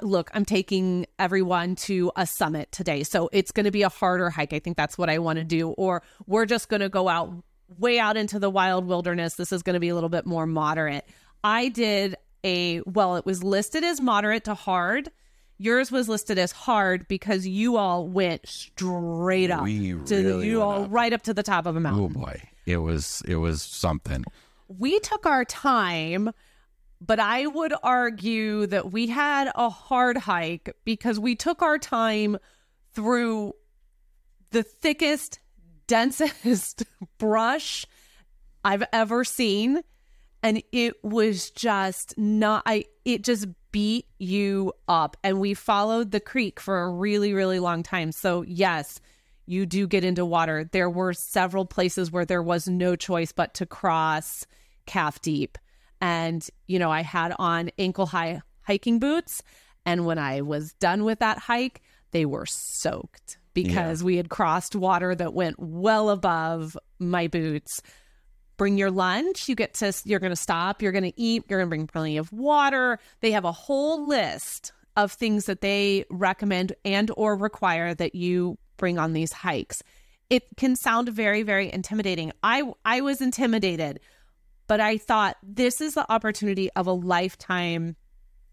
look, 0.02 0.30
I'm 0.34 0.45
taking 0.45 1.06
everyone 1.17 1.75
to 1.75 2.12
a 2.15 2.25
summit 2.25 2.71
today. 2.71 3.04
So 3.04 3.30
it's 3.32 3.52
going 3.52 3.65
to 3.65 3.71
be 3.71 3.84
a 3.84 3.89
harder 3.89 4.30
hike. 4.30 4.54
I 4.54 4.60
think 4.60 4.78
that's 4.78 4.97
what 4.97 5.10
I 5.10 5.19
want 5.19 5.38
to 5.38 5.43
do. 5.43 5.69
Or 5.69 6.04
we're 6.28 6.45
just 6.45 6.69
going 6.69 6.82
to 6.82 6.89
go 6.89 7.08
out 7.08 7.34
way 7.78 7.99
out 7.99 8.17
into 8.17 8.39
the 8.39 8.49
wild 8.49 8.86
wilderness. 8.86 9.36
This 9.36 9.52
is 9.52 9.63
going 9.63 9.75
to 9.75 9.80
be 9.80 9.89
a 9.89 9.95
little 9.95 10.10
bit 10.10 10.25
more 10.25 10.45
moderate. 10.45 11.06
I 11.43 11.69
did 11.69 12.15
a, 12.43 12.82
well, 12.82 13.15
it 13.15 13.25
was 13.25 13.43
listed 13.43 13.84
as 13.84 14.02
moderate 14.02 14.45
to 14.45 14.54
hard. 14.54 15.12
Yours 15.58 15.91
was 15.91 16.08
listed 16.08 16.39
as 16.39 16.52
hard 16.54 17.08
because 17.08 17.45
you 17.45 17.75
all 17.75 18.08
went 18.08 18.47
straight 18.47 19.52
up. 19.52 19.63
We 19.63 19.93
to, 20.06 20.15
really 20.15 20.47
you 20.47 20.62
all 20.62 20.86
up. 20.86 20.88
right 20.89 21.12
up 21.12 21.23
to 21.23 21.34
the 21.34 21.43
top 21.43 21.65
of 21.65 21.75
a 21.75 21.82
mountain 21.82 22.06
Oh 22.06 22.08
boy, 22.08 22.41
it 22.65 22.78
was 22.78 23.21
it 23.28 23.36
was 23.36 23.62
something. 23.62 24.23
we 24.69 24.99
took 24.99 25.25
our 25.25 25.43
time, 25.43 26.32
but 27.02 27.20
I 27.20 27.48
would 27.48 27.74
argue 27.82 28.68
that 28.68 28.92
we 28.92 29.08
had 29.08 29.52
a 29.56 29.70
hard 29.70 30.18
hike 30.18 30.76
because 30.84 31.20
we 31.20 31.36
took 31.36 31.62
our 31.62 31.78
time 31.78 32.38
through 32.94 33.54
the 34.52 34.64
thickest, 34.64 35.40
densest 35.88 36.84
brush 37.18 37.86
I've 38.64 38.84
ever 38.92 39.24
seen. 39.24 39.82
And 40.42 40.64
it 40.72 41.04
was 41.04 41.50
just 41.50 42.18
not, 42.18 42.64
I, 42.66 42.86
it 43.04 43.24
just 43.24 43.48
beat 43.72 44.06
you 44.20 44.74
up. 44.88 45.18
And 45.24 45.40
we 45.40 45.54
followed 45.54 46.12
the 46.12 46.20
creek 46.22 46.60
for 46.60 46.82
a 46.82 46.90
really, 46.90 47.34
really 47.34 47.60
long 47.60 47.84
time. 47.84 48.12
So, 48.12 48.44
yes, 48.44 49.02
you 49.46 49.66
do 49.66 49.88
get 49.88 50.04
into 50.04 50.26
water. 50.26 50.70
There 50.72 50.90
were 50.90 51.14
several 51.14 51.66
places 51.66 52.12
where 52.12 52.24
there 52.24 52.44
was 52.44 52.68
no 52.68 52.96
choice 52.96 53.32
but 53.32 53.54
to 53.56 53.66
cross 53.66 54.46
calf 54.86 55.22
deep. 55.22 55.58
And, 56.02 56.48
you 56.68 56.80
know, 56.80 56.92
I 56.92 57.02
had 57.02 57.34
on 57.38 57.72
ankle 57.78 58.06
high 58.06 58.42
hiking 58.62 59.00
boots. 59.00 59.44
And 59.86 60.06
when 60.06 60.18
I 60.18 60.42
was 60.42 60.74
done 60.74 61.04
with 61.04 61.20
that 61.20 61.38
hike, 61.38 61.82
they 62.12 62.26
were 62.26 62.46
soaked 62.46 63.38
because 63.54 64.04
we 64.04 64.18
had 64.18 64.30
crossed 64.30 64.76
water 64.76 65.14
that 65.16 65.34
went 65.34 65.58
well 65.60 66.10
above 66.10 66.78
my 67.00 67.28
boots. 67.28 67.82
Bring 68.58 68.78
your 68.78 68.92
lunch. 68.92 69.50
You 69.50 69.56
get 69.56 69.74
to, 69.76 69.94
you're 70.06 70.20
going 70.20 70.32
to 70.32 70.36
stop, 70.36 70.82
you're 70.82 70.92
going 70.92 71.04
to 71.04 71.20
eat, 71.20 71.44
you're 71.48 71.60
going 71.60 71.68
to 71.68 71.70
bring 71.70 71.88
plenty 71.88 72.18
of 72.18 72.32
water. 72.32 73.00
They 73.22 73.32
have 73.32 73.46
a 73.46 73.52
whole 73.52 74.08
list 74.08 74.72
of 74.96 75.12
things 75.12 75.46
that 75.46 75.62
they 75.62 76.06
recommend 76.10 76.74
and 76.84 77.10
or 77.16 77.36
require 77.36 77.94
that 77.94 78.16
you 78.16 78.58
bring 78.78 78.98
on 78.98 79.14
these 79.14 79.32
hikes. 79.32 79.82
It 80.30 80.44
can 80.58 80.76
sound 80.76 81.10
very 81.10 81.42
very 81.44 81.72
intimidating. 81.72 82.32
I 82.44 82.64
I 82.86 83.02
was 83.02 83.22
intimidated, 83.22 84.00
but 84.69 84.79
I 84.79 84.99
thought 84.99 85.36
this 85.41 85.82
is 85.82 85.95
the 85.95 86.09
opportunity 86.11 86.70
of 86.76 86.86
a 86.86 86.91
lifetime 86.93 87.95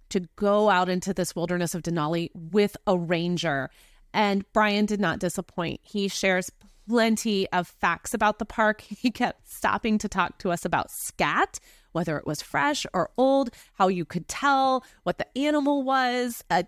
to 0.09 0.21
go 0.37 0.71
out 0.71 0.89
into 0.89 1.13
this 1.13 1.37
wilderness 1.37 1.75
of 1.75 1.83
Denali 1.83 2.31
with 2.35 2.75
a 2.87 2.97
ranger. 2.97 3.69
And 4.15 4.51
Brian 4.55 4.87
did 4.87 4.99
not 4.99 5.19
disappoint. 5.19 5.81
He 5.83 6.09
shares 6.09 6.51
plenty 6.89 7.47
of 7.53 7.69
facts 7.69 8.15
about 8.15 8.39
the 8.39 8.47
park. 8.47 8.81
He 8.89 9.11
kept 9.11 9.47
stopping 9.47 9.99
to 9.99 10.09
talk 10.09 10.39
to 10.39 10.51
us 10.51 10.65
about 10.65 10.91
scat, 10.91 11.61
whether 11.93 12.17
it 12.17 12.27
was 12.27 12.41
fresh 12.41 12.87
or 12.95 13.11
old, 13.19 13.51
how 13.75 13.89
you 13.89 14.07
could 14.07 14.27
tell 14.27 14.85
what 15.03 15.19
the 15.19 15.27
animal 15.37 15.83
was. 15.83 16.43
Uh, 16.49 16.63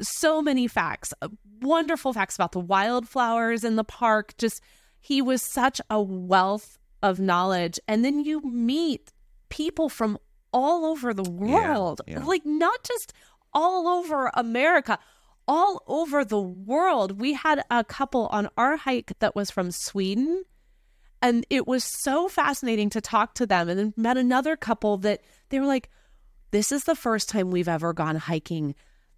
so 0.00 0.42
many 0.42 0.66
facts, 0.66 1.14
uh, 1.22 1.28
wonderful 1.60 2.12
facts 2.12 2.34
about 2.34 2.52
the 2.52 2.58
wildflowers 2.58 3.62
in 3.62 3.76
the 3.76 3.84
park. 3.84 4.36
Just, 4.36 4.60
he 4.98 5.22
was 5.22 5.42
such 5.42 5.80
a 5.90 6.02
wealth 6.02 6.79
of 7.02 7.20
knowledge. 7.20 7.78
And 7.88 8.04
then 8.04 8.24
you 8.24 8.40
meet 8.42 9.12
people 9.48 9.88
from 9.88 10.18
all 10.52 10.84
over 10.84 11.14
the 11.14 11.30
world, 11.30 12.00
yeah. 12.06 12.24
like 12.24 12.44
not 12.44 12.82
just 12.84 13.12
all 13.52 13.88
over 13.88 14.30
America, 14.34 14.98
all 15.46 15.82
over 15.86 16.24
the 16.24 16.40
world. 16.40 17.20
We 17.20 17.34
had 17.34 17.62
a 17.70 17.84
couple 17.84 18.26
on 18.28 18.48
our 18.56 18.76
hike 18.76 19.12
that 19.20 19.34
was 19.34 19.50
from 19.50 19.70
Sweden 19.70 20.44
And 21.22 21.44
it 21.50 21.66
was 21.66 21.84
so 21.84 22.28
fascinating 22.28 22.90
to 22.90 23.00
talk 23.00 23.34
to 23.34 23.46
them. 23.46 23.68
And 23.68 23.78
then 23.78 23.94
met 23.96 24.16
another 24.16 24.56
couple 24.56 24.98
that 24.98 25.20
they 25.50 25.60
were 25.60 25.66
like, 25.66 25.90
This 26.50 26.72
is 26.72 26.84
the 26.84 26.96
first 26.96 27.28
time 27.28 27.50
we've 27.50 27.68
ever 27.68 27.92
gone 27.92 28.16
hiking. 28.16 28.74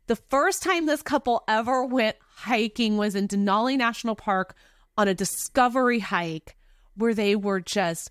The 0.08 0.16
first 0.16 0.62
time 0.62 0.86
this 0.86 1.02
couple 1.02 1.44
ever 1.46 1.84
went 1.84 2.16
hiking 2.20 2.96
was 2.96 3.14
in 3.14 3.28
Denali 3.28 3.78
National 3.78 4.16
Park 4.16 4.56
on 4.98 5.08
a 5.08 5.14
discovery 5.14 6.00
hike 6.00 6.56
where 6.96 7.14
they 7.14 7.36
were 7.36 7.60
just 7.60 8.10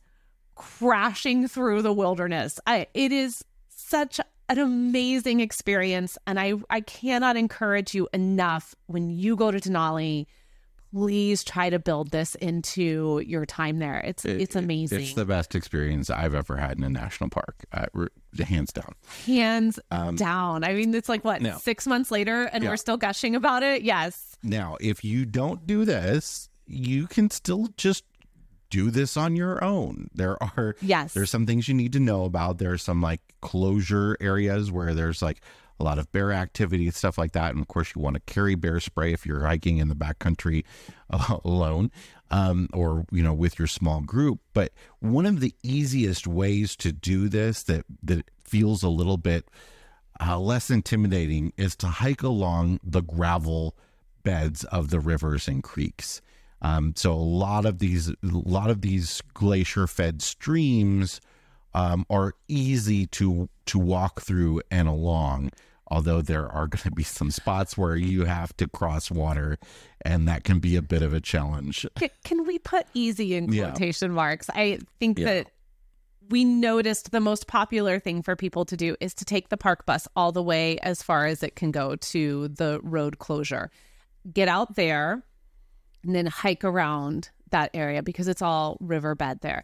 crashing 0.55 1.47
through 1.47 1.81
the 1.81 1.93
wilderness. 1.93 2.59
I, 2.67 2.87
it 2.93 3.11
is 3.11 3.43
such 3.69 4.19
an 4.49 4.59
amazing 4.59 5.39
experience 5.39 6.17
and 6.27 6.39
I 6.39 6.53
I 6.69 6.81
cannot 6.81 7.37
encourage 7.37 7.95
you 7.95 8.09
enough 8.13 8.75
when 8.87 9.09
you 9.09 9.35
go 9.35 9.49
to 9.51 9.57
Denali 9.59 10.25
please 10.93 11.41
try 11.45 11.69
to 11.69 11.79
build 11.79 12.11
this 12.11 12.35
into 12.35 13.23
your 13.25 13.45
time 13.45 13.79
there. 13.79 13.99
It's 14.01 14.25
It- 14.25 14.41
it's 14.41 14.57
amazing. 14.57 14.99
It's 14.99 15.13
the 15.13 15.23
best 15.23 15.55
experience 15.55 16.09
I've 16.09 16.35
ever 16.35 16.57
had 16.57 16.77
in 16.77 16.83
a 16.83 16.89
national 16.89 17.29
park, 17.29 17.63
uh, 17.71 17.85
hands 18.43 18.73
down. 18.73 18.93
Hands 19.25 19.79
Um, 19.89 20.17
down. 20.17 20.65
I 20.65 20.73
mean, 20.73 20.93
it's 20.93 21.07
like 21.07 21.23
what 21.23 21.41
No. 21.41 21.57
six 21.59 21.87
months 21.87 22.11
later, 22.11 22.43
and 22.51 22.61
Yeah. 22.65 22.71
we're 22.71 22.75
still 22.77 22.97
gushing 22.97 23.37
about 23.37 23.63
it. 23.63 23.83
Yes, 23.83 24.35
Now, 24.43 24.75
if 24.81 25.01
you 25.05 25.25
don't 25.25 25.65
do 25.65 25.85
this, 25.85 26.49
you 26.67 27.07
can 27.07 27.29
still 27.29 27.69
just 27.77 28.03
do 28.71 28.89
this 28.89 29.15
on 29.15 29.35
your 29.35 29.63
own. 29.63 30.09
There 30.15 30.41
are 30.41 30.75
yes. 30.81 31.13
there's 31.13 31.29
some 31.29 31.45
things 31.45 31.67
you 31.67 31.75
need 31.75 31.93
to 31.93 31.99
know 31.99 32.25
about. 32.25 32.57
There's 32.57 32.81
some 32.81 33.01
like 33.01 33.21
closure 33.41 34.17
areas 34.19 34.71
where 34.71 34.95
there's 34.95 35.21
like 35.21 35.41
a 35.79 35.83
lot 35.83 35.99
of 35.99 36.11
bear 36.11 36.31
activity 36.31 36.85
and 36.85 36.95
stuff 36.95 37.17
like 37.17 37.33
that. 37.33 37.51
And 37.51 37.61
of 37.61 37.67
course, 37.67 37.93
you 37.95 38.01
want 38.01 38.15
to 38.15 38.33
carry 38.33 38.55
bear 38.55 38.79
spray 38.79 39.13
if 39.13 39.25
you're 39.25 39.45
hiking 39.45 39.77
in 39.77 39.89
the 39.89 39.95
backcountry 39.95 40.63
uh, 41.09 41.37
alone 41.43 41.91
um, 42.29 42.69
or, 42.73 43.05
you 43.11 43.21
know, 43.21 43.33
with 43.33 43.59
your 43.59 43.67
small 43.67 44.01
group. 44.01 44.39
But 44.53 44.71
one 44.99 45.25
of 45.25 45.39
the 45.39 45.53
easiest 45.63 46.27
ways 46.27 46.75
to 46.77 46.91
do 46.91 47.27
this 47.27 47.63
that, 47.63 47.85
that 48.03 48.29
feels 48.43 48.83
a 48.83 48.89
little 48.89 49.17
bit 49.17 49.49
uh, 50.19 50.39
less 50.39 50.69
intimidating 50.69 51.51
is 51.57 51.75
to 51.77 51.87
hike 51.87 52.23
along 52.23 52.79
the 52.83 53.01
gravel 53.01 53.75
beds 54.23 54.63
of 54.65 54.91
the 54.91 54.99
rivers 54.99 55.47
and 55.47 55.63
creeks. 55.63 56.21
Um, 56.61 56.93
so 56.95 57.11
a 57.11 57.15
lot 57.15 57.65
of 57.65 57.79
these, 57.79 58.09
a 58.09 58.15
lot 58.23 58.69
of 58.69 58.81
these 58.81 59.21
glacier-fed 59.33 60.21
streams 60.21 61.19
um, 61.73 62.05
are 62.09 62.33
easy 62.47 63.07
to 63.07 63.49
to 63.67 63.79
walk 63.79 64.21
through 64.21 64.61
and 64.69 64.87
along. 64.87 65.51
Although 65.87 66.21
there 66.21 66.47
are 66.47 66.67
going 66.67 66.83
to 66.83 66.91
be 66.91 67.03
some 67.03 67.31
spots 67.31 67.77
where 67.77 67.95
you 67.95 68.25
have 68.25 68.55
to 68.57 68.67
cross 68.67 69.09
water, 69.11 69.57
and 70.05 70.27
that 70.27 70.43
can 70.43 70.59
be 70.59 70.75
a 70.75 70.81
bit 70.81 71.01
of 71.01 71.13
a 71.13 71.19
challenge. 71.21 71.85
Can, 72.23 72.45
we 72.45 72.59
put 72.59 72.85
easy 72.93 73.35
in 73.35 73.51
Yeah. 73.51 73.69
quotation 73.71 74.11
marks? 74.11 74.49
I 74.49 74.79
think 74.99 75.19
Yeah. 75.19 75.25
that 75.25 75.47
we 76.29 76.45
noticed 76.45 77.11
the 77.11 77.19
most 77.19 77.47
popular 77.47 77.99
thing 77.99 78.21
for 78.21 78.35
people 78.37 78.63
to 78.65 78.77
do 78.77 78.95
is 79.01 79.13
to 79.15 79.25
take 79.25 79.49
the 79.49 79.57
park 79.57 79.85
bus 79.85 80.07
all 80.15 80.31
the 80.31 80.41
way 80.43 80.77
as 80.79 81.03
far 81.03 81.25
as 81.25 81.43
it 81.43 81.55
can 81.57 81.71
go 81.71 81.95
to 81.97 82.47
the 82.47 82.79
road 82.83 83.19
closure. 83.19 83.69
Get 84.31 84.47
out 84.47 84.75
there 84.75 85.23
and 86.03 86.15
then 86.15 86.25
hike 86.25 86.63
around 86.63 87.29
that 87.51 87.71
area 87.73 88.01
because 88.01 88.27
it's 88.27 88.41
all 88.41 88.77
riverbed 88.79 89.41
there. 89.41 89.63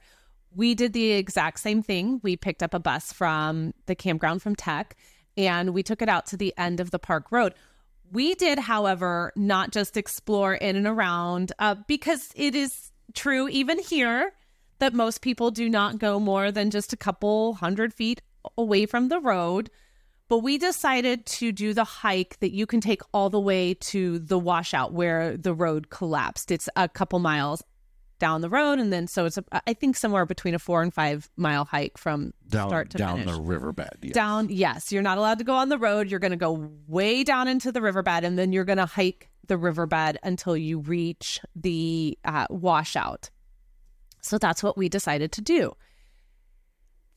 We 0.56 0.76
did 0.76 0.94
the 0.94 1.12
exact 1.12 1.60
same 1.60 1.84
thing. 1.84 2.20
We 2.24 2.36
picked 2.36 2.64
up 2.64 2.74
a 2.74 2.80
bus 2.80 3.14
from 3.14 3.74
the 3.86 3.96
campground 3.96 4.42
from 4.42 4.56
Tech 4.56 4.96
and 5.36 5.74
we 5.74 5.84
took 5.84 6.02
it 6.02 6.10
out 6.10 6.26
to 6.28 6.38
the 6.38 6.54
end 6.58 6.80
of 6.80 6.92
the 6.92 7.00
park 7.00 7.32
road. 7.32 7.54
We 8.12 8.36
did, 8.36 8.60
however, 8.60 9.32
not 9.36 9.72
just 9.72 9.98
explore 9.98 10.54
in 10.54 10.76
and 10.76 10.88
around 10.88 11.52
uh, 11.60 11.76
because 11.88 12.32
it 12.36 12.56
is 12.56 12.92
true, 13.14 13.48
even 13.50 13.80
here, 13.80 14.32
that 14.80 14.94
most 14.94 15.22
people 15.22 15.52
do 15.52 15.70
not 15.70 16.00
go 16.00 16.20
more 16.20 16.52
than 16.52 16.72
just 16.72 16.94
a 16.94 16.98
couple 16.98 17.56
hundred 17.56 17.94
feet 17.94 18.22
away 18.58 18.86
from 18.86 19.10
the 19.10 19.20
road. 19.20 19.70
But 20.30 20.40
we 20.40 20.58
decided 20.58 21.26
to 21.26 21.52
do 21.52 21.74
the 21.74 21.86
hike 21.86 22.38
that 22.42 22.52
you 22.52 22.66
can 22.66 22.82
take 22.82 23.02
all 23.14 23.30
the 23.30 23.40
way 23.40 23.76
to 23.76 24.20
the 24.20 24.38
washout 24.38 24.92
where 24.92 25.38
the 25.38 25.54
road 25.54 25.90
collapsed. 25.90 26.52
It's 26.52 26.68
a 26.76 26.90
couple 26.90 27.20
miles 27.20 27.64
down 28.20 28.42
the 28.42 28.50
road. 28.50 28.80
And 28.80 28.92
then 28.92 29.08
so 29.08 29.26
it's, 29.26 29.38
a, 29.38 29.44
I 29.66 29.74
think, 29.74 29.96
somewhere 29.96 30.26
between 30.26 30.54
a 30.56 30.60
four 30.60 30.82
and 30.82 30.94
five 30.94 31.30
mile 31.38 31.66
hike 31.66 31.98
from 31.98 32.34
Down 32.50 32.68
start 32.70 32.90
to 32.90 32.98
down 32.98 33.20
finish 33.20 33.36
the 33.36 33.42
riverbed. 33.42 33.98
yes. 34.02 34.14
down 34.14 34.48
yes 34.50 34.92
you're 34.92 35.04
not 35.04 35.18
allowed 35.18 35.38
to 35.38 35.44
go 35.44 35.54
on 35.54 35.70
the 35.70 35.78
road 35.78 36.10
you're 36.10 36.20
going 36.20 36.32
to 36.32 36.38
go 36.38 36.70
way 36.88 37.24
down 37.24 37.48
into 37.48 37.72
the 37.72 37.82
riverbed 37.82 38.24
and 38.24 38.38
then 38.38 38.52
you're 38.52 38.66
going 38.66 38.80
to 38.80 38.86
hike 38.86 39.30
the 39.46 39.58
riverbed 39.58 40.18
until 40.24 40.58
you 40.58 40.80
reach 40.80 41.40
the 41.56 42.18
uh, 42.26 42.48
washout 42.50 43.30
so 44.22 44.38
that's 44.38 44.64
what 44.64 44.78
we 44.78 44.90
decided 44.90 45.32
to 45.32 45.42
do 45.42 45.76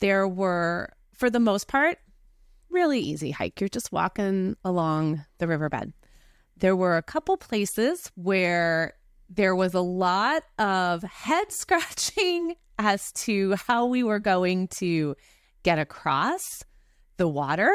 there 0.01 0.29
were 0.29 0.91
for 1.15 1.31
the 1.31 1.41
most 1.41 1.67
part 1.67 1.99
really 2.71 3.01
easy 3.01 3.31
hike 3.31 3.61
you're 3.61 3.69
just 3.69 3.93
walking 3.93 4.57
along 4.65 5.25
the 5.39 5.47
riverbed 5.47 5.93
there 6.57 6.77
were 6.77 6.97
a 6.97 7.03
couple 7.03 7.37
places 7.37 8.11
where 8.15 8.95
there 9.29 9.55
was 9.55 9.75
a 9.75 9.81
lot 9.81 10.43
of 10.59 11.03
head 11.03 11.51
scratching 11.53 12.55
as 12.79 13.13
to 13.13 13.55
how 13.67 13.87
we 13.87 14.03
were 14.03 14.19
going 14.19 14.69
to 14.69 15.15
get 15.63 15.79
across 15.79 16.65
the 17.17 17.29
water 17.29 17.71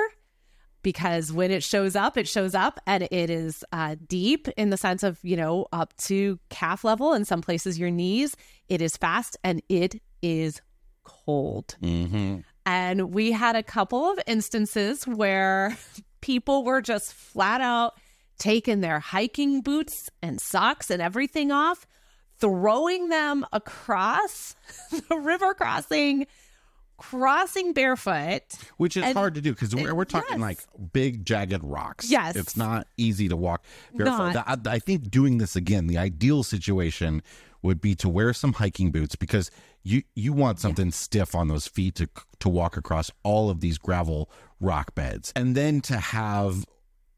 because 0.82 1.32
when 1.32 1.50
it 1.50 1.64
shows 1.64 1.96
up, 1.96 2.16
it 2.16 2.28
shows 2.28 2.54
up 2.54 2.80
and 2.86 3.08
it 3.10 3.30
is 3.32 3.64
uh, 3.72 3.96
deep 4.08 4.48
in 4.50 4.70
the 4.70 4.78
sense 4.78 5.02
of, 5.02 5.18
you 5.24 5.36
know, 5.36 5.66
up 5.72 5.96
to 5.98 6.39
calf 6.50 6.84
level, 6.84 7.14
in 7.14 7.26
some 7.26 7.41
places, 7.41 7.80
your 7.80 7.89
knees. 7.89 8.36
It 8.70 8.84
is 8.84 8.96
fast 8.96 9.36
and 9.43 9.64
it 9.68 10.00
is 10.22 10.62
cold. 11.04 11.76
Mhm. 11.82 12.43
And 12.66 13.13
we 13.13 13.32
had 13.32 13.55
a 13.55 13.63
couple 13.63 14.09
of 14.11 14.20
instances 14.26 15.05
where 15.05 15.78
people 16.22 16.63
were 16.63 16.82
just 16.82 17.13
flat 17.13 17.61
out 17.61 17.93
taking 18.38 18.82
their 18.82 18.99
hiking 18.99 19.61
boots 19.61 20.09
and 20.22 20.41
socks 20.41 20.89
and 20.89 21.01
everything 21.01 21.51
off, 21.51 21.86
throwing 22.38 23.09
them 23.09 23.45
across 23.53 24.55
the 25.09 25.18
river 25.18 25.53
crossing, 25.53 26.28
crossing 26.97 27.74
barefoot. 27.74 28.41
which 28.78 28.97
is 28.97 29.03
And- 29.03 29.18
hard 29.18 29.36
to 29.36 29.41
do 29.41 29.53
because 29.53 29.76
we're, 29.76 29.93
we're 29.93 30.05
talking 30.05 30.39
yes. 30.39 30.41
like 30.41 30.59
big 30.91 31.26
jagged 31.26 31.63
rocks. 31.63 32.09
Yes. 32.09 32.36
it's 32.36 32.57
not 32.57 32.88
easy 32.97 33.30
to 33.30 33.36
walk 33.38 33.63
barefoot. 33.95 34.36
I, 34.45 34.57
I 34.66 34.80
think 34.80 35.09
doing 35.09 35.38
this 35.38 35.55
again, 35.55 35.88
the 35.88 35.97
ideal 35.97 36.43
situation 36.43 37.22
would 37.61 37.80
be 37.82 37.95
to 37.95 38.09
wear 38.09 38.34
some 38.34 38.53
hiking 38.53 38.91
boots 38.91 39.16
because 39.16 39.49
you 39.86 40.02
you 40.16 40.34
want 40.34 40.60
something 40.60 40.92
stiff 40.92 41.36
on 41.36 41.48
those 41.48 41.68
feet 41.68 41.96
to 41.96 42.10
to 42.40 42.50
walk 42.50 42.76
across 42.76 43.12
all 43.24 43.50
of 43.50 43.62
these 43.62 43.78
gravel 43.78 44.30
rock 44.60 44.96
beds, 44.96 45.32
and 45.36 45.56
then 45.56 45.80
to 45.82 45.98
have 45.98 46.66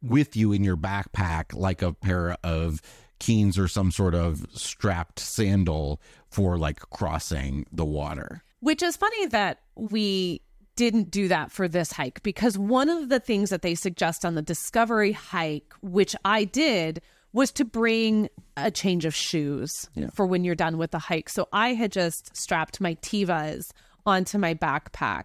with 0.04 0.36
you 0.36 0.52
in 0.52 0.64
your 0.64 0.78
backpack 0.78 1.56
like 1.56 1.82
a 1.82 1.94
pair 1.94 2.38
of 2.44 2.82
keens 3.20 3.58
or 3.58 3.68
some 3.68 3.90
sort 3.90 4.14
of 4.14 4.46
strapped 4.54 5.20
sandal 5.20 6.00
for 6.30 6.58
like 6.58 6.80
crossing 6.92 7.66
the 7.72 7.86
water. 7.86 8.44
Which 8.60 8.84
is 8.84 8.98
funny 8.98 9.28
that 9.28 9.62
we 9.76 10.42
didn't 10.76 11.10
do 11.10 11.28
that 11.30 11.52
for 11.52 11.68
this 11.68 11.94
hike 11.94 12.22
because 12.22 12.58
one 12.58 12.90
of 12.90 13.10
the 13.10 13.20
things 13.20 13.50
that 13.50 13.64
they 13.64 13.76
suggest 13.76 14.24
on 14.26 14.36
the 14.36 14.42
discovery 14.42 15.14
hike, 15.14 15.74
which 15.82 16.16
I 16.24 16.44
did, 16.44 17.02
was 17.34 17.52
to 17.54 17.66
bring 17.66 18.30
a 18.58 18.72
change 18.72 19.06
of 19.06 19.16
shoes 19.16 19.72
Yeah. 19.94 20.10
for 20.14 20.26
when 20.26 20.44
you're 20.44 20.56
done 20.56 20.78
with 20.78 20.92
the 20.92 21.00
hike. 21.00 21.30
So 21.30 21.48
I 21.54 21.74
had 21.74 21.92
just 21.92 22.36
strapped 22.36 22.82
my 22.82 22.96
Tevas 22.96 23.70
onto 24.06 24.38
my 24.38 24.54
backpack. 24.54 25.24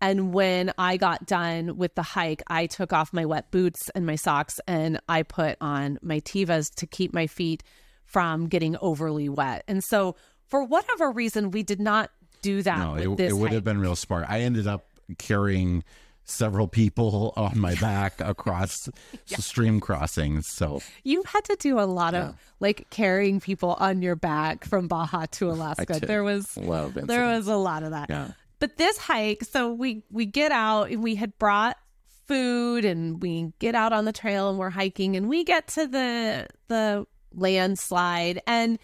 And 0.00 0.32
when 0.34 0.72
I 0.76 0.96
got 0.96 1.26
done 1.26 1.76
with 1.78 1.94
the 1.94 2.02
hike, 2.02 2.42
I 2.48 2.66
took 2.66 2.92
off 2.92 3.12
my 3.12 3.24
wet 3.24 3.50
boots 3.50 3.90
and 3.94 4.04
my 4.06 4.16
socks 4.16 4.60
and 4.66 5.00
I 5.08 5.22
put 5.22 5.56
on 5.60 5.98
my 6.02 6.20
Tevas 6.20 6.74
to 6.76 6.86
keep 6.86 7.14
my 7.14 7.26
feet 7.26 7.62
from 8.04 8.46
getting 8.48 8.76
overly 8.80 9.28
wet. 9.28 9.64
And 9.68 9.82
so, 9.82 10.16
for 10.48 10.62
whatever 10.64 11.10
reason, 11.10 11.50
we 11.50 11.62
did 11.62 11.80
not 11.80 12.10
do 12.42 12.62
that. 12.62 12.78
No, 12.78 12.92
with 12.92 13.02
it, 13.02 13.16
this 13.16 13.30
it 13.32 13.34
would 13.34 13.48
hike. 13.48 13.54
have 13.54 13.64
been 13.64 13.80
real 13.80 13.96
smart. 13.96 14.26
I 14.28 14.40
ended 14.42 14.66
up 14.66 14.86
carrying 15.18 15.82
several 16.26 16.68
people 16.68 17.32
on 17.36 17.58
my 17.58 17.74
back 17.76 18.20
across 18.20 18.88
stream 19.26 19.80
crossings. 19.80 20.46
So 20.48 20.82
you've 21.04 21.24
had 21.26 21.44
to 21.44 21.56
do 21.56 21.80
a 21.80 21.86
lot 21.86 22.14
of 22.14 22.34
like 22.60 22.88
carrying 22.90 23.40
people 23.40 23.74
on 23.78 24.02
your 24.02 24.16
back 24.16 24.64
from 24.64 24.88
Baja 24.88 25.26
to 25.32 25.50
Alaska. 25.50 26.00
There 26.00 26.24
was 26.24 26.56
love 26.56 26.94
there 26.94 27.24
was 27.26 27.48
a 27.48 27.56
lot 27.56 27.82
of 27.82 27.92
that. 27.92 28.10
Yeah. 28.10 28.28
But 28.58 28.76
this 28.76 28.98
hike, 28.98 29.44
so 29.44 29.72
we 29.72 30.02
we 30.10 30.26
get 30.26 30.52
out 30.52 30.90
and 30.90 31.02
we 31.02 31.14
had 31.14 31.38
brought 31.38 31.76
food 32.26 32.84
and 32.84 33.22
we 33.22 33.52
get 33.58 33.74
out 33.74 33.92
on 33.92 34.04
the 34.04 34.12
trail 34.12 34.50
and 34.50 34.58
we're 34.58 34.70
hiking 34.70 35.16
and 35.16 35.28
we 35.28 35.44
get 35.44 35.68
to 35.68 35.86
the 35.86 36.48
the 36.68 37.06
landslide 37.32 38.40
and 38.46 38.78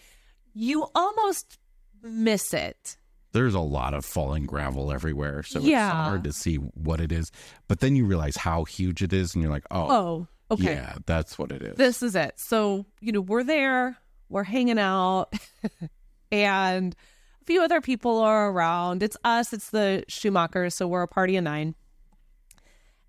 you 0.55 0.87
almost 0.95 1.59
miss 2.03 2.53
it. 2.53 2.97
There's 3.33 3.55
a 3.55 3.61
lot 3.61 3.95
of 3.95 4.05
falling 4.05 4.45
gravel 4.47 4.93
everywhere, 4.93 5.43
so 5.43 5.61
Yeah. 5.61 5.87
it's 5.87 5.95
hard 6.09 6.25
to 6.25 6.33
see 6.33 6.57
what 6.57 7.01
it 7.01 7.11
is. 7.13 7.31
But 7.69 7.81
then 7.81 7.97
you 7.97 8.05
realize 8.07 8.37
how 8.37 8.65
huge 8.65 9.03
it 9.03 9.13
is, 9.13 9.35
and 9.35 9.43
you're 9.43 9.53
like, 9.53 9.67
"Oh, 9.71 9.91
Oh, 9.91 10.27
okay. 10.51 10.75
yeah, 10.75 10.97
that's 11.07 11.39
what 11.39 11.51
it 11.51 11.63
is." 11.63 11.77
this 11.77 12.03
is 12.03 12.15
it. 12.15 12.39
So, 12.39 12.85
you 13.01 13.11
know, 13.13 13.21
we're 13.23 13.45
there, 13.45 13.97
we're 14.29 14.45
hanging 14.45 14.79
out, 14.79 15.33
and 16.31 16.95
a 17.41 17.45
few 17.45 17.63
other 17.63 17.81
people 17.81 18.19
are 18.19 18.51
around. 18.51 19.03
It's 19.03 19.17
us, 19.25 19.53
it's 19.53 19.71
the 19.71 20.05
Schumachers, 20.09 20.75
so 20.75 20.87
we're 20.87 21.03
a 21.03 21.09
party 21.09 21.37
of 21.37 21.45
nine. 21.45 21.75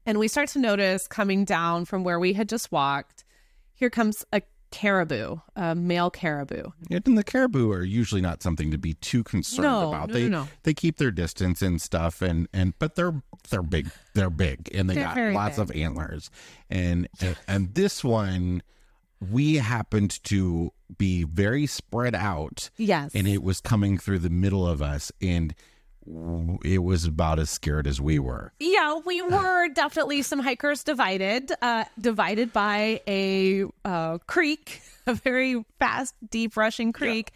And 0.05 0.19
we 0.19 0.28
start 0.28 0.49
to 0.49 0.59
notice 0.59 1.07
coming 1.07 1.45
down 1.45 1.86
from 1.86 2.03
where 2.03 2.19
we 2.19 2.34
had 2.34 2.49
just 2.49 2.71
walked, 2.71 3.24
here 3.74 3.89
comes 3.89 4.26
a 4.34 4.41
caribou, 4.74 5.38
a 5.55 5.76
male 5.76 6.09
caribou. 6.09 6.71
And 6.89 7.17
the 7.17 7.24
caribou 7.24 7.71
are 7.71 7.84
usually 7.84 8.21
not 8.21 8.41
something 8.41 8.71
to 8.71 8.78
be 8.78 8.95
too 8.95 9.24
concerned 9.24 9.63
No, 9.67 9.89
about. 9.89 10.07
no, 10.09 10.13
they 10.15 10.28
no, 10.28 10.47
they 10.63 10.74
keep 10.74 10.97
their 10.97 11.11
distance 11.11 11.61
and 11.61 11.80
stuff, 11.82 12.21
and 12.21 12.47
and 12.51 12.74
but 12.80 12.95
they're 12.95 13.21
they're 13.49 13.61
big. 13.61 13.91
They're 14.15 14.30
big, 14.32 14.69
and 14.74 14.89
they 14.89 14.95
They're 14.95 15.32
got 15.32 15.34
lots 15.34 15.57
big. 15.57 15.69
of 15.69 15.76
antlers. 15.76 16.30
And 16.69 17.07
and- 17.21 17.38
and 17.47 17.74
this 17.76 18.03
one, 18.03 18.63
we 19.21 19.55
happened 19.55 20.21
to 20.26 20.71
be 20.97 21.24
very 21.24 21.65
spread 21.67 22.15
out, 22.15 22.69
Yes. 22.78 23.11
and 23.13 23.28
it 23.28 23.41
was 23.43 23.61
coming 23.61 23.97
through 23.97 24.19
the 24.19 24.30
middle 24.30 24.67
of 24.67 24.82
us, 24.82 25.11
and 25.21 25.53
it 26.63 26.83
was 26.83 27.05
about 27.05 27.39
as 27.39 27.49
scared 27.49 27.87
as 27.87 28.01
we 28.01 28.19
were. 28.19 28.51
Yeah, 28.59 28.99
we 29.05 29.21
were 29.21 29.69
definitely 29.69 30.21
some 30.21 30.39
hikers 30.39 30.83
divided, 30.83 31.51
uh, 31.61 31.85
divided 31.99 32.51
by 32.51 33.01
a 33.07 33.65
uh, 33.85 34.17
creek, 34.27 34.81
a 35.07 35.13
very 35.13 35.63
fast, 35.79 36.15
deep 36.29 36.57
rushing 36.57 36.91
creek. 36.91 37.31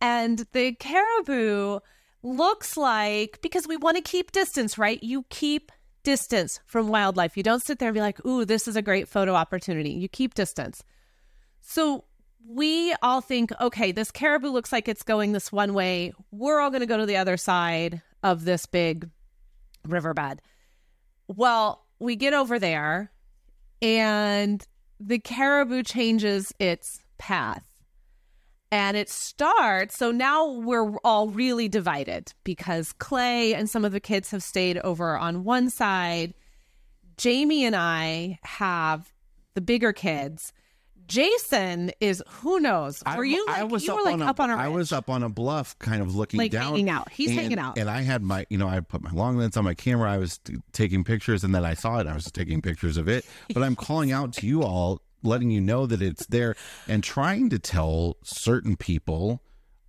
And 0.00 0.46
the 0.52 0.72
caribou 0.72 1.80
looks 2.22 2.76
like, 2.76 3.40
because 3.42 3.66
we 3.66 3.76
want 3.76 3.96
to 3.96 4.02
keep 4.02 4.32
distance, 4.32 4.76
right? 4.76 5.02
You 5.02 5.24
keep 5.30 5.72
distance 6.02 6.60
from 6.66 6.88
wildlife. 6.88 7.36
You 7.36 7.42
don't 7.42 7.62
sit 7.62 7.78
there 7.78 7.88
and 7.88 7.94
be 7.94 8.00
like, 8.00 8.24
ooh, 8.26 8.44
this 8.44 8.68
is 8.68 8.76
a 8.76 8.82
great 8.82 9.08
photo 9.08 9.34
opportunity. 9.34 9.90
You 9.90 10.08
keep 10.08 10.34
distance. 10.34 10.84
So 11.60 12.04
we 12.46 12.94
all 13.02 13.20
think, 13.20 13.50
okay, 13.60 13.92
this 13.92 14.10
caribou 14.10 14.48
looks 14.48 14.72
like 14.72 14.88
it's 14.88 15.02
going 15.02 15.32
this 15.32 15.50
one 15.50 15.74
way. 15.74 16.12
We're 16.30 16.60
all 16.60 16.70
going 16.70 16.80
to 16.80 16.86
go 16.86 16.98
to 16.98 17.06
the 17.06 17.16
other 17.16 17.36
side 17.36 18.02
of 18.22 18.44
this 18.44 18.66
big 18.66 19.08
riverbed. 19.86 20.40
Well, 21.28 21.84
we 21.98 22.16
get 22.16 22.34
over 22.34 22.58
there 22.58 23.10
and 23.80 24.66
the 25.00 25.18
caribou 25.18 25.82
changes 25.82 26.52
its 26.58 27.00
path. 27.18 27.64
And 28.70 28.96
it 28.96 29.08
starts, 29.08 29.96
so 29.96 30.10
now 30.10 30.50
we're 30.50 30.96
all 31.04 31.28
really 31.28 31.68
divided 31.68 32.32
because 32.42 32.92
Clay 32.92 33.54
and 33.54 33.70
some 33.70 33.84
of 33.84 33.92
the 33.92 34.00
kids 34.00 34.32
have 34.32 34.42
stayed 34.42 34.78
over 34.78 35.16
on 35.16 35.44
one 35.44 35.70
side. 35.70 36.34
Jamie 37.16 37.64
and 37.64 37.76
I 37.76 38.40
have 38.42 39.12
the 39.54 39.60
bigger 39.60 39.92
kids. 39.92 40.52
Jason 41.06 41.90
is 42.00 42.22
who 42.28 42.60
knows? 42.60 43.02
Were 43.16 43.24
you 43.24 43.44
like 43.46 43.82
you 43.82 43.94
were 43.94 44.02
like 44.02 44.20
a, 44.20 44.24
up 44.24 44.40
on 44.40 44.50
a 44.50 44.56
I 44.56 44.66
ridge. 44.66 44.74
was 44.74 44.92
up 44.92 45.10
on 45.10 45.22
a 45.22 45.28
bluff, 45.28 45.78
kind 45.78 46.00
of 46.02 46.14
looking 46.16 46.38
Like 46.38 46.50
down, 46.50 46.72
hanging 46.72 46.90
out. 46.90 47.10
He's 47.12 47.30
and- 47.30 47.38
hanging 47.40 47.58
out. 47.58 47.78
and 47.78 47.88
I 47.90 48.02
had 48.02 48.22
my, 48.22 48.46
you 48.50 48.58
know, 48.58 48.68
I 48.68 48.80
put 48.80 49.02
my 49.02 49.10
long 49.10 49.36
lens 49.36 49.56
on 49.56 49.64
my 49.64 49.74
camera. 49.74 50.10
I 50.10 50.18
was 50.18 50.38
t- 50.38 50.56
taking 50.72 51.04
pictures, 51.04 51.44
and 51.44 51.54
then 51.54 51.64
I 51.64 51.74
saw 51.74 51.98
it. 51.98 52.06
I 52.06 52.14
was 52.14 52.30
taking 52.30 52.62
pictures 52.62 52.96
of 52.96 53.08
it, 53.08 53.24
but 53.52 53.62
I'm 53.62 53.76
calling 53.76 54.12
out 54.12 54.32
to 54.34 54.46
you 54.46 54.62
all, 54.62 55.00
letting 55.22 55.50
you 55.50 55.60
know 55.60 55.86
that 55.86 56.00
it's 56.02 56.26
there, 56.26 56.54
and 56.88 57.02
trying 57.04 57.50
to 57.50 57.58
tell 57.58 58.16
certain 58.22 58.76
people. 58.76 59.40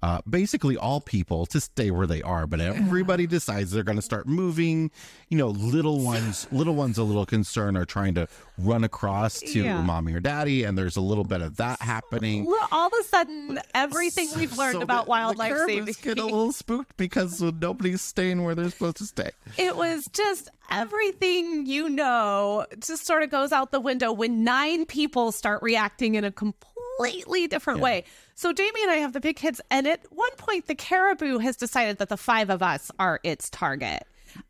Uh, 0.06 0.22
basically, 0.30 0.78
all 0.78 1.02
people 1.02 1.48
to 1.48 1.60
stay 1.60 1.90
where 1.90 2.06
they 2.06 2.22
are, 2.22 2.46
but 2.46 2.62
everybody 2.62 3.26
decides 3.26 3.72
they're 3.72 3.82
going 3.82 3.96
to 3.98 4.04
start 4.04 4.28
moving. 4.28 4.92
You 5.30 5.38
know, 5.40 5.48
little 5.48 6.00
ones, 6.00 6.46
little 6.52 6.76
ones, 6.76 7.00
a 7.00 7.04
little 7.04 7.26
concerned 7.26 7.76
are 7.76 7.86
trying 7.86 8.14
to 8.14 8.28
run 8.60 8.84
across 8.84 9.40
to 9.40 9.64
Yeah. 9.64 9.82
mommy 9.82 10.14
or 10.14 10.20
daddy, 10.20 10.64
and 10.64 10.78
there's 10.78 10.96
a 10.96 11.02
little 11.02 11.24
bit 11.24 11.42
of 11.42 11.58
that 11.58 11.82
happening. 11.82 12.46
Well, 12.46 12.68
all 12.72 12.86
of 12.88 12.94
a 13.02 13.04
sudden, 13.06 13.60
everything 13.74 14.30
we've 14.36 14.56
learned 14.56 14.74
So 14.76 14.82
about 14.82 15.08
wildlife 15.08 15.58
saving. 15.66 15.96
get 16.04 16.20
a 16.20 16.24
little 16.24 16.52
spooked 16.52 16.96
because 16.98 17.42
nobody's 17.42 18.04
staying 18.04 18.44
where 18.44 18.54
they're 18.54 18.70
supposed 18.70 18.98
to 18.98 19.06
stay. 19.06 19.32
it 19.58 19.76
was 19.76 20.08
just 20.14 20.50
everything 20.70 21.66
you 21.66 21.90
know 21.90 22.66
just 22.80 23.08
sort 23.08 23.24
of 23.24 23.32
goes 23.32 23.52
out 23.52 23.72
the 23.72 23.80
window 23.80 24.12
when 24.12 24.44
nine 24.44 24.86
people 24.86 25.32
start 25.32 25.64
reacting 25.64 26.14
in 26.16 26.24
a 26.24 26.32
completely 26.32 27.48
different 27.48 27.80
way. 27.80 28.04
So 28.36 28.52
Jamie 28.54 28.82
and 28.84 28.92
I 28.92 28.96
have 28.96 29.14
the 29.14 29.22
big 29.22 29.38
kids, 29.38 29.62
and 29.72 29.88
at 29.88 30.02
one 30.12 30.32
point 30.38 30.68
the 30.68 30.76
caribou 30.76 31.38
has 31.40 31.56
decided 31.56 31.98
that 32.00 32.10
the 32.10 32.18
five 32.18 32.50
of 32.50 32.62
us 32.62 32.92
are 33.00 33.20
its 33.24 33.50
target, 33.50 34.04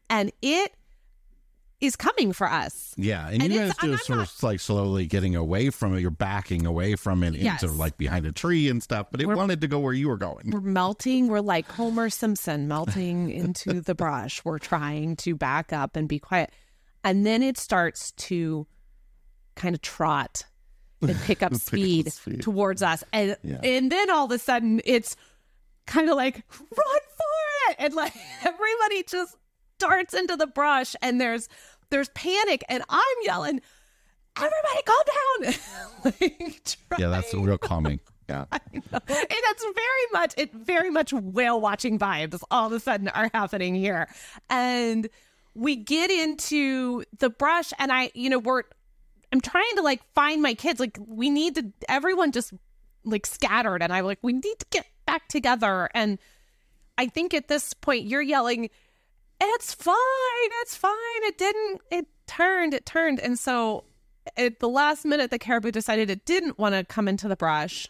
and 0.09 0.31
it 0.41 0.73
is 1.81 1.95
coming 1.95 2.33
for 2.33 2.49
us. 2.49 2.95
Yeah, 2.97 3.27
and, 3.29 3.43
And 3.43 3.53
you 3.53 3.59
guys 3.59 3.75
just 3.83 4.05
sort 4.05 4.19
of 4.19 4.31
like 4.43 4.59
slowly 4.59 5.05
getting 5.05 5.35
away 5.35 5.69
from 5.69 5.95
it. 5.95 5.99
You're 5.99 6.09
backing 6.09 6.65
away 6.65 6.95
from 6.95 7.21
it 7.21 7.35
Yes. 7.35 7.61
into 7.61 7.75
like 7.75 7.97
behind 7.97 8.25
a 8.25 8.31
tree 8.31 8.69
and 8.69 8.81
stuff, 8.81 9.07
but 9.11 9.21
it 9.21 9.27
wanted 9.27 9.61
to 9.61 9.67
go 9.67 9.79
where 9.79 9.93
you 9.93 10.07
were 10.07 10.17
going. 10.17 10.49
We're 10.51 10.61
melting. 10.61 11.27
We're 11.27 11.41
like 11.41 11.69
Homer 11.69 12.09
Simpson 12.09 12.67
melting 12.67 13.29
into 13.41 13.81
the 13.81 13.93
brush. 13.93 14.43
We're 14.43 14.57
trying 14.57 15.15
to 15.17 15.35
back 15.35 15.73
up 15.73 15.95
and 15.95 16.07
be 16.07 16.17
quiet. 16.17 16.51
And 17.03 17.23
then 17.25 17.43
it 17.43 17.57
starts 17.57 18.13
to 18.13 18.65
kind 19.55 19.75
of 19.75 19.81
trot 19.81 20.43
and 21.01 21.17
pick 21.25 21.43
up 21.43 21.53
speed, 21.55 22.11
speed. 22.11 22.41
towards 22.41 22.81
us. 22.81 23.03
And 23.13 23.37
Yeah. 23.43 23.59
and 23.63 23.91
then 23.91 24.09
all 24.09 24.25
of 24.25 24.31
a 24.31 24.39
sudden 24.39 24.81
it's 24.85 25.15
kind 25.87 26.09
of 26.09 26.15
like 26.15 26.35
run 26.59 26.69
for 26.71 27.71
it. 27.71 27.75
And 27.79 27.93
like 27.93 28.13
everybody 28.43 29.03
just 29.03 29.35
darts 29.79 30.13
into 30.13 30.35
the 30.35 30.47
brush 30.47 30.95
and 31.01 31.19
there's 31.19 31.49
there's 31.89 32.09
panic 32.09 32.63
and 32.69 32.83
I'm 32.89 33.17
yelling, 33.23 33.61
everybody 34.37 34.81
calm 34.85 35.43
down. 35.43 35.53
like, 36.19 36.99
Yeah, 36.99 37.09
that's 37.09 37.33
real 37.33 37.57
calming. 37.57 37.99
Yeah. 38.27 38.45
and 38.51 38.83
that's 38.91 39.63
very 39.63 40.05
much 40.11 40.33
it 40.35 40.51
very 40.51 40.89
much 40.89 41.13
whale 41.13 41.61
watching 41.61 41.99
vibes 41.99 42.41
all 42.49 42.65
of 42.65 42.71
a 42.71 42.79
sudden 42.79 43.07
are 43.09 43.29
happening 43.35 43.75
here 43.75 44.07
and 44.49 45.07
we 45.53 45.75
get 45.75 46.09
into 46.09 47.03
the 47.19 47.29
brush 47.29 47.71
and 47.77 47.91
i 47.91 48.09
you 48.15 48.31
know 48.31 48.39
we're 48.39 48.63
i'm 49.35 49.41
trying 49.41 49.75
to 49.75 49.81
like 49.81 50.01
find 50.13 50.41
my 50.41 50.53
kids. 50.53 50.79
Like 50.79 50.97
we 51.05 51.29
need 51.29 51.55
to 51.55 51.65
everyone 51.89 52.31
just 52.31 52.53
like 53.03 53.25
scattered. 53.25 53.83
And 53.83 53.91
i'm 53.91 54.05
like 54.05 54.19
we 54.21 54.33
need 54.33 54.59
to 54.59 54.65
get 54.69 54.87
back 55.05 55.27
together. 55.27 55.89
And 55.93 56.17
i 56.97 57.07
think 57.07 57.33
at 57.33 57.49
this 57.49 57.73
point 57.73 58.05
you're 58.05 58.21
yelling 58.21 58.69
it's 59.41 59.73
fine. 59.73 59.95
It's 60.61 60.77
fine. 60.77 60.93
It 61.23 61.37
didn't 61.37 61.81
it 61.91 62.07
turned 62.27 62.73
it 62.73 62.85
turned. 62.85 63.19
And 63.19 63.37
so 63.37 63.83
at 64.37 64.59
the 64.59 64.69
last 64.69 65.03
minute 65.03 65.31
the 65.31 65.37
caribou 65.37 65.71
decided 65.71 66.09
it 66.09 66.25
didn't 66.25 66.57
want 66.57 66.73
to 66.73 66.85
come 66.85 67.09
into 67.09 67.27
the 67.27 67.35
brush 67.35 67.89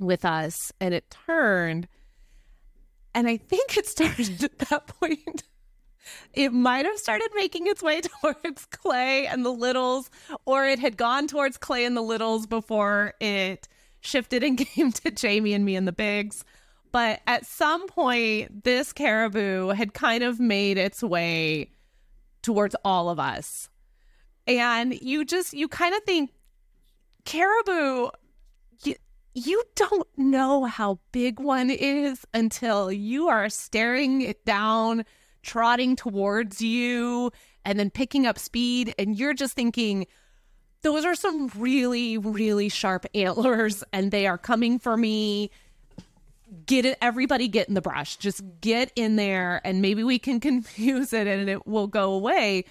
with 0.00 0.24
us. 0.24 0.72
And 0.80 0.94
it 0.94 1.14
turned. 1.26 1.88
And 3.14 3.28
i 3.28 3.36
think 3.36 3.76
it 3.76 3.86
started 3.86 4.42
at 4.44 4.58
that 4.70 4.86
point 4.86 5.42
it 6.32 6.52
might 6.52 6.84
have 6.84 6.98
started 6.98 7.28
making 7.34 7.66
its 7.66 7.82
way 7.82 8.00
towards 8.20 8.66
clay 8.66 9.26
and 9.26 9.44
the 9.44 9.52
littles 9.52 10.10
or 10.44 10.66
it 10.66 10.78
had 10.78 10.96
gone 10.96 11.26
towards 11.26 11.56
clay 11.56 11.84
and 11.84 11.96
the 11.96 12.02
littles 12.02 12.46
before 12.46 13.14
it 13.20 13.68
shifted 14.00 14.42
and 14.42 14.58
came 14.74 14.92
to 14.92 15.10
jamie 15.10 15.54
and 15.54 15.64
me 15.64 15.76
and 15.76 15.88
the 15.88 15.92
bigs 15.92 16.44
but 16.92 17.20
at 17.26 17.44
some 17.44 17.88
point 17.88 18.62
this 18.62 18.92
caribou 18.92 19.68
had 19.68 19.94
kind 19.94 20.22
of 20.22 20.38
made 20.38 20.78
its 20.78 21.02
way 21.02 21.70
towards 22.44 22.76
all 22.84 23.08
of 23.08 23.18
us. 23.18 23.68
And 24.46 24.94
you 25.00 25.24
just 25.24 25.54
you 25.54 25.66
kind 25.66 25.94
of 25.94 26.04
think 26.04 26.30
caribou 27.24 28.10
you, 28.84 28.94
you 29.34 29.64
don't 29.74 30.06
know 30.16 30.64
how 30.66 31.00
big 31.10 31.40
one 31.40 31.70
is 31.70 32.24
until 32.34 32.92
you 32.92 33.28
are 33.28 33.48
staring 33.48 34.20
it 34.20 34.44
down, 34.44 35.04
trotting 35.44 35.96
towards 35.96 36.60
you, 36.60 37.30
and 37.64 37.78
then 37.78 37.90
picking 37.90 38.26
up 38.26 38.38
speed. 38.38 38.94
And 38.98 39.16
you're 39.16 39.34
just 39.34 39.54
thinking, 39.54 40.06
those 40.82 41.04
are 41.04 41.14
some 41.14 41.50
really, 41.56 42.18
really 42.18 42.68
sharp 42.68 43.06
antlers, 43.14 43.84
and 43.92 44.10
they 44.10 44.26
are 44.26 44.38
coming 44.38 44.78
for 44.78 44.96
me. 44.96 45.50
Get 46.66 46.84
it, 46.84 46.98
everybody 47.00 47.48
get 47.48 47.68
in 47.68 47.74
the 47.74 47.80
brush. 47.80 48.16
Just 48.16 48.42
get 48.60 48.92
in 48.96 49.16
there, 49.16 49.60
and 49.64 49.80
maybe 49.80 50.02
we 50.02 50.18
can 50.18 50.40
confuse 50.48 51.12
it 51.12 51.26
and 51.26 51.48
it 51.48 51.66
will 51.66 51.86
go 51.86 52.12
away 52.12 52.64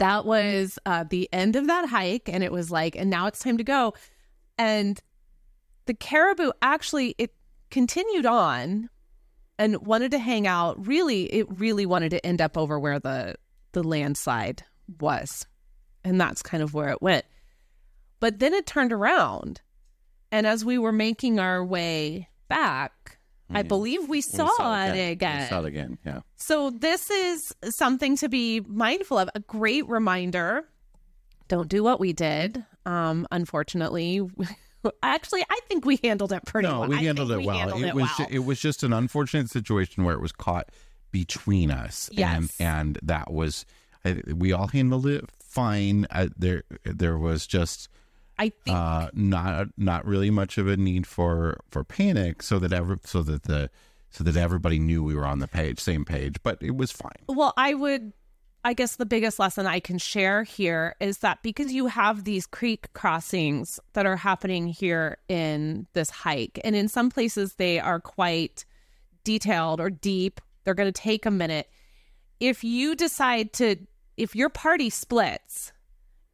that 0.00 0.24
was 0.24 0.78
uh, 0.86 1.04
the 1.08 1.28
end 1.30 1.56
of 1.56 1.66
that 1.66 1.86
hike 1.86 2.28
and 2.28 2.42
it 2.42 2.50
was 2.50 2.70
like 2.70 2.96
and 2.96 3.10
now 3.10 3.26
it's 3.26 3.38
time 3.38 3.58
to 3.58 3.64
go 3.64 3.92
and 4.58 5.00
the 5.84 5.94
caribou 5.94 6.50
actually 6.62 7.14
it 7.18 7.34
continued 7.70 8.24
on 8.24 8.88
and 9.60 9.76
wanted 9.86 10.10
to 10.10 10.18
hang 10.18 10.46
out 10.46 10.84
really 10.86 11.24
it 11.26 11.46
really 11.60 11.86
wanted 11.86 12.10
to 12.10 12.26
end 12.26 12.40
up 12.40 12.58
over 12.58 12.80
where 12.80 12.98
the 12.98 13.34
the 13.72 13.82
landslide 13.84 14.64
was 14.98 15.46
and 16.02 16.20
that's 16.20 16.42
kind 16.42 16.62
of 16.62 16.74
where 16.74 16.88
it 16.88 17.00
went 17.00 17.24
but 18.18 18.40
then 18.40 18.54
it 18.54 18.66
turned 18.66 18.92
around 18.92 19.60
and 20.32 20.46
as 20.46 20.64
we 20.64 20.78
were 20.78 20.92
making 20.92 21.38
our 21.38 21.64
way 21.64 22.28
back 22.48 23.18
i 23.52 23.62
believe 23.62 24.08
we 24.08 24.20
saw, 24.20 24.48
it 24.86 25.10
again 25.10 25.42
We 25.42 25.46
saw 25.48 25.60
it 25.60 25.66
again. 25.66 25.98
Yeah. 26.06 26.20
so 26.36 26.70
this 26.70 27.10
is 27.10 27.54
something 27.68 28.16
to 28.18 28.28
be 28.28 28.60
mindful 28.60 29.18
of. 29.18 29.28
A 29.34 29.40
great 29.40 29.88
reminder. 29.88 30.64
Don't 31.48 31.68
do 31.68 31.82
what 31.82 31.98
we 31.98 32.12
did. 32.12 32.64
Um, 32.86 33.26
unfortunately, 33.32 34.20
Actually, 35.02 35.42
I 35.50 35.58
think 35.68 35.84
we 35.84 35.98
handled 36.02 36.32
it 36.32 36.44
pretty 36.44 36.68
no, 36.68 36.80
well. 36.80 36.88
we 36.88 36.96
handled 37.04 37.30
it 37.32 37.38
we 37.38 37.46
well. 37.46 37.58
handled 37.58 37.82
it 37.82 37.88
it 37.88 37.94
was 37.94 38.10
well. 38.18 38.28
it 38.30 38.38
was 38.40 38.60
just 38.60 38.82
an 38.82 38.92
unfortunate 38.92 39.50
situation 39.50 40.04
where 40.04 40.14
it 40.14 40.20
was 40.20 40.32
caught 40.32 40.68
between 41.12 41.70
us, 41.70 42.08
and 42.10 42.18
Yes. 42.18 42.56
and 42.60 42.98
that 43.02 43.32
was 43.32 43.66
I, 44.04 44.22
we 44.34 44.52
all 44.52 44.68
handled 44.68 45.06
it 45.06 45.24
fine. 45.42 46.06
Uh, 46.10 46.28
there 46.38 46.62
there 46.84 47.18
was 47.18 47.46
just 47.46 47.88
I 48.38 48.50
think 48.50 48.76
uh, 48.76 49.10
not 49.12 49.68
not 49.76 50.06
really 50.06 50.30
much 50.30 50.56
of 50.58 50.68
a 50.68 50.76
need 50.76 51.06
for 51.06 51.58
for 51.70 51.84
panic, 51.84 52.42
so 52.42 52.58
that 52.60 52.72
ever 52.72 52.98
so 53.04 53.22
that 53.22 53.42
the 53.42 53.68
so 54.10 54.24
that 54.24 54.36
everybody 54.36 54.78
knew 54.78 55.02
we 55.04 55.14
were 55.14 55.26
on 55.26 55.38
the 55.40 55.46
page, 55.48 55.78
same 55.78 56.04
page. 56.04 56.36
But 56.42 56.58
it 56.62 56.74
was 56.76 56.90
fine. 56.90 57.12
Well, 57.28 57.52
I 57.56 57.74
would, 57.74 58.12
I 58.62 58.74
guess 58.74 58.96
the 58.96 59.06
biggest 59.06 59.38
lesson 59.38 59.66
I 59.66 59.80
can 59.80 59.96
share 59.96 60.42
here 60.42 60.94
is 61.00 61.18
that 61.18 61.42
because 61.42 61.72
you 61.72 61.86
have 61.86 62.24
these 62.24 62.46
creek 62.46 62.92
crossings 62.92 63.80
that 63.94 64.04
are 64.04 64.16
happening 64.16 64.66
here 64.66 65.16
in 65.28 65.86
this 65.94 66.10
hike, 66.10 66.60
and 66.62 66.76
in 66.76 66.88
some 66.88 67.10
places 67.10 67.54
they 67.54 67.80
are 67.80 68.00
quite 68.00 68.66
detailed 69.24 69.80
or 69.80 69.88
deep, 69.88 70.40
they're 70.64 70.74
going 70.74 70.92
to 70.92 71.00
take 71.00 71.24
a 71.24 71.30
minute. 71.30 71.70
If 72.38 72.62
you 72.62 72.94
decide 72.94 73.54
to, 73.54 73.76
if 74.18 74.36
your 74.36 74.50
party 74.50 74.90
splits, 74.90 75.72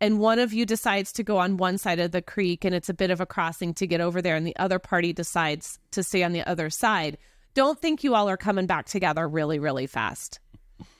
and 0.01 0.19
one 0.19 0.39
of 0.39 0.53
you 0.53 0.67
decides 0.67 1.13
to 1.13 1.23
go 1.23 1.39
on 1.39 1.57
one 1.57 1.79
side 1.79 2.01
of 2.01 2.11
the 2.11 2.23
creek 2.23 2.65
and 2.65 2.75
it's 2.75 2.89
a 2.89 2.95
bit 2.95 3.11
of 3.11 3.21
a 3.21 3.27
crossing 3.27 3.73
to 3.75 3.87
get 3.87 4.01
over 4.01 4.21
there 4.21 4.37
and 4.37 4.47
the 4.47 4.57
other 4.57 4.79
party 4.79 5.13
decides 5.13 5.79
to 5.93 6.03
stay 6.03 6.23
on 6.23 6.33
the 6.33 6.47
other 6.47 6.71
side 6.71 7.17
don't 7.55 7.81
think 7.81 8.05
you 8.05 8.15
all 8.15 8.29
are 8.29 8.37
coming 8.37 8.67
back 8.67 8.87
together 8.87 9.27
really 9.27 9.59
really 9.59 9.87
fast 9.87 10.39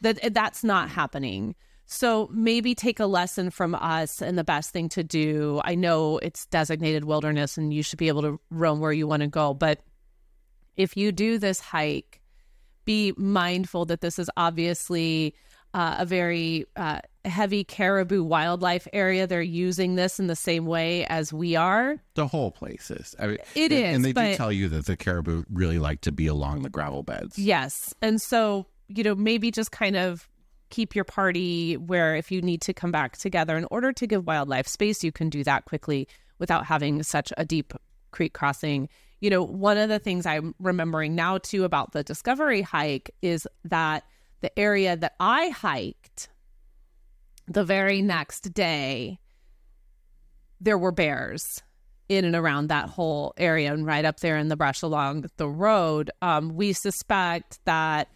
that 0.01 0.33
that's 0.33 0.65
not 0.65 0.89
happening 0.89 1.55
so 1.89 2.29
maybe 2.33 2.75
take 2.75 2.99
a 2.99 3.07
lesson 3.07 3.51
from 3.51 3.75
us 3.75 4.21
and 4.21 4.37
the 4.37 4.45
best 4.45 4.71
thing 4.71 4.89
to 4.89 5.03
do 5.03 5.61
i 5.65 5.75
know 5.75 6.19
it's 6.19 6.47
designated 6.47 7.05
wilderness 7.05 7.57
and 7.57 7.73
you 7.73 7.83
should 7.83 7.99
be 7.99 8.09
able 8.09 8.23
to 8.23 8.41
roam 8.51 8.81
where 8.81 8.93
you 8.93 9.07
want 9.07 9.23
to 9.23 9.29
go 9.29 9.55
but 9.55 9.81
if 10.77 10.97
you 10.97 11.13
do 11.13 11.39
this 11.39 11.61
hike 11.61 12.21
be 12.85 13.13
mindful 13.17 13.85
that 13.85 14.01
this 14.01 14.19
is 14.19 14.31
obviously 14.37 15.35
uh, 15.75 15.97
a 15.99 16.07
very 16.07 16.65
uh, 16.77 17.01
heavy 17.27 17.65
caribou 17.65 18.25
wildlife 18.25 18.89
area. 18.95 19.27
They're 19.27 19.43
using 19.43 19.95
this 19.95 20.19
in 20.19 20.27
the 20.27 20.37
same 20.37 20.65
way 20.65 21.05
as 21.05 21.33
we 21.33 21.55
are. 21.55 21.99
The 22.15 22.27
whole 22.27 22.51
place 22.51 22.91
is. 22.91 23.15
I 23.19 23.27
mean, 23.27 23.39
It 23.55 23.73
and, 23.73 23.85
is, 23.85 23.97
and 23.97 24.05
they 24.05 24.13
do 24.13 24.37
tell 24.37 24.51
you 24.51 24.69
that 24.71 24.87
the 24.87 24.97
caribou 24.97 25.45
really 25.53 25.79
like 25.79 26.01
to 26.03 26.13
be 26.13 26.29
along 26.29 26.63
the 26.63 26.71
gravel 26.71 27.03
beds. 27.03 27.39
Yes. 27.39 27.95
And 28.01 28.23
so, 28.23 28.67
you 28.89 29.03
know, 29.03 29.15
maybe 29.15 29.51
just 29.51 29.73
kind 29.73 29.97
of 29.97 30.29
keep 30.71 30.95
your 30.95 31.05
party 31.05 31.77
where 31.77 32.17
if 32.17 32.31
you 32.31 32.43
need 32.43 32.61
to 32.63 32.75
come 32.75 32.91
back 32.91 33.17
together 33.17 33.57
in 33.57 33.67
order 33.71 33.93
to 33.93 34.07
give 34.07 34.27
wildlife 34.27 34.67
space, 34.67 35.05
you 35.05 35.13
can 35.13 35.31
do 35.31 35.45
that 35.45 35.65
quickly 35.65 36.09
without 36.39 36.67
having 36.67 37.03
such 37.03 37.33
a 37.37 37.45
deep 37.45 37.73
creek 38.11 38.33
crossing. 38.33 38.89
You 39.21 39.31
know, 39.31 39.43
one 39.43 39.79
of 39.79 39.89
the 39.89 39.99
things 39.99 40.27
I'm 40.27 40.55
remembering 40.59 41.15
now 41.15 41.39
too 41.39 41.65
about 41.65 41.93
the 41.93 42.03
discovery 42.03 42.63
hike 42.63 43.11
is 43.23 43.47
that 43.65 44.05
the 44.41 44.57
area 44.59 44.97
that 44.97 45.15
I 45.19 45.49
hiked 45.49 46.29
the 47.49 47.65
very 47.65 48.03
next 48.03 48.53
day, 48.53 49.19
there 50.61 50.79
were 50.79 50.93
bears 50.93 51.45
in 52.09 52.25
and 52.25 52.37
around 52.37 52.69
that 52.69 52.89
whole 52.89 53.35
area 53.37 53.73
and 53.73 53.87
right 53.87 54.05
up 54.05 54.21
there 54.21 54.37
in 54.37 54.49
the 54.49 54.57
brush 54.57 54.83
along 54.83 55.27
the 55.37 55.49
road. 55.49 56.11
Um, 56.23 56.55
we 56.55 56.73
suspect 56.73 57.59
that 57.65 58.09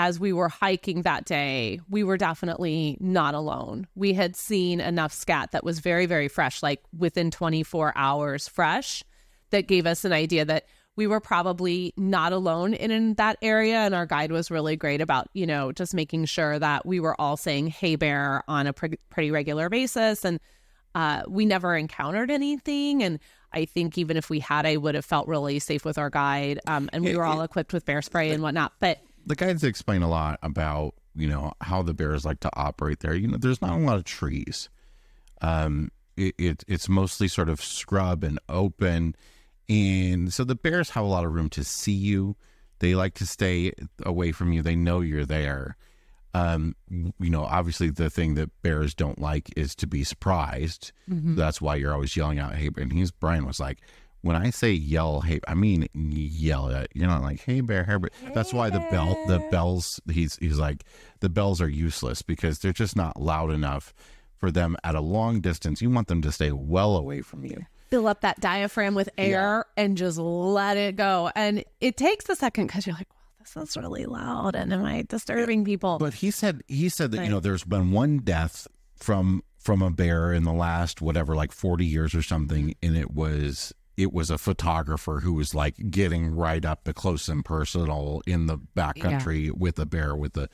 as 0.00 0.18
we 0.18 0.32
were 0.32 0.48
hiking 0.48 1.02
that 1.02 1.26
day, 1.26 1.78
we 1.90 2.02
were 2.02 2.16
definitely 2.16 2.96
not 3.00 3.34
alone. 3.34 3.86
We 3.94 4.14
had 4.14 4.34
seen 4.34 4.80
enough 4.80 5.12
scat 5.12 5.52
that 5.52 5.62
was 5.62 5.80
very, 5.80 6.06
very 6.06 6.26
fresh, 6.26 6.62
like 6.62 6.82
within 6.96 7.30
24 7.30 7.92
hours 7.94 8.48
fresh, 8.48 9.04
that 9.50 9.68
gave 9.68 9.84
us 9.84 10.06
an 10.06 10.14
idea 10.14 10.46
that 10.46 10.64
we 10.96 11.06
were 11.06 11.20
probably 11.20 11.92
not 11.98 12.32
alone 12.32 12.72
in, 12.72 12.90
in 12.90 13.12
that 13.14 13.36
area. 13.42 13.76
And 13.76 13.94
our 13.94 14.06
guide 14.06 14.32
was 14.32 14.50
really 14.50 14.74
great 14.74 15.02
about, 15.02 15.28
you 15.34 15.46
know, 15.46 15.70
just 15.70 15.92
making 15.92 16.24
sure 16.24 16.58
that 16.58 16.86
we 16.86 16.98
were 16.98 17.20
all 17.20 17.36
saying, 17.36 17.66
hey, 17.66 17.96
bear 17.96 18.42
on 18.48 18.66
a 18.66 18.72
pre- 18.72 18.98
pretty 19.10 19.30
regular 19.30 19.68
basis. 19.68 20.24
And 20.24 20.40
uh, 20.94 21.24
we 21.28 21.44
never 21.44 21.76
encountered 21.76 22.30
anything. 22.30 23.02
And 23.02 23.18
I 23.52 23.66
think 23.66 23.98
even 23.98 24.16
if 24.16 24.30
we 24.30 24.40
had, 24.40 24.64
I 24.64 24.78
would 24.78 24.94
have 24.94 25.04
felt 25.04 25.28
really 25.28 25.58
safe 25.58 25.84
with 25.84 25.98
our 25.98 26.08
guide. 26.08 26.58
Um, 26.66 26.88
and 26.90 27.04
we 27.04 27.16
were 27.16 27.24
all 27.24 27.42
equipped 27.42 27.74
with 27.74 27.84
bear 27.84 28.00
spray 28.00 28.30
and 28.30 28.42
whatnot. 28.42 28.72
But 28.80 29.02
the 29.26 29.36
guides 29.36 29.64
explain 29.64 30.02
a 30.02 30.08
lot 30.08 30.38
about 30.42 30.94
you 31.14 31.28
know 31.28 31.52
how 31.60 31.82
the 31.82 31.94
bears 31.94 32.24
like 32.24 32.40
to 32.40 32.50
operate 32.54 33.00
there. 33.00 33.14
You 33.14 33.28
know, 33.28 33.36
there's 33.36 33.62
not 33.62 33.78
a 33.78 33.82
lot 33.82 33.96
of 33.96 34.04
trees. 34.04 34.68
Um, 35.40 35.90
it, 36.16 36.34
it 36.38 36.64
it's 36.68 36.88
mostly 36.88 37.28
sort 37.28 37.48
of 37.48 37.62
scrub 37.62 38.24
and 38.24 38.38
open, 38.48 39.14
and 39.68 40.32
so 40.32 40.44
the 40.44 40.54
bears 40.54 40.90
have 40.90 41.04
a 41.04 41.08
lot 41.08 41.24
of 41.24 41.32
room 41.32 41.48
to 41.50 41.64
see 41.64 41.92
you. 41.92 42.36
They 42.80 42.94
like 42.94 43.14
to 43.14 43.26
stay 43.26 43.72
away 44.04 44.32
from 44.32 44.52
you. 44.52 44.62
They 44.62 44.76
know 44.76 45.00
you're 45.00 45.26
there. 45.26 45.76
Um, 46.32 46.76
you 46.88 47.28
know, 47.30 47.42
obviously 47.42 47.90
the 47.90 48.08
thing 48.08 48.34
that 48.34 48.50
bears 48.62 48.94
don't 48.94 49.20
like 49.20 49.50
is 49.56 49.74
to 49.76 49.86
be 49.86 50.04
surprised. 50.04 50.92
That's 51.34 51.60
why 51.60 51.74
you're 51.74 51.92
always 51.92 52.16
yelling 52.16 52.38
out, 52.38 52.54
"Hey!" 52.54 52.70
And 52.76 52.92
he's 52.92 53.10
Brian 53.10 53.46
was 53.46 53.58
like, 53.60 53.80
when 54.22 54.36
I 54.36 54.50
say 54.50 54.72
yell, 54.72 55.20
hey, 55.20 55.40
I 55.48 55.54
mean 55.54 55.88
yell 55.94 56.68
it. 56.68 56.90
You're 56.94 57.08
not 57.08 57.22
like, 57.22 57.40
hey 57.40 57.60
bear, 57.60 57.84
hey 57.84 57.96
bear. 57.96 58.10
That's 58.34 58.52
why 58.52 58.70
the 58.70 58.80
bell, 58.90 59.18
the 59.26 59.38
bells. 59.50 60.00
He's 60.10 60.36
he's 60.36 60.58
like, 60.58 60.84
the 61.20 61.28
bells 61.28 61.60
are 61.60 61.68
useless 61.68 62.22
because 62.22 62.58
they're 62.58 62.72
just 62.72 62.96
not 62.96 63.20
loud 63.20 63.50
enough 63.50 63.94
for 64.36 64.50
them 64.50 64.76
at 64.84 64.94
a 64.94 65.00
long 65.00 65.40
distance. 65.40 65.82
You 65.82 65.90
want 65.90 66.08
them 66.08 66.22
to 66.22 66.32
stay 66.32 66.50
well 66.52 66.96
away 66.96 67.20
from 67.20 67.44
you. 67.44 67.66
fill 67.90 68.06
up 68.06 68.22
that 68.22 68.40
diaphragm 68.40 68.94
with 68.94 69.10
air 69.18 69.66
and 69.76 69.96
just 69.96 70.18
let 70.18 70.76
it 70.76 70.96
go. 70.96 71.30
And 71.34 71.64
it 71.80 71.96
takes 71.96 72.28
a 72.28 72.36
second 72.36 72.68
because 72.68 72.86
you're 72.86 72.96
like, 72.96 73.08
this 73.40 73.56
is 73.56 73.76
really 73.76 74.06
loud. 74.06 74.54
And 74.54 74.72
am 74.72 74.84
I 74.84 75.04
disturbing 75.08 75.64
people? 75.64 75.98
But 75.98 76.14
he 76.14 76.30
said 76.30 76.62
he 76.68 76.88
said 76.88 77.10
that 77.12 77.24
you 77.24 77.30
know 77.30 77.40
there's 77.40 77.64
been 77.64 77.90
one 77.90 78.18
death 78.18 78.66
from 78.96 79.42
from 79.58 79.82
a 79.82 79.90
bear 79.90 80.32
in 80.32 80.44
the 80.44 80.52
last 80.52 81.02
whatever 81.02 81.34
like 81.34 81.52
40 81.52 81.84
years 81.84 82.14
or 82.14 82.22
something, 82.22 82.68
mm-hmm. 82.68 82.86
and 82.86 82.96
it 82.96 83.10
was 83.10 83.72
it 84.00 84.12
was 84.14 84.30
a 84.30 84.38
photographer 84.38 85.20
who 85.20 85.34
was 85.34 85.54
like 85.54 85.90
getting 85.90 86.34
right 86.34 86.64
up 86.64 86.84
the 86.84 86.94
close 86.94 87.28
and 87.28 87.44
personal 87.44 88.22
in 88.26 88.46
the 88.46 88.56
backcountry 88.74 89.50
with 89.52 89.78
a 89.78 89.84
bear 89.84 90.16
with 90.16 90.36
a 90.38 90.48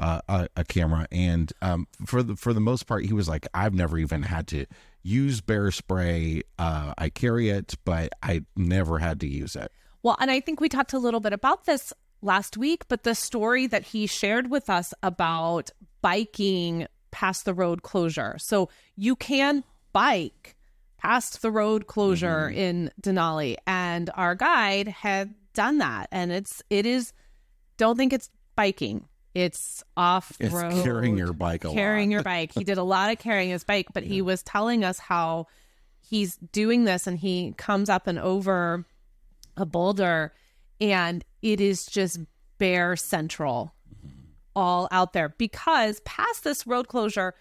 uh, 0.00 0.20
a, 0.28 0.48
a 0.56 0.64
camera, 0.64 1.08
and 1.10 1.52
um, 1.60 1.88
for 2.06 2.22
the 2.22 2.36
for 2.36 2.52
the 2.52 2.60
most 2.60 2.86
part, 2.86 3.04
he 3.04 3.12
was 3.12 3.28
like, 3.28 3.46
I've 3.52 3.74
never 3.74 3.98
even 3.98 4.22
had 4.22 4.46
to 4.48 4.66
use 5.02 5.40
bear 5.40 5.70
spray. 5.70 6.42
Uh, 6.58 6.94
I 6.96 7.08
carry 7.08 7.50
it, 7.50 7.74
but 7.84 8.12
I 8.22 8.42
never 8.56 8.98
had 8.98 9.20
to 9.20 9.28
use 9.28 9.56
it. 9.56 9.72
Well, 10.02 10.16
and 10.20 10.30
I 10.30 10.40
think 10.40 10.60
we 10.60 10.68
talked 10.68 10.92
a 10.92 10.98
little 10.98 11.20
bit 11.20 11.32
about 11.32 11.64
this 11.64 11.92
last 12.22 12.56
week, 12.56 12.86
but 12.88 13.02
the 13.02 13.14
story 13.14 13.66
that 13.66 13.82
he 13.82 14.06
shared 14.06 14.50
with 14.50 14.70
us 14.70 14.94
about 15.02 15.70
biking 16.00 16.86
past 17.10 17.44
the 17.44 17.54
road 17.54 17.82
closure. 17.82 18.36
So 18.38 18.68
you 18.96 19.16
can 19.16 19.64
bike 19.92 20.54
past 20.98 21.42
the 21.42 21.50
road 21.50 21.86
closure 21.86 22.48
mm-hmm. 22.48 22.58
in 22.58 22.90
Denali, 23.00 23.56
and 23.66 24.10
our 24.14 24.34
guide 24.34 24.88
had 24.88 25.34
done 25.54 25.78
that. 25.78 26.08
And 26.12 26.30
it's, 26.30 26.62
it 26.70 26.86
is, 26.86 27.12
don't 27.76 27.96
think 27.96 28.12
it's 28.12 28.30
biking. 28.56 29.06
It's 29.34 29.84
off 29.96 30.36
road. 30.40 30.82
carrying 30.82 31.16
your 31.16 31.32
bike 31.32 31.62
carrying 31.62 32.10
your 32.10 32.22
bike. 32.22 32.52
He 32.52 32.64
did 32.64 32.78
a 32.78 32.82
lot 32.82 33.12
of 33.12 33.18
carrying 33.18 33.50
his 33.50 33.62
bike, 33.62 33.86
but 33.94 34.02
he 34.02 34.20
was 34.20 34.42
telling 34.42 34.84
us 34.84 34.98
how 34.98 35.46
he's 36.00 36.36
doing 36.36 36.84
this 36.84 37.06
and 37.06 37.18
he 37.18 37.54
comes 37.56 37.88
up 37.88 38.06
and 38.06 38.18
over 38.18 38.84
a 39.56 39.66
boulder 39.66 40.32
and 40.80 41.24
it 41.42 41.60
is 41.60 41.86
just 41.86 42.18
bear 42.58 42.96
central 42.96 43.74
mm-hmm. 43.94 44.08
all 44.56 44.88
out 44.90 45.12
there 45.12 45.28
because 45.28 46.00
past 46.00 46.44
this 46.44 46.66
road 46.66 46.88
closure 46.88 47.34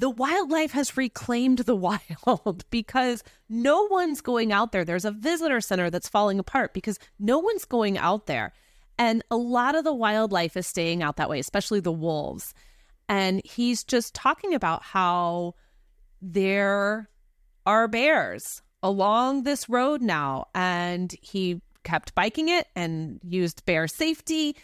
the 0.00 0.10
wildlife 0.10 0.72
has 0.72 0.96
reclaimed 0.96 1.58
the 1.60 1.76
wild 2.26 2.64
because 2.70 3.22
no 3.48 3.86
one's 3.88 4.22
going 4.22 4.50
out 4.50 4.72
there. 4.72 4.84
There's 4.84 5.04
a 5.04 5.10
visitor 5.10 5.60
center 5.60 5.90
that's 5.90 6.08
falling 6.08 6.38
apart 6.38 6.72
because 6.72 6.98
no 7.18 7.38
one's 7.38 7.66
going 7.66 7.98
out 7.98 8.26
there. 8.26 8.52
And 8.98 9.22
a 9.30 9.36
lot 9.36 9.74
of 9.74 9.84
the 9.84 9.94
wildlife 9.94 10.56
is 10.56 10.66
staying 10.66 11.02
out 11.02 11.16
that 11.16 11.28
way, 11.28 11.38
especially 11.38 11.80
the 11.80 11.92
wolves. 11.92 12.54
And 13.08 13.42
he's 13.44 13.84
just 13.84 14.14
talking 14.14 14.54
about 14.54 14.82
how 14.82 15.54
there 16.22 17.10
are 17.66 17.88
bears 17.88 18.62
along 18.82 19.42
this 19.42 19.68
road 19.68 20.00
now. 20.00 20.46
And 20.54 21.14
he 21.20 21.60
kept 21.84 22.14
biking 22.14 22.48
it 22.48 22.68
and 22.74 23.20
used 23.22 23.66
bear 23.66 23.86
safety. 23.86 24.56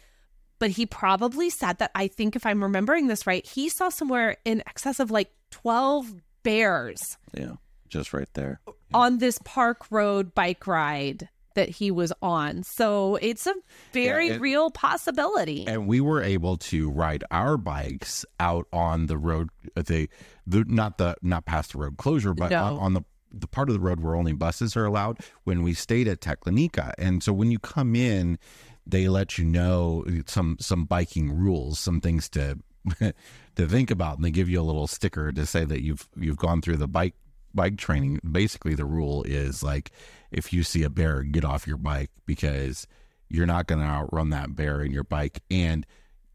But 0.59 0.71
he 0.71 0.87
probably 0.87 1.51
said 1.51 1.79
that 1.79 1.91
I 1.95 2.09
think, 2.09 2.35
if 2.37 2.47
I'm 2.47 2.63
remembering 2.63 3.07
this 3.09 3.27
right, 3.27 3.45
he 3.47 3.69
saw 3.69 3.89
somewhere 3.91 4.37
in 4.45 4.61
excess 4.67 5.01
of 5.01 5.11
like 5.11 5.31
12 5.51 6.15
bears 6.43 7.19
Yeah, 7.35 7.55
just 7.89 8.13
right 8.13 8.29
there. 8.35 8.61
on 8.95 9.19
this 9.19 9.39
park 9.45 9.87
road 9.91 10.35
bike 10.35 10.67
ride 10.67 11.29
that 11.55 11.69
he 11.71 11.91
was 11.91 12.13
on. 12.23 12.63
So 12.63 13.17
it's 13.17 13.47
a 13.47 13.55
very 13.93 14.29
Yeah, 14.29 14.35
it- 14.35 14.41
real 14.41 14.71
possibility. 14.71 15.67
and 15.67 15.87
we 15.87 16.01
were 16.01 16.23
able 16.23 16.57
to 16.59 16.91
ride 16.91 17.25
our 17.31 17.57
bikes 17.57 18.25
out 18.41 18.67
on 18.73 19.07
the 19.07 19.17
road 19.19 19.49
uh, 19.77 19.83
the, 19.83 20.09
the 20.47 20.65
not 20.67 20.99
the 20.99 21.17
not 21.23 21.47
past 21.47 21.73
the 21.73 21.79
road 21.79 21.97
closure 21.97 22.35
but 22.35 22.51
No. 22.51 22.63
on, 22.65 22.73
on 22.79 22.93
the 22.95 23.03
the 23.33 23.47
part 23.49 23.69
of 23.69 23.75
the 23.75 23.81
road 23.81 24.01
where 24.01 24.15
only 24.15 24.33
buses 24.33 24.77
are 24.77 24.85
allowed 24.87 25.19
when 25.45 25.63
we 25.63 25.75
stayed 25.75 26.09
at 26.09 26.21
Teklanika. 26.21 26.93
And 26.97 27.23
so 27.23 27.33
when 27.35 27.51
you 27.51 27.59
come 27.59 27.95
in, 27.95 28.39
they 28.87 29.09
let 29.09 29.39
you 29.39 29.45
know 29.45 30.05
some 30.27 30.57
some 30.61 30.85
biking 30.85 31.33
rules, 31.37 31.79
some 31.79 32.01
things 32.01 32.29
to 32.31 32.59
to 32.99 33.67
think 33.67 33.91
about, 33.91 34.17
and 34.17 34.25
they 34.25 34.31
give 34.31 34.49
you 34.49 34.61
a 34.61 34.63
little 34.63 34.87
sticker 34.87 35.33
to 35.33 35.47
say 35.47 35.65
that 35.65 35.83
you've 35.83 36.09
you've 36.17 36.37
gone 36.37 36.63
through 36.63 36.77
the 36.77 36.89
bike 36.89 37.15
bike 37.55 37.77
training. 37.77 38.21
Basically, 38.31 38.75
the 38.75 38.85
rule 38.85 39.23
is 39.25 39.63
like 39.63 39.91
if 40.31 40.53
you 40.53 40.63
see 40.63 40.83
a 40.83 40.91
bear, 40.91 41.23
get 41.23 41.45
off 41.45 41.67
your 41.67 41.79
bike 41.79 42.11
because 42.27 42.87
you're 43.29 43.47
not 43.47 43.67
going 43.67 43.81
to 43.81 43.87
outrun 43.87 44.31
that 44.31 44.55
bear 44.55 44.83
in 44.83 44.93
your 44.93 45.05
bike. 45.05 45.41
And 45.51 45.85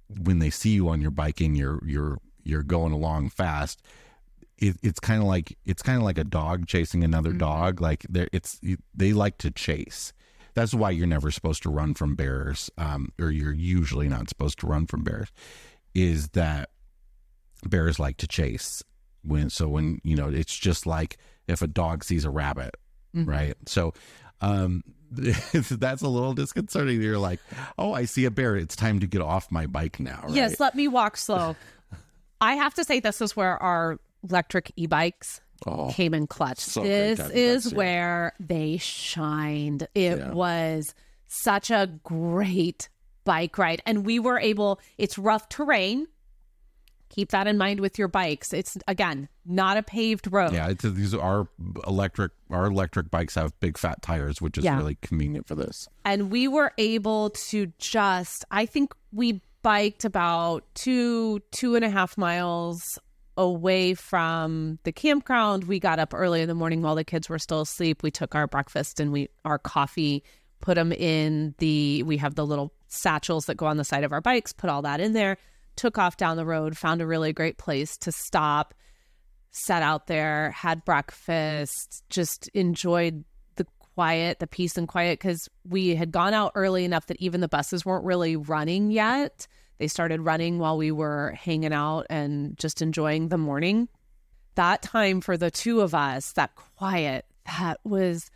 when 0.09 0.39
they 0.39 0.49
see 0.49 0.71
you 0.71 0.89
on 0.89 1.01
your 1.01 1.11
bike 1.11 1.39
and 1.39 1.57
you're 1.57 1.81
you're 1.85 2.19
you're 2.43 2.63
going 2.63 2.91
along 2.91 3.29
fast, 3.29 3.81
it, 4.57 4.77
it's 4.83 4.99
kind 4.99 5.21
of 5.21 5.27
like 5.27 5.57
it's 5.65 5.81
kind 5.81 5.97
of 5.97 6.03
like 6.03 6.17
a 6.17 6.23
dog 6.23 6.67
chasing 6.67 7.03
another 7.03 7.29
mm-hmm. 7.29 7.39
dog. 7.39 7.81
Like 7.81 8.05
it's 8.11 8.59
they 8.93 9.13
like 9.13 9.37
to 9.39 9.51
chase. 9.51 10.13
That's 10.53 10.73
why 10.73 10.91
you're 10.91 11.07
never 11.07 11.31
supposed 11.31 11.63
to 11.63 11.69
run 11.69 11.93
from 11.93 12.15
bears, 12.15 12.69
um, 12.77 13.11
or 13.19 13.31
you're 13.31 13.53
usually 13.53 14.09
not 14.09 14.29
supposed 14.29 14.59
to 14.59 14.67
run 14.67 14.85
from 14.85 15.03
bears. 15.03 15.29
Is 15.93 16.29
that 16.29 16.69
bears 17.67 17.99
like 17.99 18.17
to 18.17 18.27
chase 18.27 18.83
when 19.23 19.49
so 19.49 19.67
when 19.67 20.01
you 20.03 20.15
know 20.15 20.29
it's 20.29 20.57
just 20.57 20.87
like 20.87 21.17
if 21.47 21.61
a 21.61 21.67
dog 21.67 22.03
sees 22.03 22.25
a 22.25 22.29
rabbit, 22.29 22.75
mm-hmm. 23.15 23.29
right? 23.29 23.55
So 23.65 23.93
um, 24.41 24.83
that's 25.11 26.01
a 26.01 26.07
little 26.07 26.33
disconcerting. 26.33 27.01
You're 27.01 27.17
like, 27.17 27.39
oh, 27.77 27.93
I 27.93 28.05
see 28.05 28.25
a 28.25 28.31
bear. 28.31 28.55
It's 28.55 28.75
time 28.75 28.99
to 29.01 29.07
get 29.07 29.21
off 29.21 29.51
my 29.51 29.67
bike 29.67 29.99
now. 29.99 30.21
Right? 30.23 30.33
Yes, 30.33 30.59
let 30.59 30.75
me 30.75 30.87
walk 30.87 31.17
slow. 31.17 31.55
I 32.39 32.55
have 32.55 32.73
to 32.75 32.83
say, 32.83 32.99
this 32.99 33.21
is 33.21 33.35
where 33.35 33.61
our 33.61 33.99
electric 34.27 34.71
e-bikes 34.75 35.41
oh, 35.65 35.91
came 35.91 36.13
in 36.13 36.27
clutch. 36.27 36.59
So 36.59 36.83
this 36.83 37.19
is 37.19 37.73
where 37.73 38.33
they 38.39 38.77
shined. 38.77 39.87
It 39.95 40.17
yeah. 40.17 40.31
was 40.31 40.93
such 41.27 41.71
a 41.71 41.89
great 42.03 42.89
bike 43.23 43.57
ride, 43.57 43.81
and 43.85 44.05
we 44.05 44.19
were 44.19 44.39
able. 44.39 44.79
It's 44.97 45.17
rough 45.17 45.49
terrain 45.49 46.07
keep 47.11 47.31
that 47.31 47.45
in 47.45 47.57
mind 47.57 47.79
with 47.79 47.99
your 47.99 48.07
bikes. 48.07 48.53
It's 48.53 48.77
again 48.87 49.27
not 49.45 49.77
a 49.77 49.83
paved 49.83 50.31
road. 50.31 50.53
Yeah, 50.53 50.69
it's, 50.69 50.83
these 50.83 51.13
are 51.13 51.47
electric. 51.85 52.31
Our 52.49 52.65
electric 52.65 53.11
bikes 53.11 53.35
have 53.35 53.57
big 53.59 53.77
fat 53.77 54.01
tires, 54.01 54.41
which 54.41 54.57
is 54.57 54.63
yeah. 54.63 54.77
really 54.77 54.97
convenient 55.01 55.47
for 55.47 55.55
this. 55.55 55.87
And 56.05 56.31
we 56.31 56.47
were 56.47 56.71
able 56.77 57.31
to 57.49 57.71
just. 57.77 58.45
I 58.49 58.65
think 58.65 58.93
we 59.11 59.41
biked 59.61 60.05
about 60.05 60.63
two 60.73 61.39
two 61.51 61.75
and 61.75 61.85
a 61.85 61.89
half 61.89 62.17
miles 62.17 62.97
away 63.37 63.93
from 63.93 64.79
the 64.83 64.91
campground. 64.91 65.65
We 65.65 65.79
got 65.79 65.99
up 65.99 66.13
early 66.13 66.41
in 66.41 66.47
the 66.47 66.55
morning 66.55 66.81
while 66.81 66.95
the 66.95 67.03
kids 67.03 67.29
were 67.29 67.39
still 67.39 67.61
asleep. 67.61 68.03
We 68.03 68.11
took 68.11 68.35
our 68.35 68.47
breakfast 68.47 68.99
and 68.99 69.11
we 69.11 69.29
our 69.45 69.57
coffee, 69.57 70.23
put 70.59 70.75
them 70.75 70.91
in 70.91 71.55
the. 71.57 72.03
We 72.03 72.17
have 72.17 72.35
the 72.35 72.45
little 72.45 72.73
satchels 72.87 73.45
that 73.45 73.55
go 73.55 73.65
on 73.65 73.77
the 73.77 73.83
side 73.83 74.03
of 74.03 74.11
our 74.11 74.21
bikes. 74.21 74.53
Put 74.53 74.69
all 74.69 74.81
that 74.83 74.99
in 74.99 75.13
there 75.13 75.37
took 75.75 75.97
off 75.97 76.17
down 76.17 76.37
the 76.37 76.45
road, 76.45 76.77
found 76.77 77.01
a 77.01 77.07
really 77.07 77.33
great 77.33 77.57
place 77.57 77.97
to 77.97 78.11
stop, 78.11 78.73
sat 79.51 79.81
out 79.81 80.07
there, 80.07 80.51
had 80.51 80.85
breakfast, 80.85 82.03
just 82.09 82.47
enjoyed 82.49 83.23
the 83.55 83.65
quiet, 83.95 84.39
the 84.39 84.47
peace 84.47 84.77
and 84.77 84.87
quiet 84.87 85.19
because 85.19 85.49
we 85.67 85.95
had 85.95 86.11
gone 86.11 86.33
out 86.33 86.51
early 86.55 86.85
enough 86.85 87.07
that 87.07 87.21
even 87.21 87.41
the 87.41 87.47
buses 87.47 87.85
weren't 87.85 88.05
really 88.05 88.35
running 88.35 88.91
yet. 88.91 89.47
They 89.81 89.87
started 89.87 90.21
running 90.21 90.59
while 90.59 90.77
we 90.77 90.91
were 90.91 91.31
hanging 91.31 91.73
out 91.73 92.05
and 92.07 92.55
just 92.55 92.83
enjoying 92.83 93.29
the 93.29 93.39
morning. 93.39 93.89
That 94.53 94.83
time 94.83 95.21
for 95.21 95.37
the 95.37 95.49
two 95.49 95.81
of 95.81 95.95
us, 95.95 96.33
that 96.33 96.53
quiet, 96.53 97.25
that 97.47 97.79
was 97.83 98.29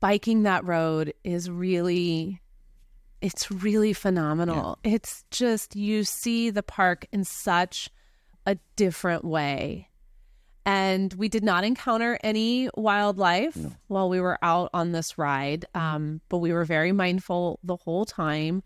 biking 0.00 0.44
that 0.44 0.64
road 0.64 1.12
is 1.22 1.50
really 1.50 2.40
it's 3.20 3.50
really 3.50 3.92
phenomenal. 3.92 4.78
Yeah. 4.84 4.94
It's 4.94 5.24
just 5.30 5.76
you 5.76 6.02
see 6.02 6.48
the 6.48 6.62
park 6.62 7.04
in 7.12 7.24
such 7.24 7.90
a 8.46 8.56
different 8.76 9.22
way. 9.22 9.90
And 10.64 11.12
we 11.12 11.28
did 11.28 11.44
not 11.44 11.62
encounter 11.62 12.18
any 12.24 12.70
wildlife 12.74 13.54
no. 13.54 13.72
while 13.88 14.08
we 14.08 14.18
were 14.18 14.38
out 14.40 14.70
on 14.72 14.92
this 14.92 15.18
ride, 15.18 15.66
um, 15.74 16.22
but 16.30 16.38
we 16.38 16.54
were 16.54 16.64
very 16.64 16.92
mindful 16.92 17.60
the 17.62 17.76
whole 17.76 18.06
time. 18.06 18.62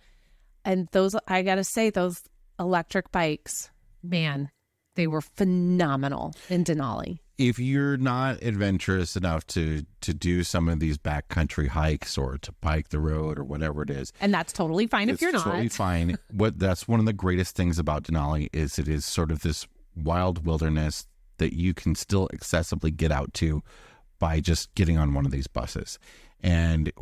And 0.65 0.89
those, 0.93 1.17
I 1.27 1.43
gotta 1.43 1.65
say, 1.65 1.91
those 1.91 2.23
electric 2.59 3.11
bikes, 3.13 3.71
man, 4.03 4.51
they 4.95 5.07
were 5.07 5.21
phenomenal 5.21 6.35
in 6.49 6.65
Denali 6.65 7.19
if 7.41 7.59
you're 7.59 7.97
not 7.97 8.43
adventurous 8.43 9.17
enough 9.17 9.47
to 9.47 9.87
to 10.03 10.13
do 10.13 10.45
some 10.45 10.69
of 10.69 10.79
these 10.79 10.99
backcountry 10.99 11.69
hikes 11.69 12.19
or 12.19 12.37
to 12.37 12.53
bike 12.61 12.91
the 12.91 13.01
road 13.01 13.39
or 13.39 13.45
whatever 13.45 13.83
it 13.83 13.89
is, 13.89 14.13
and 14.21 14.33
that's 14.33 14.53
totally 14.53 14.87
fine 14.87 15.09
if 15.09 15.23
you're 15.23 15.33
not. 15.33 15.45
Totally 15.45 15.71
fine. 15.71 16.19
what 16.31 16.59
that's 16.59 16.87
one 16.87 17.01
of 17.01 17.07
the 17.07 17.15
greatest 17.15 17.57
things 17.57 17.79
about 17.79 18.05
Denali 18.05 18.51
is 18.53 18.79
it 18.79 18.89
is 18.89 19.07
sort 19.07 19.31
of 19.31 19.41
this 19.41 19.67
wild 19.97 20.45
wilderness 20.45 21.07
that 21.39 21.55
you 21.55 21.73
can 21.73 21.95
still 21.95 22.29
accessibly 22.35 22.95
get 22.95 23.11
out 23.11 23.33
to 23.33 23.63
by 24.21 24.39
just 24.39 24.73
getting 24.77 24.97
on 24.97 25.12
one 25.12 25.27
of 25.27 25.33
these 25.33 25.49
buses. 25.49 25.99
And 26.41 26.93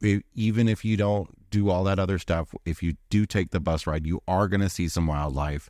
it, 0.00 0.24
even 0.34 0.68
if 0.68 0.84
you 0.84 0.96
don't 0.96 1.50
do 1.50 1.68
all 1.68 1.84
that 1.84 1.98
other 1.98 2.18
stuff, 2.18 2.54
if 2.64 2.82
you 2.82 2.94
do 3.10 3.26
take 3.26 3.50
the 3.50 3.60
bus 3.60 3.86
ride, 3.86 4.06
you 4.06 4.22
are 4.26 4.48
going 4.48 4.62
to 4.62 4.70
see 4.70 4.88
some 4.88 5.06
wildlife. 5.06 5.68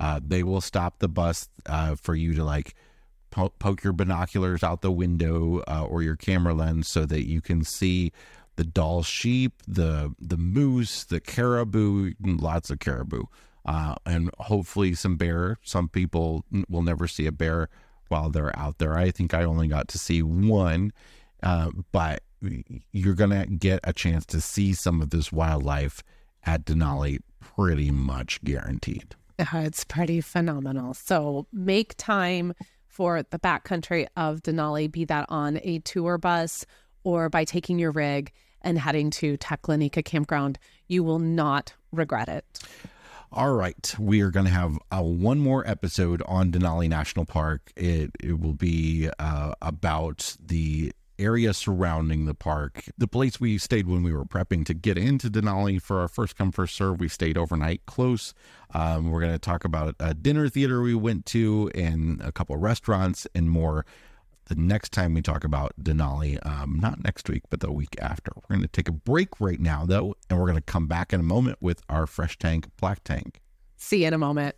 Uh, 0.00 0.20
they 0.26 0.42
will 0.42 0.60
stop 0.60 0.98
the 0.98 1.08
bus 1.08 1.48
uh, 1.66 1.94
for 1.94 2.14
you 2.14 2.34
to 2.34 2.44
like 2.44 2.74
po- 3.30 3.52
poke 3.58 3.84
your 3.84 3.92
binoculars 3.92 4.62
out 4.62 4.82
the 4.82 4.90
window 4.90 5.62
uh, 5.68 5.86
or 5.88 6.02
your 6.02 6.16
camera 6.16 6.52
lens 6.52 6.88
so 6.88 7.06
that 7.06 7.26
you 7.26 7.40
can 7.40 7.62
see 7.62 8.12
the 8.56 8.64
Dall 8.64 9.02
sheep, 9.02 9.62
the 9.68 10.14
the 10.18 10.38
moose, 10.38 11.04
the 11.04 11.20
caribou, 11.20 12.12
lots 12.20 12.70
of 12.70 12.78
caribou, 12.78 13.24
uh, 13.66 13.94
and 14.06 14.30
hopefully 14.38 14.94
some 14.94 15.16
bear. 15.16 15.58
Some 15.62 15.88
people 15.88 16.44
will 16.68 16.82
never 16.82 17.06
see 17.06 17.26
a 17.26 17.32
bear 17.32 17.68
while 18.08 18.30
they're 18.30 18.56
out 18.58 18.78
there. 18.78 18.96
I 18.96 19.10
think 19.10 19.34
I 19.34 19.44
only 19.44 19.68
got 19.68 19.88
to 19.88 19.98
see 19.98 20.22
one, 20.22 20.92
uh, 21.42 21.70
but 21.92 22.22
you're 22.92 23.14
gonna 23.14 23.46
get 23.46 23.80
a 23.84 23.92
chance 23.92 24.26
to 24.26 24.40
see 24.40 24.72
some 24.72 25.00
of 25.02 25.10
this 25.10 25.32
wildlife 25.32 26.02
at 26.44 26.64
Denali, 26.64 27.18
pretty 27.40 27.90
much 27.90 28.42
guaranteed. 28.44 29.14
it's 29.38 29.84
pretty 29.84 30.20
phenomenal. 30.20 30.94
So 30.94 31.46
make 31.52 31.96
time 31.96 32.54
for 32.86 33.22
the 33.22 33.38
backcountry 33.38 34.06
of 34.16 34.42
Denali, 34.42 34.90
be 34.90 35.04
that 35.04 35.26
on 35.28 35.60
a 35.62 35.80
tour 35.80 36.16
bus 36.18 36.64
or 37.04 37.28
by 37.28 37.44
taking 37.44 37.78
your 37.78 37.90
rig 37.90 38.32
and 38.62 38.78
heading 38.78 39.10
to 39.10 39.36
Teklanika 39.36 40.04
campground. 40.04 40.58
You 40.88 41.04
will 41.04 41.18
not 41.18 41.74
regret 41.92 42.28
it. 42.28 42.44
All 43.32 43.54
right, 43.54 43.94
we 43.98 44.20
are 44.20 44.30
going 44.30 44.46
to 44.46 44.52
have 44.52 44.78
uh, 44.92 45.02
one 45.02 45.40
more 45.40 45.66
episode 45.68 46.22
on 46.26 46.52
Denali 46.52 46.88
National 46.88 47.24
Park. 47.24 47.72
It 47.74 48.12
it 48.22 48.38
will 48.38 48.52
be 48.52 49.10
uh, 49.18 49.52
about 49.60 50.36
the 50.44 50.92
area 51.18 51.52
surrounding 51.52 52.26
the 52.26 52.34
park. 52.34 52.84
The 52.96 53.08
place 53.08 53.40
we 53.40 53.58
stayed 53.58 53.88
when 53.88 54.02
we 54.02 54.12
were 54.12 54.24
prepping 54.24 54.64
to 54.66 54.74
get 54.74 54.96
into 54.96 55.28
Denali 55.28 55.82
for 55.82 56.00
our 56.00 56.08
first 56.08 56.36
come 56.36 56.52
first 56.52 56.76
serve. 56.76 57.00
We 57.00 57.08
stayed 57.08 57.36
overnight 57.36 57.84
close. 57.86 58.32
Um, 58.72 59.10
we're 59.10 59.20
going 59.20 59.32
to 59.32 59.38
talk 59.38 59.64
about 59.64 59.96
a 59.98 60.14
dinner 60.14 60.48
theater 60.48 60.80
we 60.80 60.94
went 60.94 61.26
to 61.26 61.70
and 61.74 62.20
a 62.20 62.30
couple 62.30 62.56
restaurants 62.56 63.26
and 63.34 63.50
more. 63.50 63.84
The 64.46 64.54
next 64.54 64.92
time 64.92 65.12
we 65.12 65.22
talk 65.22 65.42
about 65.42 65.72
Denali, 65.82 66.44
um, 66.46 66.78
not 66.80 67.02
next 67.02 67.28
week, 67.28 67.42
but 67.50 67.58
the 67.58 67.72
week 67.72 67.96
after. 68.00 68.30
We're 68.36 68.56
going 68.56 68.62
to 68.62 68.68
take 68.68 68.88
a 68.88 68.92
break 68.92 69.40
right 69.40 69.58
now, 69.58 69.84
though, 69.84 70.14
and 70.30 70.38
we're 70.38 70.46
going 70.46 70.56
to 70.56 70.62
come 70.62 70.86
back 70.86 71.12
in 71.12 71.18
a 71.18 71.24
moment 71.24 71.58
with 71.60 71.82
our 71.88 72.06
fresh 72.06 72.38
tank, 72.38 72.68
black 72.80 73.02
tank. 73.02 73.40
See 73.76 74.02
you 74.02 74.06
in 74.06 74.14
a 74.14 74.18
moment. 74.18 74.54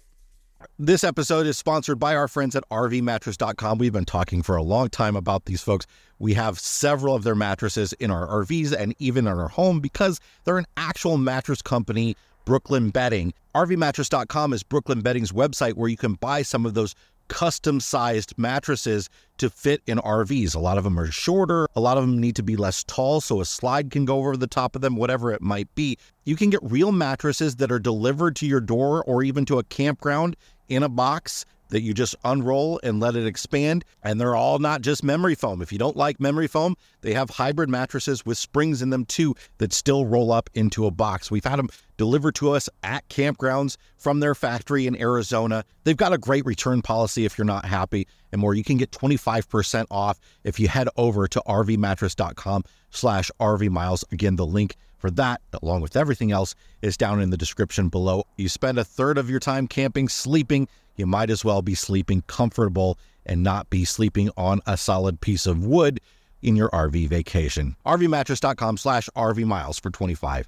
This 0.78 1.04
episode 1.04 1.46
is 1.46 1.56
sponsored 1.56 1.98
by 1.98 2.14
our 2.16 2.28
friends 2.28 2.54
at 2.54 2.68
RVMattress.com. 2.70 3.78
We've 3.78 3.92
been 3.92 4.04
talking 4.04 4.42
for 4.42 4.56
a 4.56 4.62
long 4.62 4.90
time 4.90 5.16
about 5.16 5.46
these 5.46 5.62
folks. 5.62 5.86
We 6.18 6.34
have 6.34 6.58
several 6.58 7.14
of 7.14 7.22
their 7.22 7.36
mattresses 7.36 7.94
in 7.94 8.10
our 8.10 8.26
RVs 8.26 8.72
and 8.72 8.94
even 8.98 9.26
in 9.26 9.38
our 9.38 9.48
home 9.48 9.80
because 9.80 10.20
they're 10.44 10.58
an 10.58 10.66
actual 10.76 11.16
mattress 11.16 11.62
company, 11.62 12.16
Brooklyn 12.44 12.90
Bedding. 12.90 13.32
RVMattress.com 13.54 14.52
is 14.52 14.62
Brooklyn 14.62 15.00
Bedding's 15.00 15.32
website 15.32 15.74
where 15.74 15.88
you 15.88 15.96
can 15.96 16.14
buy 16.14 16.42
some 16.42 16.66
of 16.66 16.74
those 16.74 16.94
custom 17.28 17.80
sized 17.80 18.34
mattresses 18.36 19.08
to 19.38 19.48
fit 19.48 19.82
in 19.86 19.98
RVs. 19.98 20.54
A 20.54 20.58
lot 20.58 20.78
of 20.78 20.84
them 20.84 20.98
are 20.98 21.10
shorter, 21.10 21.68
a 21.76 21.80
lot 21.80 21.96
of 21.96 22.04
them 22.04 22.18
need 22.18 22.36
to 22.36 22.42
be 22.42 22.56
less 22.56 22.84
tall 22.84 23.20
so 23.20 23.40
a 23.40 23.44
slide 23.44 23.90
can 23.90 24.04
go 24.04 24.18
over 24.18 24.36
the 24.36 24.46
top 24.46 24.74
of 24.74 24.82
them, 24.82 24.96
whatever 24.96 25.30
it 25.32 25.40
might 25.40 25.72
be. 25.74 25.96
You 26.24 26.36
can 26.36 26.50
get 26.50 26.60
real 26.62 26.92
mattresses 26.92 27.56
that 27.56 27.70
are 27.70 27.78
delivered 27.78 28.36
to 28.36 28.46
your 28.46 28.60
door 28.60 29.02
or 29.04 29.22
even 29.22 29.44
to 29.46 29.58
a 29.58 29.64
campground 29.64 30.36
in 30.68 30.82
a 30.82 30.88
box 30.88 31.44
that 31.68 31.82
you 31.82 31.94
just 31.94 32.16
unroll 32.24 32.80
and 32.82 33.00
let 33.00 33.16
it 33.16 33.26
expand. 33.26 33.84
And 34.02 34.20
they're 34.20 34.36
all 34.36 34.58
not 34.58 34.82
just 34.82 35.04
memory 35.04 35.34
foam. 35.34 35.62
If 35.62 35.72
you 35.72 35.78
don't 35.78 35.96
like 35.96 36.20
memory 36.20 36.46
foam, 36.46 36.76
they 37.00 37.14
have 37.14 37.30
hybrid 37.30 37.68
mattresses 37.68 38.24
with 38.24 38.38
springs 38.38 38.82
in 38.82 38.90
them 38.90 39.04
too 39.04 39.34
that 39.58 39.72
still 39.72 40.06
roll 40.06 40.32
up 40.32 40.50
into 40.54 40.86
a 40.86 40.90
box. 40.90 41.30
We've 41.30 41.44
had 41.44 41.58
them 41.58 41.68
delivered 41.96 42.34
to 42.36 42.50
us 42.50 42.68
at 42.82 43.08
campgrounds 43.08 43.76
from 43.96 44.20
their 44.20 44.34
factory 44.34 44.86
in 44.86 45.00
Arizona. 45.00 45.64
They've 45.84 45.96
got 45.96 46.12
a 46.12 46.18
great 46.18 46.46
return 46.46 46.82
policy 46.82 47.24
if 47.24 47.36
you're 47.36 47.44
not 47.44 47.64
happy 47.64 48.06
and 48.32 48.40
more. 48.40 48.54
You 48.54 48.64
can 48.64 48.76
get 48.76 48.90
25% 48.90 49.86
off 49.90 50.18
if 50.44 50.58
you 50.60 50.68
head 50.68 50.88
over 50.96 51.28
to 51.28 51.42
rvmattress.com 51.46 52.64
slash 52.90 53.30
rvmiles. 53.40 54.04
Again, 54.12 54.36
the 54.36 54.46
link 54.46 54.76
for 54.98 55.10
that, 55.12 55.40
along 55.62 55.80
with 55.80 55.96
everything 55.96 56.32
else, 56.32 56.54
is 56.82 56.96
down 56.96 57.20
in 57.20 57.30
the 57.30 57.36
description 57.36 57.88
below. 57.88 58.24
You 58.36 58.48
spend 58.48 58.78
a 58.78 58.84
third 58.84 59.16
of 59.16 59.30
your 59.30 59.40
time 59.40 59.68
camping, 59.68 60.08
sleeping 60.08 60.68
you 60.98 61.06
might 61.06 61.30
as 61.30 61.44
well 61.44 61.62
be 61.62 61.74
sleeping 61.74 62.22
comfortable 62.26 62.98
and 63.24 63.42
not 63.42 63.70
be 63.70 63.84
sleeping 63.84 64.30
on 64.36 64.60
a 64.66 64.76
solid 64.76 65.20
piece 65.20 65.46
of 65.46 65.64
wood 65.64 66.00
in 66.42 66.56
your 66.56 66.70
RV 66.70 67.08
vacation. 67.08 67.76
RVmattress.com 67.86 68.76
slash 68.76 69.08
RV 69.16 69.44
miles 69.44 69.78
for 69.78 69.90
25% 69.90 70.46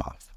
off. 0.00 0.28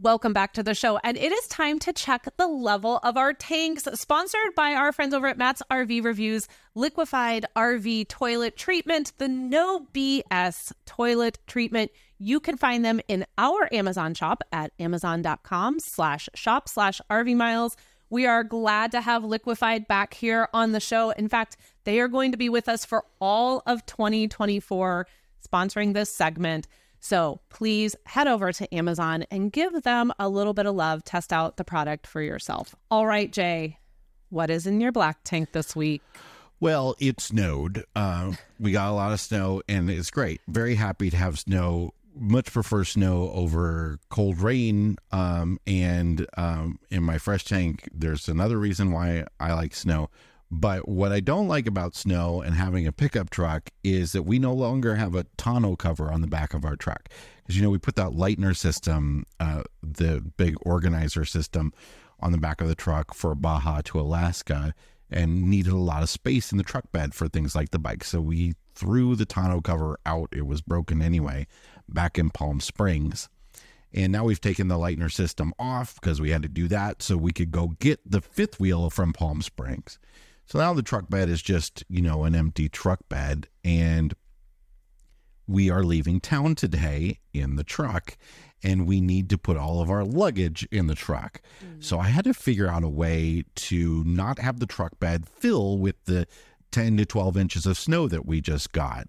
Welcome 0.00 0.32
back 0.32 0.54
to 0.54 0.64
the 0.64 0.74
show. 0.74 0.98
And 1.04 1.16
it 1.16 1.30
is 1.30 1.46
time 1.46 1.78
to 1.80 1.92
check 1.92 2.26
the 2.36 2.48
level 2.48 2.98
of 3.04 3.16
our 3.16 3.32
tanks, 3.32 3.86
sponsored 3.94 4.56
by 4.56 4.74
our 4.74 4.90
friends 4.90 5.14
over 5.14 5.28
at 5.28 5.38
Matt's 5.38 5.62
RV 5.70 6.04
Reviews, 6.04 6.48
Liquified 6.74 7.46
RV 7.54 8.08
Toilet 8.08 8.56
Treatment, 8.56 9.12
the 9.18 9.28
no 9.28 9.86
BS 9.94 10.72
toilet 10.84 11.38
treatment. 11.46 11.92
You 12.18 12.40
can 12.40 12.56
find 12.56 12.84
them 12.84 13.00
in 13.06 13.24
our 13.38 13.68
Amazon 13.72 14.14
shop 14.14 14.42
at 14.50 14.72
amazon.com 14.80 15.78
slash 15.78 16.28
shop 16.34 16.68
slash 16.68 17.00
RV 17.08 17.36
miles. 17.36 17.76
We 18.10 18.26
are 18.26 18.44
glad 18.44 18.92
to 18.92 19.00
have 19.00 19.24
Liquified 19.24 19.88
back 19.88 20.14
here 20.14 20.48
on 20.52 20.72
the 20.72 20.80
show. 20.80 21.10
In 21.10 21.28
fact, 21.28 21.56
they 21.84 22.00
are 22.00 22.08
going 22.08 22.32
to 22.32 22.38
be 22.38 22.48
with 22.48 22.68
us 22.68 22.84
for 22.84 23.04
all 23.20 23.62
of 23.66 23.84
2024, 23.86 25.06
sponsoring 25.46 25.94
this 25.94 26.10
segment. 26.10 26.66
So 27.00 27.40
please 27.50 27.96
head 28.06 28.26
over 28.28 28.52
to 28.52 28.74
Amazon 28.74 29.24
and 29.30 29.52
give 29.52 29.82
them 29.82 30.12
a 30.18 30.28
little 30.28 30.54
bit 30.54 30.66
of 30.66 30.74
love. 30.74 31.04
Test 31.04 31.32
out 31.32 31.56
the 31.56 31.64
product 31.64 32.06
for 32.06 32.22
yourself. 32.22 32.74
All 32.90 33.06
right, 33.06 33.30
Jay, 33.30 33.78
what 34.30 34.48
is 34.48 34.66
in 34.66 34.80
your 34.80 34.92
black 34.92 35.18
tank 35.24 35.52
this 35.52 35.76
week? 35.76 36.02
Well, 36.60 36.94
it 36.98 37.20
snowed. 37.20 37.84
Uh, 37.94 38.32
we 38.58 38.72
got 38.72 38.90
a 38.90 38.94
lot 38.94 39.12
of 39.12 39.20
snow, 39.20 39.60
and 39.68 39.90
it's 39.90 40.10
great. 40.10 40.40
Very 40.48 40.76
happy 40.76 41.10
to 41.10 41.16
have 41.16 41.38
snow 41.38 41.92
much 42.14 42.52
prefer 42.52 42.84
snow 42.84 43.30
over 43.32 43.98
cold 44.08 44.40
rain. 44.40 44.96
Um, 45.10 45.58
and 45.66 46.26
um, 46.36 46.78
in 46.90 47.02
my 47.02 47.18
fresh 47.18 47.44
tank, 47.44 47.88
there's 47.92 48.28
another 48.28 48.58
reason 48.58 48.92
why 48.92 49.24
I 49.40 49.52
like 49.52 49.74
snow. 49.74 50.10
But 50.50 50.88
what 50.88 51.10
I 51.10 51.20
don't 51.20 51.48
like 51.48 51.66
about 51.66 51.96
snow 51.96 52.40
and 52.40 52.54
having 52.54 52.86
a 52.86 52.92
pickup 52.92 53.30
truck 53.30 53.70
is 53.82 54.12
that 54.12 54.22
we 54.22 54.38
no 54.38 54.52
longer 54.52 54.94
have 54.94 55.14
a 55.14 55.26
tonneau 55.36 55.74
cover 55.76 56.12
on 56.12 56.20
the 56.20 56.26
back 56.26 56.54
of 56.54 56.64
our 56.64 56.76
truck. 56.76 57.08
Because, 57.38 57.56
you 57.56 57.62
know, 57.62 57.70
we 57.70 57.78
put 57.78 57.96
that 57.96 58.10
lightener 58.10 58.56
system, 58.56 59.26
uh, 59.40 59.64
the 59.82 60.20
big 60.36 60.54
organizer 60.62 61.24
system 61.24 61.72
on 62.20 62.30
the 62.30 62.38
back 62.38 62.60
of 62.60 62.68
the 62.68 62.74
truck 62.74 63.14
for 63.14 63.34
Baja 63.34 63.80
to 63.86 64.00
Alaska 64.00 64.74
and 65.10 65.50
needed 65.50 65.72
a 65.72 65.78
lot 65.78 66.02
of 66.02 66.08
space 66.08 66.52
in 66.52 66.58
the 66.58 66.64
truck 66.64 66.90
bed 66.92 67.14
for 67.14 67.28
things 67.28 67.54
like 67.54 67.70
the 67.70 67.78
bike. 67.78 68.04
So 68.04 68.20
we 68.20 68.54
threw 68.74 69.16
the 69.16 69.26
tonneau 69.26 69.60
cover 69.60 69.98
out. 70.06 70.28
It 70.32 70.46
was 70.46 70.60
broken 70.60 71.02
anyway 71.02 71.46
back 71.88 72.18
in 72.18 72.30
Palm 72.30 72.60
Springs. 72.60 73.28
And 73.92 74.12
now 74.12 74.24
we've 74.24 74.40
taken 74.40 74.68
the 74.68 74.74
Lightner 74.74 75.10
system 75.10 75.54
off 75.58 75.94
because 76.00 76.20
we 76.20 76.30
had 76.30 76.42
to 76.42 76.48
do 76.48 76.66
that 76.68 77.00
so 77.00 77.16
we 77.16 77.32
could 77.32 77.52
go 77.52 77.76
get 77.78 78.00
the 78.04 78.20
fifth 78.20 78.58
wheel 78.58 78.90
from 78.90 79.12
Palm 79.12 79.40
Springs. 79.40 79.98
So 80.46 80.58
now 80.58 80.74
the 80.74 80.82
truck 80.82 81.08
bed 81.08 81.28
is 81.28 81.40
just, 81.40 81.84
you 81.88 82.02
know, 82.02 82.24
an 82.24 82.34
empty 82.34 82.68
truck 82.68 83.08
bed. 83.08 83.48
And 83.62 84.14
we 85.46 85.70
are 85.70 85.84
leaving 85.84 86.20
town 86.20 86.54
today 86.54 87.20
in 87.32 87.56
the 87.56 87.64
truck 87.64 88.16
and 88.62 88.86
we 88.86 89.00
need 89.00 89.28
to 89.28 89.38
put 89.38 89.56
all 89.56 89.80
of 89.80 89.90
our 89.90 90.04
luggage 90.04 90.66
in 90.72 90.86
the 90.86 90.94
truck. 90.94 91.40
Mm-hmm. 91.64 91.80
So 91.80 92.00
I 92.00 92.08
had 92.08 92.24
to 92.24 92.34
figure 92.34 92.68
out 92.68 92.82
a 92.82 92.88
way 92.88 93.44
to 93.54 94.02
not 94.04 94.38
have 94.38 94.58
the 94.58 94.66
truck 94.66 94.98
bed 94.98 95.28
fill 95.28 95.78
with 95.78 96.02
the 96.06 96.26
10 96.72 96.96
to 96.96 97.04
12 97.04 97.36
inches 97.36 97.66
of 97.66 97.76
snow 97.76 98.08
that 98.08 98.26
we 98.26 98.40
just 98.40 98.72
got. 98.72 99.06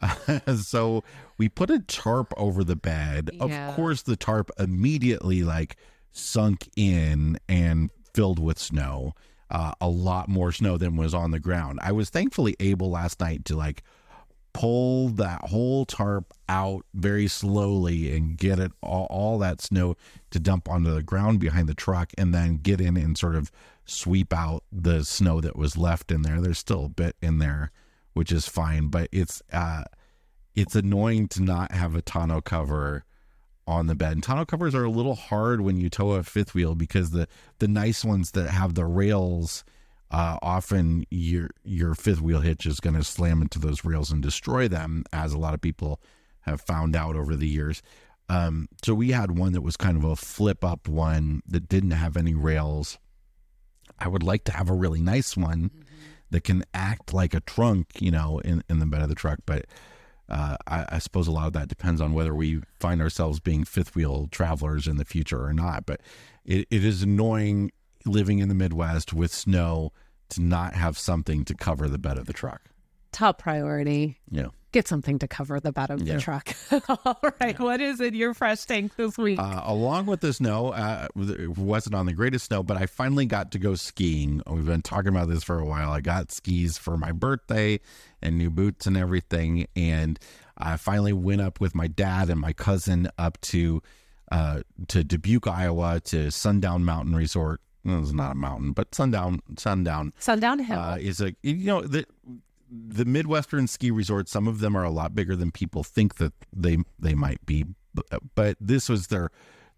so 0.62 1.04
we 1.38 1.48
put 1.48 1.70
a 1.70 1.80
tarp 1.80 2.32
over 2.36 2.64
the 2.64 2.76
bed. 2.76 3.30
Yeah. 3.32 3.68
Of 3.68 3.76
course, 3.76 4.02
the 4.02 4.16
tarp 4.16 4.50
immediately 4.58 5.42
like 5.42 5.76
sunk 6.12 6.68
in 6.76 7.38
and 7.48 7.90
filled 8.14 8.38
with 8.38 8.58
snow. 8.58 9.14
Uh, 9.48 9.72
a 9.80 9.88
lot 9.88 10.28
more 10.28 10.50
snow 10.50 10.76
than 10.76 10.96
was 10.96 11.14
on 11.14 11.30
the 11.30 11.38
ground. 11.38 11.78
I 11.82 11.92
was 11.92 12.10
thankfully 12.10 12.56
able 12.58 12.90
last 12.90 13.20
night 13.20 13.44
to 13.44 13.56
like 13.56 13.84
pull 14.52 15.08
that 15.10 15.40
whole 15.42 15.84
tarp 15.84 16.32
out 16.48 16.84
very 16.94 17.28
slowly 17.28 18.16
and 18.16 18.38
get 18.38 18.58
it 18.58 18.72
all, 18.82 19.06
all 19.10 19.38
that 19.38 19.60
snow 19.60 19.94
to 20.30 20.40
dump 20.40 20.68
onto 20.68 20.92
the 20.92 21.02
ground 21.02 21.38
behind 21.38 21.68
the 21.68 21.74
truck 21.74 22.10
and 22.16 22.34
then 22.34 22.56
get 22.56 22.80
in 22.80 22.96
and 22.96 23.16
sort 23.18 23.36
of 23.36 23.52
sweep 23.84 24.32
out 24.32 24.64
the 24.72 25.04
snow 25.04 25.40
that 25.40 25.56
was 25.56 25.76
left 25.76 26.10
in 26.10 26.22
there. 26.22 26.40
There's 26.40 26.58
still 26.58 26.86
a 26.86 26.88
bit 26.88 27.16
in 27.20 27.38
there 27.38 27.70
which 28.16 28.32
is 28.32 28.48
fine. 28.48 28.86
But 28.86 29.10
it's 29.12 29.42
uh, 29.52 29.84
it's 30.54 30.74
annoying 30.74 31.28
to 31.28 31.42
not 31.42 31.70
have 31.70 31.94
a 31.94 32.00
tonneau 32.00 32.40
cover 32.40 33.04
on 33.66 33.88
the 33.88 33.94
bed. 33.94 34.12
And 34.12 34.22
tonneau 34.22 34.46
covers 34.46 34.74
are 34.74 34.84
a 34.84 34.90
little 34.90 35.14
hard 35.14 35.60
when 35.60 35.76
you 35.76 35.90
tow 35.90 36.12
a 36.12 36.22
fifth 36.22 36.54
wheel 36.54 36.74
because 36.74 37.10
the 37.10 37.28
the 37.58 37.68
nice 37.68 38.04
ones 38.04 38.30
that 38.32 38.48
have 38.50 38.74
the 38.74 38.86
rails. 38.86 39.64
Uh, 40.10 40.38
often 40.40 41.04
your 41.10 41.50
your 41.62 41.94
fifth 41.94 42.22
wheel 42.22 42.40
hitch 42.40 42.64
is 42.64 42.80
going 42.80 42.96
to 42.96 43.04
slam 43.04 43.42
into 43.42 43.58
those 43.58 43.84
rails 43.84 44.10
and 44.10 44.22
destroy 44.22 44.66
them, 44.66 45.04
as 45.12 45.34
a 45.34 45.38
lot 45.38 45.52
of 45.52 45.60
people 45.60 46.00
have 46.40 46.60
found 46.60 46.96
out 46.96 47.16
over 47.16 47.36
the 47.36 47.48
years. 47.48 47.82
Um, 48.28 48.68
so 48.82 48.94
we 48.94 49.10
had 49.10 49.36
one 49.36 49.52
that 49.52 49.62
was 49.62 49.76
kind 49.76 49.96
of 49.96 50.04
a 50.04 50.16
flip 50.16 50.64
up 50.64 50.88
one 50.88 51.42
that 51.46 51.68
didn't 51.68 51.90
have 51.90 52.16
any 52.16 52.34
rails. 52.34 52.98
I 53.98 54.08
would 54.08 54.22
like 54.22 54.44
to 54.44 54.52
have 54.52 54.70
a 54.70 54.74
really 54.74 55.00
nice 55.00 55.36
one 55.36 55.70
mm-hmm 55.70 55.85
that 56.30 56.44
can 56.44 56.64
act 56.74 57.12
like 57.12 57.34
a 57.34 57.40
trunk, 57.40 57.88
you 58.00 58.10
know, 58.10 58.40
in, 58.40 58.62
in 58.68 58.78
the 58.78 58.86
bed 58.86 59.02
of 59.02 59.08
the 59.08 59.14
truck. 59.14 59.38
But 59.46 59.66
uh, 60.28 60.56
I, 60.66 60.86
I, 60.88 60.98
suppose 60.98 61.28
a 61.28 61.32
lot 61.32 61.46
of 61.46 61.52
that 61.52 61.68
depends 61.68 62.00
on 62.00 62.12
whether 62.12 62.34
we 62.34 62.62
find 62.80 63.00
ourselves 63.00 63.38
being 63.38 63.64
fifth 63.64 63.94
wheel 63.94 64.28
travelers 64.32 64.88
in 64.88 64.96
the 64.96 65.04
future 65.04 65.44
or 65.44 65.52
not. 65.52 65.86
But 65.86 66.00
it, 66.44 66.66
it 66.70 66.84
is 66.84 67.02
annoying 67.02 67.70
living 68.04 68.40
in 68.40 68.48
the 68.48 68.54
Midwest 68.54 69.12
with 69.12 69.32
snow 69.32 69.92
to 70.30 70.42
not 70.42 70.74
have 70.74 70.98
something 70.98 71.44
to 71.44 71.54
cover 71.54 71.88
the 71.88 71.98
bed 71.98 72.18
of 72.18 72.26
the 72.26 72.32
truck. 72.32 72.62
Top 73.12 73.38
priority. 73.38 74.18
Yeah 74.30 74.48
get 74.76 74.86
something 74.86 75.18
to 75.18 75.26
cover 75.26 75.58
the 75.58 75.72
bottom 75.72 76.02
of 76.02 76.06
yeah. 76.06 76.14
the 76.14 76.20
truck. 76.20 76.54
All 77.06 77.18
right, 77.40 77.56
yeah. 77.58 77.62
what 77.62 77.80
is 77.80 77.98
in 77.98 78.14
your 78.14 78.34
fresh 78.34 78.66
tank 78.66 78.94
this 78.96 79.16
week? 79.16 79.38
Uh, 79.38 79.62
along 79.64 80.04
with 80.04 80.20
the 80.20 80.34
snow, 80.34 80.68
uh, 80.68 81.08
it 81.16 81.56
wasn't 81.56 81.94
on 81.94 82.04
the 82.04 82.12
greatest 82.12 82.46
snow, 82.46 82.62
but 82.62 82.76
I 82.76 82.84
finally 82.84 83.24
got 83.24 83.52
to 83.52 83.58
go 83.58 83.74
skiing. 83.74 84.42
We've 84.46 84.66
been 84.66 84.82
talking 84.82 85.08
about 85.08 85.30
this 85.30 85.42
for 85.42 85.58
a 85.58 85.64
while. 85.64 85.90
I 85.90 86.02
got 86.02 86.30
skis 86.30 86.76
for 86.76 86.98
my 86.98 87.10
birthday 87.12 87.80
and 88.20 88.36
new 88.36 88.50
boots 88.50 88.86
and 88.86 88.98
everything, 88.98 89.66
and 89.74 90.18
I 90.58 90.76
finally 90.76 91.14
went 91.14 91.40
up 91.40 91.58
with 91.58 91.74
my 91.74 91.86
dad 91.86 92.28
and 92.28 92.38
my 92.38 92.52
cousin 92.52 93.08
up 93.16 93.40
to 93.42 93.82
uh, 94.30 94.60
to 94.88 95.04
Dubuque, 95.04 95.46
Iowa, 95.46 96.00
to 96.06 96.30
Sundown 96.30 96.84
Mountain 96.84 97.14
Resort. 97.14 97.60
it's 97.84 98.12
not 98.12 98.32
a 98.32 98.34
mountain, 98.34 98.72
but 98.72 98.94
Sundown 98.94 99.40
Sundown 99.56 100.12
Sundown 100.18 100.58
Hill 100.58 100.78
uh, 100.78 100.96
is 100.98 101.22
a 101.22 101.34
you 101.42 101.64
know 101.64 101.80
the 101.80 102.04
the 102.70 103.04
Midwestern 103.04 103.66
ski 103.66 103.90
resorts, 103.90 104.30
some 104.30 104.48
of 104.48 104.60
them 104.60 104.76
are 104.76 104.84
a 104.84 104.90
lot 104.90 105.14
bigger 105.14 105.36
than 105.36 105.50
people 105.50 105.84
think 105.84 106.16
that 106.16 106.32
they 106.52 106.78
they 106.98 107.14
might 107.14 107.44
be. 107.46 107.64
But 108.34 108.56
this 108.60 108.88
was 108.88 109.06
their 109.08 109.30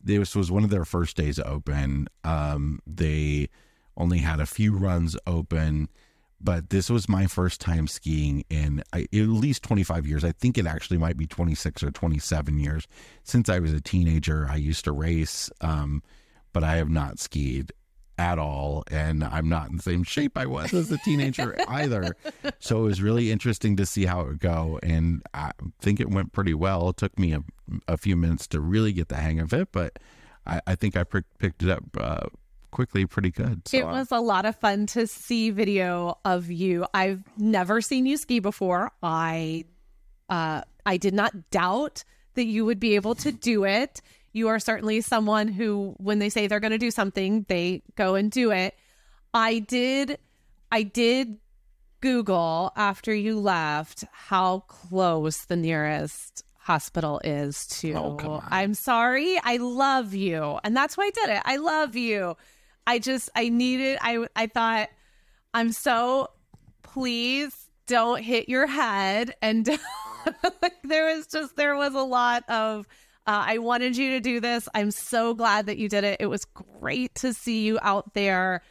this 0.03 0.35
was 0.35 0.51
one 0.51 0.65
of 0.65 0.71
their 0.71 0.85
first 0.85 1.17
days 1.17 1.39
open. 1.39 2.09
Um, 2.25 2.81
they 2.87 3.49
only 3.97 4.19
had 4.19 4.41
a 4.41 4.47
few 4.47 4.77
runs 4.77 5.17
open, 5.27 5.89
but 6.41 6.71
this 6.71 6.89
was 6.89 7.09
my 7.09 7.27
first 7.27 7.61
time 7.61 7.89
skiing 7.89 8.45
in 8.49 8.83
at 8.93 9.13
least 9.13 9.63
25 9.65 10.07
years. 10.07 10.25
I 10.25 10.33
think 10.33 10.57
it 10.57 10.67
actually 10.67 10.99
might 10.99 11.17
be 11.17 11.27
26 11.27 11.83
or 11.83 11.91
27 11.91 12.59
years 12.59 12.87
since 13.25 13.49
I 13.49 13.59
was 13.59 13.73
a 13.73 13.81
teenager. 13.81 14.47
I 14.49 14.57
used 14.57 14.85
to 14.85 14.93
race, 14.93 15.51
um, 15.61 16.03
but 16.53 16.63
I 16.63 16.77
have 16.77 16.91
not 16.91 17.19
skied 17.19 17.73
at 18.19 18.39
all. 18.39 18.85
And 18.91 19.23
I'm 19.25 19.49
not 19.49 19.71
in 19.71 19.77
the 19.77 19.83
same 19.83 20.03
shape 20.03 20.37
I 20.37 20.47
was 20.47 20.75
as 20.75 20.91
a 20.91 20.99
teenager 20.99 21.57
either. 21.69 22.17
So 22.59 22.81
it 22.81 22.83
was 22.83 23.01
really 23.01 23.31
interesting 23.31 23.77
to 23.77 23.87
see 23.87 24.05
how 24.05 24.21
it 24.23 24.27
would 24.27 24.41
go. 24.41 24.79
And 24.83 25.23
I 25.33 25.53
think 25.81 26.01
it 26.01 26.11
went 26.11 26.33
pretty 26.33 26.55
well. 26.55 26.91
It 26.91 26.97
took 26.97 27.19
me 27.19 27.33
a, 27.33 27.43
a 27.87 27.97
few 27.97 28.17
minutes 28.17 28.47
to 28.49 28.61
really 28.61 28.93
get 28.93 29.09
the 29.09 29.17
hang 29.17 29.41
of 29.41 29.53
it, 29.53 29.69
but 29.73 29.99
I, 30.47 30.61
I 30.67 30.75
think 30.75 30.97
I 30.97 31.05
pr- 31.05 31.19
picked 31.39 31.63
it 31.63 31.71
up. 31.71 31.85
Uh, 31.97 32.27
quickly 32.71 33.07
pretty 33.07 33.31
good. 33.31 33.67
So, 33.67 33.79
it 33.79 33.87
was 33.87 34.13
a 34.13 34.21
lot 34.21 34.45
of 34.45 34.55
fun 34.57 34.87
to 34.89 35.07
see 35.07 35.51
video 35.51 36.19
of 36.25 36.51
you. 36.51 36.87
I've 36.93 37.23
never 37.39 37.81
seen 37.81 38.05
you 38.05 38.17
ski 38.17 38.41
before. 38.41 38.93
I 39.03 39.65
uh 40.29 40.63
I 40.85 40.97
did 40.99 41.15
not 41.15 41.51
doubt 41.51 42.05
that 42.35 42.45
you 42.45 42.65
would 42.65 42.79
be 42.79 42.95
able 42.95 43.15
to 43.17 43.33
do 43.33 43.65
it 43.65 44.01
you 44.39 44.49
are 44.49 44.59
certainly 44.59 45.01
someone 45.01 45.49
who, 45.49 45.95
when 45.99 46.19
they 46.21 46.31
say 46.31 46.47
they're 46.47 46.61
going 46.61 46.71
to 46.71 46.79
do 46.79 46.91
something, 46.91 47.45
they 47.49 47.83
go 47.97 48.15
and 48.15 48.31
do 48.31 48.51
it. 48.53 48.75
I 49.35 49.59
did 49.59 50.19
I 50.71 50.83
did 50.83 51.39
Google 52.01 52.73
after 52.77 53.13
you 53.15 53.39
left 53.39 54.05
how 54.13 54.61
close 54.61 55.45
the 55.47 55.57
nearest 55.57 56.45
hospital 56.59 57.21
is 57.25 57.67
to 57.67 57.95
Oh. 57.95 58.43
I'm 58.49 58.75
sorry. 58.75 59.41
I 59.43 59.57
love 59.57 60.15
you. 60.15 60.59
And 60.65 60.77
that's 60.77 60.97
why 60.97 61.07
I 61.07 61.11
did 61.11 61.31
it. 61.31 61.43
I 61.45 61.57
love 61.57 61.97
you. 61.97 62.37
I 62.87 62.99
just 62.99 63.31
I 63.35 63.49
needed 63.49 63.99
I 64.01 64.27
I 64.37 64.47
thought 64.47 64.89
I'm 65.53 65.73
so 65.73 66.31
please 66.83 67.71
don't 67.87 68.23
hit 68.23 68.49
your 68.49 68.67
head 68.67 69.35
and 69.41 69.67
like, 70.63 70.75
there 70.85 71.15
was 71.15 71.27
just 71.27 71.57
there 71.57 71.75
was 71.75 71.95
a 71.95 72.03
lot 72.03 72.49
of 72.49 72.87
uh, 73.29 73.45
I 73.47 73.59
wanted 73.59 73.97
you 73.97 74.11
to 74.13 74.21
do 74.21 74.41
this. 74.41 74.69
I'm 74.75 74.91
so 74.91 75.35
glad 75.35 75.67
that 75.67 75.77
you 75.79 75.89
did 75.89 76.03
it. 76.03 76.17
It 76.21 76.27
was 76.27 76.45
great 76.47 77.15
to 77.17 77.33
see 77.35 77.63
you 77.65 77.79
out 77.83 78.15
there, 78.15 78.63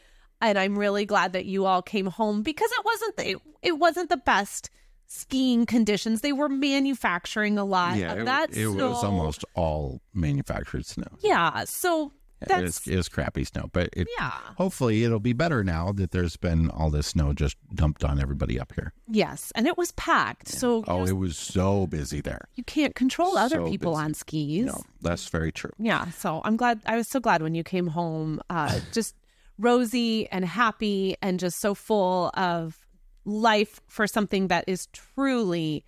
and 0.42 0.58
I'm 0.58 0.78
really 0.78 1.06
glad 1.06 1.32
that 1.34 1.44
you 1.46 1.64
all 1.64 1.80
came 1.80 2.06
home 2.06 2.42
because 2.42 2.70
it 2.72 2.84
wasn't 2.84 3.16
the, 3.16 3.30
it, 3.30 3.36
it 3.62 3.78
wasn't 3.78 4.08
the 4.10 4.16
best 4.16 4.68
skiing 5.06 5.64
conditions. 5.64 6.20
They 6.20 6.32
were 6.32 6.48
manufacturing 6.50 7.56
a 7.58 7.64
lot 7.64 7.96
Yeah, 7.96 8.12
of 8.12 8.18
it, 8.18 8.24
that. 8.26 8.50
it 8.50 8.68
snow. 8.70 8.90
was 8.90 9.04
almost 9.04 9.44
all 9.54 10.02
manufactured 10.12 10.84
snow. 10.84 11.06
yeah. 11.20 11.64
So 11.64 12.12
it 12.40 12.48
that's 12.48 12.62
was, 12.62 12.86
it 12.86 12.96
was 12.96 13.08
crappy 13.08 13.44
snow, 13.44 13.68
but 13.72 13.88
it, 13.92 14.08
yeah. 14.18 14.32
hopefully 14.56 15.04
it'll 15.04 15.18
be 15.20 15.32
better 15.32 15.64
now 15.64 15.92
that 15.92 16.10
there's 16.12 16.36
been 16.36 16.70
all 16.70 16.90
this 16.90 17.08
snow 17.08 17.32
just 17.32 17.56
dumped 17.74 18.04
on 18.04 18.20
everybody 18.20 18.60
up 18.60 18.72
here. 18.74 18.92
Yes, 19.08 19.52
and 19.54 19.66
it 19.66 19.76
was 19.76 19.92
packed. 19.92 20.48
So 20.48 20.84
Oh, 20.86 21.04
it 21.04 21.16
was 21.16 21.36
so 21.36 21.86
busy 21.86 22.20
there. 22.20 22.48
you 22.54 22.64
can't 22.64 22.94
control 22.94 23.36
other 23.36 23.64
people 23.66 23.92
busy. 23.92 24.04
on 24.04 24.14
skis. 24.14 24.66
No, 24.66 24.82
that's 25.00 25.28
very 25.28 25.50
true. 25.52 25.72
Yeah, 25.78 26.10
so 26.10 26.40
I'm 26.44 26.56
glad. 26.56 26.80
I 26.86 26.96
was 26.96 27.08
so 27.08 27.20
glad 27.20 27.42
when 27.42 27.54
you 27.54 27.64
came 27.64 27.88
home, 27.88 28.40
uh, 28.50 28.78
just 28.92 29.14
rosy 29.58 30.28
and 30.30 30.44
happy, 30.44 31.16
and 31.20 31.40
just 31.40 31.58
so 31.60 31.74
full 31.74 32.30
of 32.34 32.86
life 33.24 33.80
for 33.88 34.06
something 34.06 34.48
that 34.48 34.64
is 34.66 34.86
truly 34.92 35.84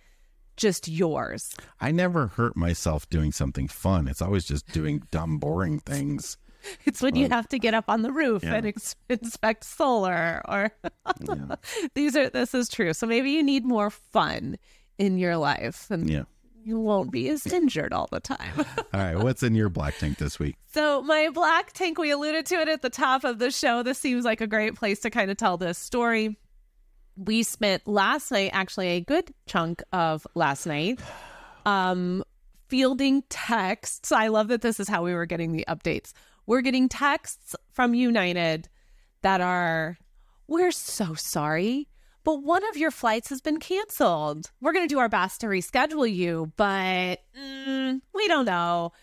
just 0.61 0.87
yours. 0.87 1.53
I 1.81 1.91
never 1.91 2.27
hurt 2.27 2.55
myself 2.55 3.09
doing 3.09 3.31
something 3.31 3.67
fun. 3.67 4.07
It's 4.07 4.21
always 4.21 4.45
just 4.45 4.67
doing 4.71 5.03
dumb, 5.11 5.37
boring 5.39 5.79
things. 5.79 6.37
It's 6.85 7.01
when 7.01 7.15
you 7.15 7.27
have 7.27 7.47
to 7.49 7.57
get 7.57 7.73
up 7.73 7.85
on 7.87 8.03
the 8.03 8.11
roof 8.11 8.43
Yeah. 8.43 8.53
and 8.53 8.67
ex- 8.67 8.95
inspect 9.09 9.63
solar, 9.63 10.43
or 10.47 10.71
these 11.95 12.15
are. 12.15 12.29
This 12.29 12.53
is 12.53 12.69
true. 12.69 12.93
So 12.93 13.07
maybe 13.07 13.31
you 13.31 13.41
need 13.41 13.65
more 13.65 13.89
fun 13.89 14.57
in 14.99 15.17
your 15.17 15.37
life, 15.37 15.89
and 15.89 16.07
Yeah. 16.07 16.23
you 16.63 16.79
won't 16.79 17.11
be 17.11 17.29
as 17.29 17.47
injured 17.47 17.93
all 17.93 18.07
the 18.11 18.19
time. 18.19 18.53
All 18.93 18.99
right. 18.99 19.17
What's 19.17 19.41
in 19.41 19.55
your 19.55 19.69
black 19.69 19.97
tank 19.97 20.19
this 20.19 20.37
week? 20.37 20.55
So, 20.71 21.01
my 21.01 21.29
black 21.33 21.73
tank, 21.73 21.97
we 21.97 22.11
alluded 22.11 22.45
to 22.47 22.55
it 22.61 22.67
at 22.67 22.83
the 22.83 22.91
top 22.91 23.23
of 23.23 23.39
the 23.39 23.49
show. 23.49 23.81
This 23.81 23.97
seems 23.97 24.23
like 24.23 24.39
a 24.39 24.45
great 24.47 24.75
place 24.75 24.99
to 24.99 25.09
kind 25.09 25.31
of 25.31 25.37
tell 25.37 25.57
this 25.57 25.79
story. 25.79 26.37
We 27.17 27.43
spent 27.43 27.87
last 27.87 28.31
night, 28.31 28.51
actually, 28.53 28.89
a 28.89 29.01
good 29.01 29.33
chunk 29.45 29.83
of 29.91 30.25
last 30.33 30.65
night, 30.65 30.99
um, 31.65 32.23
fielding 32.67 33.23
texts. 33.29 34.11
I 34.11 34.29
love 34.29 34.47
that 34.47 34.61
this 34.61 34.79
is 34.79 34.87
how 34.87 35.03
we 35.03 35.13
were 35.13 35.25
getting 35.25 35.51
the 35.51 35.65
updates. 35.67 36.13
We're 36.45 36.61
getting 36.61 36.89
texts 36.89 37.55
from 37.71 37.93
United 37.93 38.69
that 39.21 39.41
are, 39.41 39.97
we're 40.47 40.71
so 40.71 41.13
sorry, 41.13 41.87
but 42.23 42.43
one 42.43 42.67
of 42.69 42.77
your 42.77 42.91
flights 42.91 43.29
has 43.29 43.41
been 43.41 43.59
canceled. 43.59 44.51
We're 44.61 44.73
going 44.73 44.87
to 44.87 44.93
do 44.93 44.99
our 44.99 45.09
best 45.09 45.41
to 45.41 45.47
reschedule 45.47 46.11
you, 46.11 46.51
but 46.55 47.19
mm, 47.37 48.01
we 48.13 48.27
don't 48.27 48.45
know. 48.45 48.93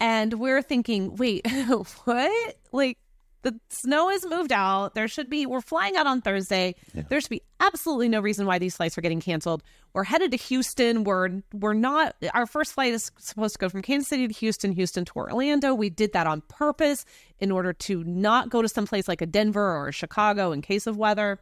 And 0.00 0.34
we're 0.34 0.62
thinking, 0.62 1.16
wait, 1.16 1.46
what? 2.04 2.56
Like, 2.72 2.98
the 3.42 3.58
snow 3.68 4.08
has 4.08 4.26
moved 4.26 4.52
out. 4.52 4.94
There 4.94 5.06
should 5.06 5.30
be, 5.30 5.46
we're 5.46 5.60
flying 5.60 5.96
out 5.96 6.06
on 6.06 6.20
Thursday. 6.20 6.74
There 7.08 7.20
should 7.20 7.30
be 7.30 7.42
absolutely 7.60 8.08
no 8.08 8.20
reason 8.20 8.46
why 8.46 8.58
these 8.58 8.76
flights 8.76 8.98
are 8.98 9.00
getting 9.00 9.20
canceled. 9.20 9.62
We're 9.92 10.04
headed 10.04 10.32
to 10.32 10.36
Houston. 10.36 11.04
We're, 11.04 11.42
we're 11.52 11.74
not, 11.74 12.16
our 12.34 12.46
first 12.46 12.72
flight 12.72 12.92
is 12.92 13.12
supposed 13.18 13.54
to 13.54 13.58
go 13.58 13.68
from 13.68 13.82
Kansas 13.82 14.08
City 14.08 14.26
to 14.26 14.34
Houston, 14.34 14.72
Houston 14.72 15.04
to 15.04 15.12
Orlando. 15.14 15.74
We 15.74 15.88
did 15.88 16.12
that 16.14 16.26
on 16.26 16.42
purpose 16.48 17.04
in 17.38 17.52
order 17.52 17.72
to 17.72 18.02
not 18.04 18.50
go 18.50 18.60
to 18.60 18.68
someplace 18.68 19.06
like 19.06 19.22
a 19.22 19.26
Denver 19.26 19.76
or 19.76 19.88
a 19.88 19.92
Chicago 19.92 20.50
in 20.52 20.60
case 20.60 20.86
of 20.86 20.96
weather. 20.96 21.38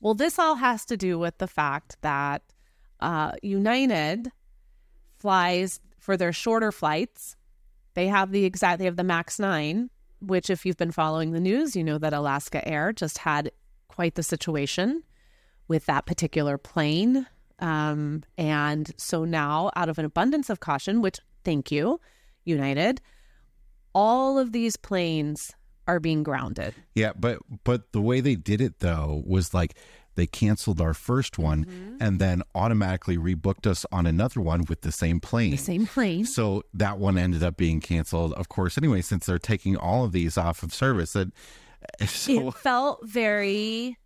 Well, 0.00 0.14
this 0.14 0.38
all 0.38 0.56
has 0.56 0.84
to 0.86 0.96
do 0.96 1.18
with 1.18 1.38
the 1.38 1.48
fact 1.48 1.96
that 2.02 2.42
uh, 3.00 3.32
United 3.42 4.30
flies 5.18 5.80
for 5.98 6.16
their 6.16 6.32
shorter 6.32 6.70
flights. 6.70 7.36
They 7.94 8.08
have 8.08 8.30
the 8.30 8.44
exact, 8.44 8.78
they 8.78 8.84
have 8.84 8.96
the 8.96 9.04
MAX 9.04 9.38
9, 9.38 9.88
which, 10.28 10.50
if 10.50 10.64
you've 10.64 10.76
been 10.76 10.90
following 10.90 11.32
the 11.32 11.40
news, 11.40 11.76
you 11.76 11.84
know 11.84 11.98
that 11.98 12.12
Alaska 12.12 12.66
Air 12.66 12.92
just 12.92 13.18
had 13.18 13.50
quite 13.88 14.14
the 14.14 14.22
situation 14.22 15.02
with 15.68 15.86
that 15.86 16.06
particular 16.06 16.58
plane. 16.58 17.26
Um, 17.58 18.24
and 18.36 18.92
so 18.96 19.24
now, 19.24 19.70
out 19.76 19.88
of 19.88 19.98
an 19.98 20.04
abundance 20.04 20.50
of 20.50 20.60
caution, 20.60 21.00
which 21.00 21.20
thank 21.44 21.70
you, 21.70 22.00
United, 22.44 23.00
all 23.94 24.38
of 24.38 24.52
these 24.52 24.76
planes 24.76 25.52
are 25.86 26.00
being 26.00 26.22
grounded. 26.22 26.74
Yeah, 26.94 27.12
but 27.14 27.38
but 27.64 27.92
the 27.92 28.00
way 28.00 28.20
they 28.20 28.34
did 28.34 28.60
it 28.60 28.80
though 28.80 29.22
was 29.26 29.54
like 29.54 29.76
they 30.14 30.26
canceled 30.26 30.80
our 30.80 30.94
first 30.94 31.38
one 31.38 31.64
Mm-hmm. 31.64 31.96
and 32.00 32.18
then 32.18 32.42
automatically 32.54 33.16
rebooked 33.16 33.66
us 33.66 33.84
on 33.92 34.06
another 34.06 34.40
one 34.40 34.64
with 34.68 34.80
the 34.82 34.92
same 34.92 35.20
plane. 35.20 35.52
The 35.52 35.56
same 35.56 35.86
plane. 35.86 36.24
So 36.24 36.62
that 36.74 36.98
one 36.98 37.16
ended 37.18 37.42
up 37.42 37.56
being 37.56 37.80
canceled, 37.80 38.32
of 38.34 38.48
course, 38.48 38.76
anyway, 38.78 39.00
since 39.02 39.26
they're 39.26 39.38
taking 39.38 39.76
all 39.76 40.04
of 40.04 40.12
these 40.12 40.36
off 40.38 40.62
of 40.62 40.72
service. 40.74 41.14
And 41.14 41.32
so, 42.06 42.48
it 42.48 42.54
felt 42.54 43.06
very 43.06 43.98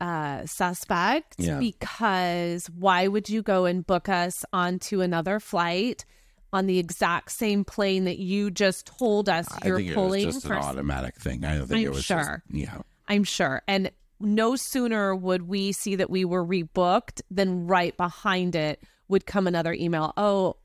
uh 0.00 0.46
suspect 0.46 1.34
Yeah. 1.38 1.58
because 1.58 2.66
why 2.70 3.06
would 3.06 3.28
you 3.28 3.42
go 3.42 3.66
and 3.66 3.86
book 3.86 4.08
us 4.08 4.44
onto 4.52 5.02
another 5.02 5.40
flight 5.40 6.04
on 6.52 6.66
the 6.66 6.78
exact 6.78 7.30
same 7.32 7.64
plane 7.64 8.04
that 8.06 8.18
you 8.18 8.50
just 8.50 8.86
told 8.86 9.28
us 9.28 9.46
I 9.62 9.68
you're 9.68 9.76
think 9.76 9.90
it 9.90 9.96
was 9.96 10.06
pulling 10.06 10.24
just 10.24 10.44
an 10.46 10.52
automatic 10.52 11.16
thing. 11.16 11.44
I 11.44 11.58
don't 11.58 11.66
think 11.66 11.80
I'm 11.80 11.84
it 11.86 11.94
was 11.94 12.04
sure. 12.04 12.42
just, 12.50 12.56
yeah. 12.58 12.78
I'm 13.08 13.24
sure. 13.24 13.62
And 13.68 13.90
no 14.20 14.56
sooner 14.56 15.14
would 15.14 15.42
we 15.42 15.72
see 15.72 15.96
that 15.96 16.10
we 16.10 16.24
were 16.24 16.44
rebooked 16.44 17.22
than 17.30 17.66
right 17.66 17.96
behind 17.96 18.54
it 18.54 18.82
would 19.08 19.26
come 19.26 19.46
another 19.46 19.72
email. 19.72 20.12
Oh, 20.16 20.56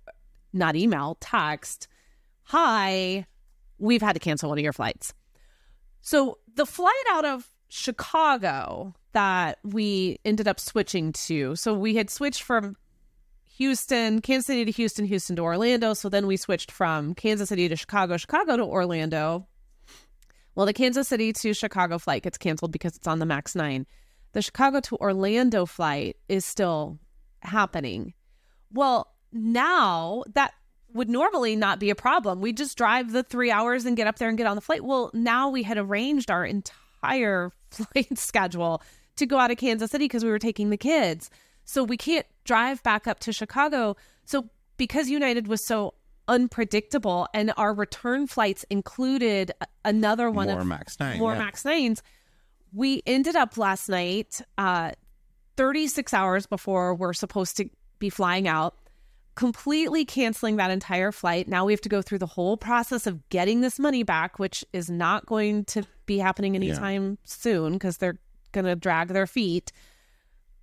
not 0.54 0.76
email, 0.76 1.18
text. 1.20 1.88
Hi, 2.44 3.26
we've 3.80 4.02
had 4.02 4.14
to 4.14 4.20
cancel 4.20 4.50
one 4.50 4.58
of 4.58 4.64
your 4.64 4.74
flights. 4.74 5.14
So 6.02 6.38
the 6.54 6.66
flight 6.66 6.94
out 7.12 7.26
of 7.26 7.48
Chicago 7.68 8.94
that 9.14 9.58
we 9.64 10.20
ended 10.24 10.48
up 10.48 10.60
switching 10.60 11.12
to, 11.14 11.56
so 11.56 11.74
we 11.74 11.96
had 11.96 12.10
switched 12.10 12.44
from 12.44 12.76
Houston, 13.58 14.22
Kansas 14.22 14.48
City 14.48 14.66
to 14.66 14.72
Houston, 14.72 15.06
Houston 15.06 15.36
to 15.38 15.42
Orlando. 15.42 15.94
So 15.94 16.10
then 16.10 16.28
we 16.28 16.38
switched 16.38 16.72
from 16.72 17.16
Kansas 17.16 17.50
City 17.50 17.70
to 17.70 17.76
Chicago, 17.76 18.18
Chicago 18.18 18.58
to 18.58 18.64
Orlando. 18.64 19.48
Well, 20.56 20.66
the 20.66 20.74
Kansas 20.74 21.08
City 21.08 21.34
to 21.34 21.54
Chicago 21.54 21.98
flight 21.98 22.24
gets 22.24 22.38
canceled 22.38 22.72
because 22.72 22.96
it's 22.96 23.08
on 23.08 23.20
the 23.20 23.26
MAX 23.26 23.56
9. 23.56 23.86
The 24.32 24.42
Chicago 24.42 24.80
to 24.82 24.96
Orlando 24.98 25.66
flight 25.66 26.18
is 26.28 26.46
still 26.46 27.00
happening. 27.42 28.14
Well, 28.72 29.14
now 29.32 30.24
that 30.34 30.54
would 30.94 31.10
normally 31.10 31.56
not 31.58 31.80
be 31.80 31.90
a 31.90 31.96
problem. 31.96 32.40
We 32.40 32.54
just 32.54 32.78
drive 32.78 33.12
the 33.12 33.24
three 33.24 33.52
hours 33.52 33.86
and 33.86 33.98
get 33.98 34.08
up 34.08 34.18
there 34.18 34.30
and 34.30 34.38
get 34.38 34.48
on 34.48 34.56
the 34.56 34.62
flight. 34.62 34.84
Well, 34.84 35.12
now 35.14 35.50
we 35.50 35.64
had 35.64 35.78
arranged 35.78 36.32
our 36.32 36.46
entire 36.46 37.52
flight 37.72 38.18
schedule 38.18 38.82
to 39.18 39.26
go 39.26 39.38
out 39.38 39.52
of 39.52 39.58
Kansas 39.58 39.92
City 39.92 40.06
because 40.06 40.24
we 40.24 40.30
were 40.30 40.40
taking 40.40 40.70
the 40.70 40.78
kids. 40.78 41.30
So 41.66 41.84
we 41.84 41.98
can't 41.98 42.26
drive 42.46 42.82
back 42.84 43.08
up 43.08 43.20
to 43.22 43.34
Chicago. 43.34 43.98
So 44.24 44.50
because 44.78 45.10
United 45.10 45.48
was 45.48 45.66
so 45.66 45.94
unpredictable 46.28 47.28
and 47.34 47.54
our 47.58 47.74
return 47.74 48.28
flights 48.28 48.66
included 48.70 49.52
another 49.84 50.30
one 50.30 50.48
More 50.48 50.60
of 50.60 50.68
Max 50.68 51.00
9. 51.00 51.20
more 51.20 51.34
yeah. 51.34 51.40
Max 51.40 51.64
9s, 51.64 52.02
we 52.74 53.02
ended 53.06 53.36
up 53.36 53.58
last 53.58 53.90
night, 53.90 54.42
uh, 54.58 54.92
36 55.58 56.14
hours 56.14 56.46
before 56.46 56.94
we're 56.96 57.14
supposed 57.14 57.58
to 57.58 57.70
be 58.00 58.10
flying 58.10 58.48
out, 58.48 58.76
completely 59.36 60.04
canceling 60.06 60.58
that 60.58 60.72
entire 60.72 61.12
flight. 61.12 61.48
Now 61.48 61.66
we 61.66 61.74
have 61.74 61.82
to 61.82 61.90
go 61.90 62.02
through 62.02 62.20
the 62.20 62.26
whole 62.26 62.58
process 62.58 63.08
of 63.08 63.28
getting 63.30 63.62
this 63.62 63.80
money 63.80 64.04
back, 64.04 64.40
which 64.40 64.66
is 64.74 64.90
not 64.90 65.26
going 65.26 65.66
to 65.66 65.84
be 66.06 66.18
happening 66.18 66.56
anytime 66.56 67.18
soon 67.24 67.74
because 67.74 67.98
they're 67.98 68.20
going 68.52 68.66
to 68.66 68.76
drag 68.76 69.10
their 69.10 69.28
feet. 69.28 69.72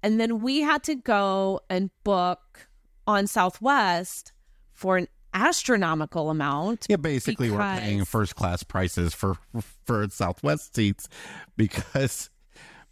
And 0.03 0.21
then 0.21 0.41
we 0.41 0.61
had 0.61 0.83
to 0.85 0.95
go 0.95 1.61
and 1.71 1.91
book 2.03 2.69
on 3.07 3.27
Southwest 3.27 4.33
for 4.73 4.97
an 4.97 5.07
astronomical 5.35 6.30
amount. 6.30 6.87
Yeah, 6.89 6.97
basically, 6.97 7.51
we're 7.51 7.59
paying 7.59 8.05
first 8.05 8.37
class 8.37 8.62
prices 8.62 9.14
for 9.14 9.37
for 9.85 10.09
Southwest 10.09 10.74
seats 10.74 11.09
because 11.57 12.30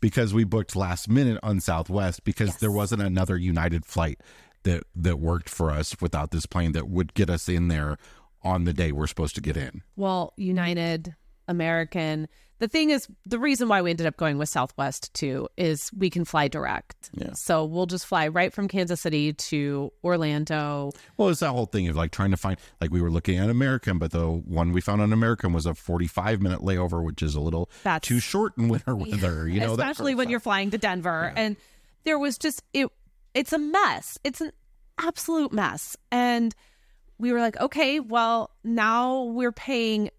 because 0.01 0.33
we 0.33 0.45
booked 0.45 0.75
last 0.75 1.09
minute 1.09 1.39
on 1.43 1.61
Southwest 1.61 2.25
because 2.25 2.57
there 2.57 2.71
wasn't 2.71 3.03
another 3.03 3.37
United 3.37 3.85
flight 3.85 4.21
that 4.63 4.85
that 4.95 5.19
worked 5.19 5.49
for 5.49 5.71
us 5.71 5.97
without 6.01 6.31
this 6.31 6.47
plane 6.47 6.73
that 6.73 6.89
would 6.89 7.15
get 7.15 7.31
us 7.31 7.49
in 7.49 7.69
there 7.69 7.97
on 8.43 8.65
the 8.65 8.73
day 8.73 8.93
we're 8.93 9.07
supposed 9.07 9.35
to 9.35 9.41
get 9.41 9.57
in. 9.57 9.83
Well, 9.97 10.33
United 10.37 11.15
American. 11.51 12.29
The 12.61 12.69
thing 12.69 12.91
is, 12.91 13.09
the 13.25 13.39
reason 13.39 13.69
why 13.69 13.81
we 13.81 13.89
ended 13.89 14.07
up 14.07 14.19
going 14.19 14.37
with 14.37 14.51
Southwest 14.51 15.15
too 15.15 15.49
is 15.57 15.91
we 15.97 16.11
can 16.11 16.27
fly 16.27 16.47
direct. 16.47 17.11
Yeah. 17.15 17.33
So 17.33 17.65
we'll 17.65 17.87
just 17.87 18.05
fly 18.05 18.29
right 18.29 18.53
from 18.53 18.69
Kansas 18.69 19.01
City 19.01 19.33
to 19.33 19.91
Orlando. 20.05 20.93
Well, 21.17 21.31
it's 21.31 21.41
that 21.41 21.53
whole 21.53 21.65
thing 21.65 21.89
of 21.89 21.97
like 21.97 22.11
trying 22.11 22.33
to 22.33 22.37
find, 22.37 22.59
like 22.81 22.91
we 22.91 23.01
were 23.01 23.11
looking 23.11 23.39
at 23.39 23.49
American, 23.49 23.99
but 23.99 24.11
the 24.11 24.29
one 24.29 24.73
we 24.73 24.83
found 24.83 25.01
on 25.01 25.11
American 25.13 25.55
was 25.55 25.65
a 25.65 25.75
45 25.75 26.43
minute 26.43 26.61
layover, 26.61 27.03
which 27.03 27.23
is 27.23 27.35
a 27.35 27.41
little 27.41 27.71
That's- 27.83 28.07
too 28.07 28.21
short 28.21 28.57
in 28.59 28.69
winter 28.69 28.95
weather, 28.95 29.49
you 29.49 29.61
know, 29.61 29.73
especially 29.73 30.15
when 30.15 30.29
you're 30.29 30.39
flying 30.39 30.71
to 30.73 30.79
Denver. 30.79 31.33
And 31.35 31.57
there 32.05 32.19
was 32.19 32.37
just 32.37 32.63
it. 32.75 32.89
It's 33.33 33.55
a 33.55 33.59
mess. 33.59 34.19
It's 34.23 34.43
an 34.43 34.53
absolute 34.99 35.53
mess. 35.53 35.97
And 36.13 36.55
we 37.19 37.33
were 37.33 37.41
like, 37.41 37.59
okay, 37.59 38.01
well, 38.01 38.51
now 38.65 39.23
we're 39.23 39.53
paying 39.53 40.11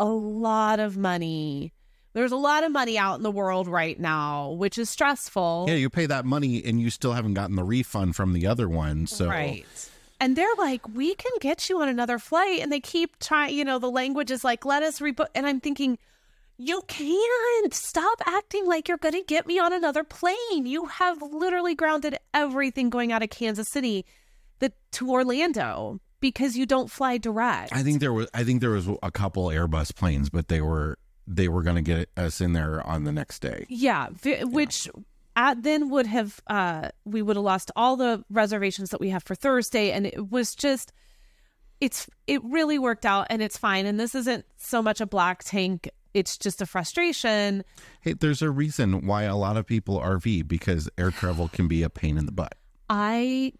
a 0.00 0.06
lot 0.06 0.80
of 0.80 0.96
money. 0.96 1.72
There's 2.14 2.32
a 2.32 2.36
lot 2.36 2.64
of 2.64 2.72
money 2.72 2.98
out 2.98 3.18
in 3.18 3.22
the 3.22 3.30
world 3.30 3.68
right 3.68 4.00
now, 4.00 4.50
which 4.52 4.78
is 4.78 4.90
stressful. 4.90 5.66
Yeah, 5.68 5.74
you 5.74 5.88
pay 5.90 6.06
that 6.06 6.24
money 6.24 6.64
and 6.64 6.80
you 6.80 6.90
still 6.90 7.12
haven't 7.12 7.34
gotten 7.34 7.54
the 7.54 7.62
refund 7.62 8.16
from 8.16 8.32
the 8.32 8.48
other 8.48 8.68
one. 8.68 9.06
So, 9.06 9.28
Right. 9.28 9.66
And 10.18 10.36
they're 10.36 10.54
like, 10.58 10.86
we 10.88 11.14
can 11.14 11.32
get 11.40 11.70
you 11.70 11.80
on 11.80 11.88
another 11.88 12.18
flight. 12.18 12.60
And 12.60 12.72
they 12.72 12.80
keep 12.80 13.18
trying, 13.20 13.54
you 13.54 13.64
know, 13.64 13.78
the 13.78 13.90
language 13.90 14.30
is 14.30 14.42
like, 14.42 14.64
let 14.64 14.82
us 14.82 14.98
rebook. 14.98 15.28
And 15.34 15.46
I'm 15.46 15.60
thinking, 15.60 15.98
you 16.58 16.82
can't 16.88 17.72
stop 17.72 18.20
acting 18.26 18.66
like 18.66 18.86
you're 18.88 18.98
going 18.98 19.14
to 19.14 19.22
get 19.22 19.46
me 19.46 19.58
on 19.58 19.72
another 19.72 20.04
plane. 20.04 20.66
You 20.66 20.86
have 20.86 21.22
literally 21.22 21.74
grounded 21.74 22.18
everything 22.34 22.90
going 22.90 23.12
out 23.12 23.22
of 23.22 23.30
Kansas 23.30 23.70
City 23.70 24.04
the, 24.58 24.72
to 24.92 25.10
Orlando 25.10 26.00
because 26.20 26.56
you 26.56 26.66
don't 26.66 26.90
fly 26.90 27.18
direct. 27.18 27.72
I 27.72 27.82
think 27.82 28.00
there 28.00 28.12
was, 28.12 28.28
I 28.34 28.44
think 28.44 28.60
there 28.60 28.70
was 28.70 28.88
a 29.02 29.10
couple 29.10 29.46
Airbus 29.46 29.94
planes, 29.94 30.30
but 30.30 30.48
they 30.48 30.60
were, 30.60 30.98
they 31.26 31.48
were 31.48 31.62
going 31.62 31.76
to 31.76 31.82
get 31.82 32.08
us 32.16 32.40
in 32.40 32.52
there 32.52 32.86
on 32.86 33.04
the 33.04 33.12
next 33.12 33.40
day. 33.40 33.66
Yeah, 33.68 34.08
vi- 34.12 34.44
which 34.44 34.88
at 35.36 35.62
then 35.62 35.90
would 35.90 36.06
have 36.06 36.40
uh 36.48 36.88
we 37.04 37.22
would 37.22 37.36
have 37.36 37.44
lost 37.44 37.70
all 37.76 37.96
the 37.96 38.24
reservations 38.30 38.90
that 38.90 39.00
we 39.00 39.10
have 39.10 39.22
for 39.22 39.36
Thursday 39.36 39.92
and 39.92 40.04
it 40.04 40.28
was 40.30 40.56
just 40.56 40.92
it's 41.80 42.10
it 42.26 42.42
really 42.44 42.80
worked 42.80 43.06
out 43.06 43.28
and 43.30 43.40
it's 43.40 43.56
fine 43.56 43.86
and 43.86 43.98
this 43.98 44.14
isn't 44.16 44.44
so 44.56 44.82
much 44.82 45.00
a 45.00 45.06
black 45.06 45.44
tank 45.44 45.88
it's 46.14 46.36
just 46.36 46.60
a 46.60 46.66
frustration. 46.66 47.64
Hey, 48.00 48.14
there's 48.14 48.42
a 48.42 48.50
reason 48.50 49.06
why 49.06 49.22
a 49.24 49.36
lot 49.36 49.56
of 49.56 49.66
people 49.66 50.00
RV 50.00 50.48
because 50.48 50.88
air 50.98 51.10
travel 51.10 51.48
can 51.48 51.68
be 51.68 51.82
a 51.82 51.90
pain 51.90 52.18
in 52.18 52.26
the 52.26 52.32
butt. 52.32 52.56
I 52.88 53.52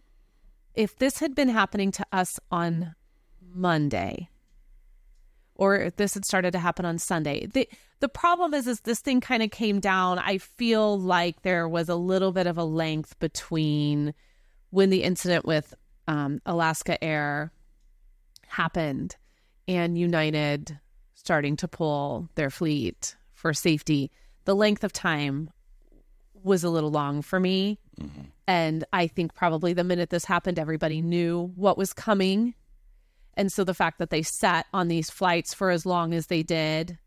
if 0.74 0.96
this 0.96 1.18
had 1.18 1.34
been 1.34 1.48
happening 1.48 1.90
to 1.92 2.06
us 2.12 2.38
on 2.50 2.94
Monday 3.54 4.28
or 5.60 5.76
if 5.76 5.96
this 5.96 6.14
had 6.14 6.24
started 6.24 6.52
to 6.52 6.58
happen 6.58 6.84
on 6.86 6.98
Sunday. 6.98 7.46
The 7.46 7.68
the 8.00 8.08
problem 8.08 8.54
is 8.54 8.66
is 8.66 8.80
this 8.80 9.00
thing 9.00 9.20
kind 9.20 9.42
of 9.42 9.50
came 9.50 9.78
down. 9.78 10.18
I 10.18 10.38
feel 10.38 10.98
like 10.98 11.42
there 11.42 11.68
was 11.68 11.90
a 11.90 11.94
little 11.94 12.32
bit 12.32 12.46
of 12.46 12.56
a 12.56 12.64
length 12.64 13.18
between 13.18 14.14
when 14.70 14.88
the 14.88 15.02
incident 15.02 15.44
with 15.44 15.74
um, 16.08 16.40
Alaska 16.46 17.02
Air 17.04 17.52
happened 18.46 19.16
and 19.68 19.98
United 19.98 20.78
starting 21.14 21.56
to 21.56 21.68
pull 21.68 22.30
their 22.36 22.50
fleet 22.50 23.16
for 23.34 23.52
safety. 23.52 24.10
The 24.46 24.56
length 24.56 24.82
of 24.82 24.92
time 24.94 25.50
was 26.42 26.64
a 26.64 26.70
little 26.70 26.90
long 26.90 27.22
for 27.22 27.40
me. 27.40 27.78
Mm-hmm. 28.00 28.22
And 28.46 28.84
I 28.92 29.06
think 29.06 29.34
probably 29.34 29.72
the 29.72 29.84
minute 29.84 30.10
this 30.10 30.24
happened, 30.24 30.58
everybody 30.58 31.00
knew 31.02 31.52
what 31.54 31.78
was 31.78 31.92
coming. 31.92 32.54
And 33.34 33.52
so 33.52 33.64
the 33.64 33.74
fact 33.74 33.98
that 33.98 34.10
they 34.10 34.22
sat 34.22 34.66
on 34.72 34.88
these 34.88 35.10
flights 35.10 35.54
for 35.54 35.70
as 35.70 35.86
long 35.86 36.14
as 36.14 36.26
they 36.26 36.42
did, 36.42 36.98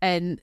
and 0.00 0.40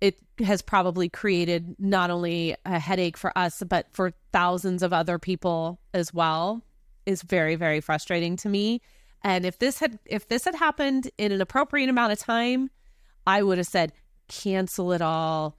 it 0.00 0.18
has 0.38 0.62
probably 0.62 1.08
created 1.08 1.74
not 1.78 2.10
only 2.10 2.54
a 2.64 2.78
headache 2.78 3.16
for 3.16 3.36
us, 3.36 3.62
but 3.66 3.86
for 3.92 4.12
thousands 4.32 4.82
of 4.82 4.92
other 4.92 5.18
people 5.18 5.80
as 5.94 6.12
well, 6.12 6.62
is 7.06 7.22
very, 7.22 7.54
very 7.54 7.80
frustrating 7.80 8.36
to 8.36 8.48
me. 8.48 8.80
And 9.22 9.44
if 9.44 9.58
this 9.58 9.78
had 9.78 9.98
if 10.04 10.28
this 10.28 10.44
had 10.44 10.54
happened 10.54 11.10
in 11.18 11.32
an 11.32 11.40
appropriate 11.40 11.88
amount 11.88 12.12
of 12.12 12.18
time, 12.18 12.70
I 13.26 13.42
would 13.42 13.58
have 13.58 13.66
said, 13.66 13.92
cancel 14.28 14.92
it 14.92 15.02
all, 15.02 15.56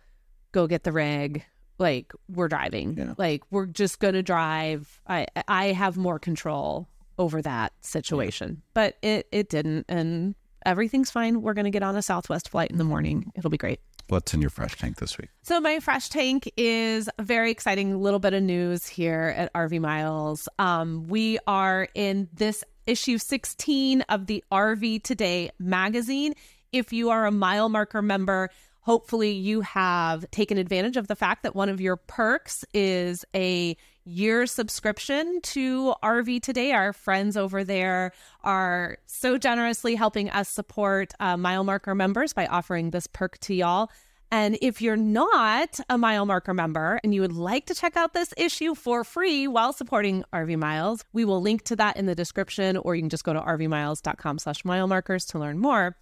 go 0.51 0.67
get 0.67 0.83
the 0.83 0.91
rig. 0.91 1.43
Like 1.79 2.13
we're 2.27 2.47
driving. 2.47 2.97
Yeah. 2.97 3.13
Like 3.17 3.43
we're 3.51 3.65
just 3.65 3.99
gonna 3.99 4.23
drive. 4.23 5.01
I 5.07 5.27
I 5.47 5.67
have 5.67 5.97
more 5.97 6.19
control 6.19 6.87
over 7.17 7.41
that 7.41 7.73
situation. 7.81 8.61
But 8.73 8.97
it 9.01 9.27
it 9.31 9.49
didn't 9.49 9.85
and 9.89 10.35
everything's 10.65 11.11
fine. 11.11 11.41
We're 11.41 11.53
gonna 11.53 11.71
get 11.71 11.83
on 11.83 11.95
a 11.95 12.01
Southwest 12.01 12.49
flight 12.49 12.71
in 12.71 12.77
the 12.77 12.83
morning. 12.83 13.31
It'll 13.35 13.49
be 13.49 13.57
great. 13.57 13.79
What's 14.09 14.33
in 14.33 14.39
your 14.39 14.49
fresh 14.49 14.77
tank 14.77 14.97
this 14.97 15.17
week? 15.17 15.29
So 15.43 15.59
my 15.59 15.81
fresh 15.81 16.07
tank 16.07 16.49
is 16.55 17.09
a 17.17 17.23
very 17.23 17.51
exciting 17.51 18.01
little 18.01 18.19
bit 18.19 18.33
of 18.33 18.41
news 18.41 18.87
here 18.87 19.33
at 19.35 19.53
RV 19.53 19.81
Miles. 19.81 20.47
Um, 20.59 21.07
we 21.09 21.39
are 21.45 21.89
in 21.93 22.29
this 22.33 22.63
issue 22.85 23.17
16 23.17 24.01
of 24.03 24.27
the 24.27 24.43
RV 24.49 25.03
Today 25.03 25.51
magazine. 25.59 26.33
If 26.71 26.93
you 26.93 27.09
are 27.09 27.25
a 27.25 27.31
mile 27.31 27.67
marker 27.67 28.01
member, 28.01 28.49
hopefully 28.87 29.31
you 29.31 29.59
have 29.59 30.31
taken 30.31 30.57
advantage 30.57 30.95
of 30.95 31.07
the 31.07 31.15
fact 31.15 31.43
that 31.43 31.53
one 31.53 31.67
of 31.67 31.81
your 31.81 31.97
perks 31.97 32.63
is 32.73 33.25
a 33.35 33.75
year 34.05 34.47
subscription 34.47 35.41
to 35.41 35.93
RV 36.01 36.41
Today. 36.41 36.71
Our 36.71 36.93
friends 36.93 37.35
over 37.35 37.65
there 37.65 38.13
are 38.45 38.97
so 39.05 39.37
generously 39.37 39.95
helping 39.95 40.29
us 40.29 40.47
support 40.47 41.11
uh, 41.19 41.35
mile 41.35 41.65
marker 41.65 41.95
members 41.95 42.31
by 42.31 42.45
offering 42.45 42.91
this 42.91 43.07
perk 43.07 43.37
to 43.39 43.53
y'all. 43.53 43.91
And 44.31 44.57
if 44.61 44.81
you're 44.81 44.95
not 44.95 45.81
a 45.89 45.97
mile 45.97 46.25
marker 46.25 46.53
member 46.53 47.01
and 47.03 47.13
you 47.13 47.19
would 47.19 47.35
like 47.35 47.65
to 47.65 47.75
check 47.75 47.97
out 47.97 48.13
this 48.13 48.33
issue 48.37 48.73
for 48.73 49.03
free 49.03 49.49
while 49.49 49.73
supporting 49.73 50.23
RV 50.31 50.55
Miles, 50.55 51.03
we 51.11 51.25
will 51.25 51.41
link 51.41 51.65
to 51.65 51.75
that 51.75 51.97
in 51.97 52.05
the 52.05 52.15
description, 52.15 52.77
or 52.77 52.95
you 52.95 53.01
can 53.01 53.09
just 53.09 53.25
go 53.25 53.33
to 53.33 53.41
rvmiles.com 53.41 54.39
slash 54.39 54.63
mile 54.63 54.87
markers 54.87 55.25
to 55.25 55.39
learn 55.39 55.59
more. 55.59 55.97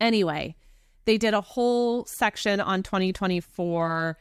Anyway, 0.00 0.54
they 1.10 1.18
did 1.18 1.34
a 1.34 1.40
whole 1.40 2.04
section 2.04 2.60
on 2.60 2.84
2024 2.84 4.16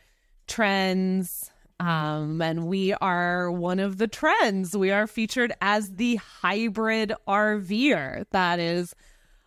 trends. 0.47 1.51
Um, 1.79 2.41
and 2.41 2.65
we 2.65 2.93
are 2.95 3.51
one 3.51 3.77
of 3.77 3.99
the 3.99 4.07
trends. 4.07 4.75
We 4.75 4.89
are 4.89 5.05
featured 5.05 5.53
as 5.61 5.97
the 5.97 6.15
hybrid 6.15 7.13
RVer. 7.27 8.25
That 8.31 8.57
is 8.57 8.95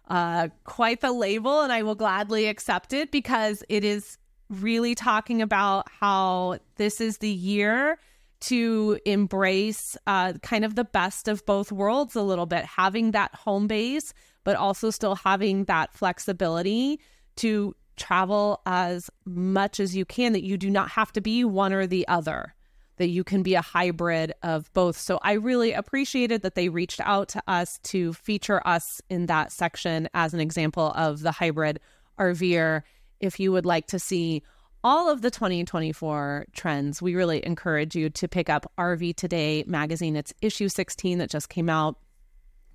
uh, 0.06 0.50
quite 0.62 1.00
the 1.00 1.10
label, 1.10 1.62
and 1.62 1.72
I 1.72 1.82
will 1.82 1.96
gladly 1.96 2.46
accept 2.46 2.92
it 2.92 3.10
because 3.10 3.64
it 3.68 3.82
is 3.82 4.18
really 4.48 4.94
talking 4.94 5.42
about 5.42 5.90
how 5.90 6.60
this 6.76 7.00
is 7.00 7.18
the 7.18 7.28
year 7.28 7.98
to 8.42 9.00
embrace 9.04 9.96
uh, 10.06 10.34
kind 10.44 10.64
of 10.64 10.76
the 10.76 10.84
best 10.84 11.26
of 11.26 11.44
both 11.44 11.72
worlds 11.72 12.14
a 12.14 12.22
little 12.22 12.46
bit, 12.46 12.64
having 12.64 13.10
that 13.10 13.34
home 13.34 13.66
base, 13.66 14.14
but 14.44 14.54
also 14.54 14.90
still 14.90 15.16
having 15.16 15.64
that 15.64 15.92
flexibility 15.92 17.00
to 17.36 17.74
travel 17.96 18.60
as 18.66 19.10
much 19.24 19.80
as 19.80 19.94
you 19.94 20.04
can, 20.04 20.32
that 20.32 20.44
you 20.44 20.56
do 20.56 20.70
not 20.70 20.90
have 20.90 21.12
to 21.12 21.20
be 21.20 21.44
one 21.44 21.72
or 21.72 21.86
the 21.86 22.06
other, 22.08 22.54
that 22.96 23.08
you 23.08 23.24
can 23.24 23.42
be 23.42 23.54
a 23.54 23.62
hybrid 23.62 24.32
of 24.42 24.72
both. 24.72 24.98
So 24.98 25.18
I 25.22 25.32
really 25.32 25.72
appreciated 25.72 26.42
that 26.42 26.54
they 26.54 26.68
reached 26.68 27.00
out 27.00 27.28
to 27.30 27.42
us 27.46 27.78
to 27.84 28.12
feature 28.14 28.66
us 28.66 29.00
in 29.08 29.26
that 29.26 29.52
section 29.52 30.08
as 30.14 30.34
an 30.34 30.40
example 30.40 30.92
of 30.96 31.20
the 31.20 31.32
hybrid 31.32 31.80
RVer. 32.18 32.82
If 33.20 33.38
you 33.38 33.52
would 33.52 33.66
like 33.66 33.86
to 33.88 33.98
see 33.98 34.42
all 34.84 35.08
of 35.08 35.22
the 35.22 35.30
2024 35.30 36.46
trends, 36.52 37.00
we 37.00 37.14
really 37.14 37.44
encourage 37.46 37.94
you 37.94 38.10
to 38.10 38.26
pick 38.26 38.50
up 38.50 38.70
RV 38.78 39.14
Today 39.16 39.64
magazine. 39.66 40.16
It's 40.16 40.34
issue 40.42 40.68
16 40.68 41.18
that 41.18 41.30
just 41.30 41.48
came 41.48 41.70
out. 41.70 41.98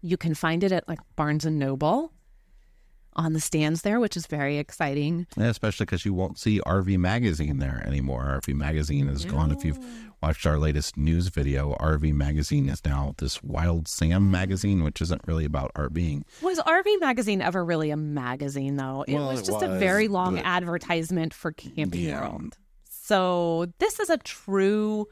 You 0.02 0.16
can 0.16 0.34
find 0.34 0.64
it 0.64 0.72
at 0.72 0.88
like 0.88 1.00
Barnes 1.16 1.44
and 1.44 1.60
Noble 1.60 2.14
on 3.18 3.34
the 3.34 3.40
stands 3.40 3.82
there, 3.82 4.00
which 4.00 4.16
is 4.16 4.28
very 4.28 4.58
exciting. 4.58 5.28
Yeah, 5.36 5.48
especially 5.48 5.86
because 5.86 6.06
you 6.06 6.14
won't 6.14 6.38
see 6.38 6.60
RV 6.62 6.98
Magazine 6.98 7.58
there 7.60 7.84
anymore. 7.86 8.40
RV 8.42 8.54
Magazine 8.54 9.10
is 9.10 9.26
gone. 9.26 9.52
If 9.52 9.66
you've 9.66 9.80
watched 10.22 10.46
our 10.46 10.58
latest 10.58 10.98
news 10.98 11.28
video, 11.30 11.76
RV 11.80 12.14
Magazine 12.14 12.70
is 12.70 12.84
now 12.86 13.16
this 13.18 13.42
Wild 13.44 13.88
Sam 13.88 14.10
mm-hmm. 14.10 14.32
magazine, 14.32 14.84
which 14.84 15.02
isn't 15.02 15.22
really 15.28 15.46
about 15.46 15.74
RVing. 15.74 16.24
Was 16.42 16.60
RV 16.60 17.00
Magazine 17.00 17.42
ever 17.42 17.64
really 17.66 17.90
a 17.92 17.98
magazine, 17.98 18.76
though? 18.78 19.04
It 19.08 19.16
Well, 19.16 19.30
was 19.30 19.42
it 19.42 19.46
just 19.46 19.64
a 19.64 19.78
very 19.80 20.08
long 20.08 20.36
but- 20.36 20.46
advertisement 20.46 21.34
for 21.34 21.52
Camping 21.52 22.02
Yeah. 22.02 22.22
World. 22.30 22.58
So 22.90 23.68
this 23.80 24.00
is 24.00 24.10
a 24.10 24.18
true 24.18 25.08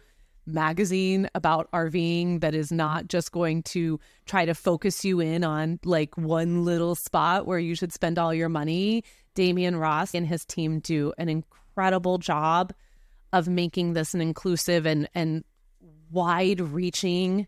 magazine 0.45 1.29
about 1.35 1.71
RVing 1.71 2.41
that 2.41 2.53
is 2.53 2.71
not 2.71 3.07
just 3.07 3.31
going 3.31 3.63
to 3.63 3.99
try 4.25 4.45
to 4.45 4.53
focus 4.53 5.03
you 5.03 5.19
in 5.19 5.43
on 5.43 5.79
like 5.83 6.17
one 6.17 6.63
little 6.63 6.95
spot 6.95 7.45
where 7.45 7.59
you 7.59 7.75
should 7.75 7.93
spend 7.93 8.19
all 8.19 8.33
your 8.33 8.49
money. 8.49 9.03
Damian 9.33 9.75
Ross 9.75 10.13
and 10.13 10.25
his 10.25 10.45
team 10.45 10.79
do 10.79 11.13
an 11.17 11.29
incredible 11.29 12.17
job 12.17 12.73
of 13.33 13.47
making 13.47 13.93
this 13.93 14.13
an 14.13 14.21
inclusive 14.21 14.85
and 14.85 15.09
and 15.13 15.43
wide 16.11 16.61
reaching 16.61 17.47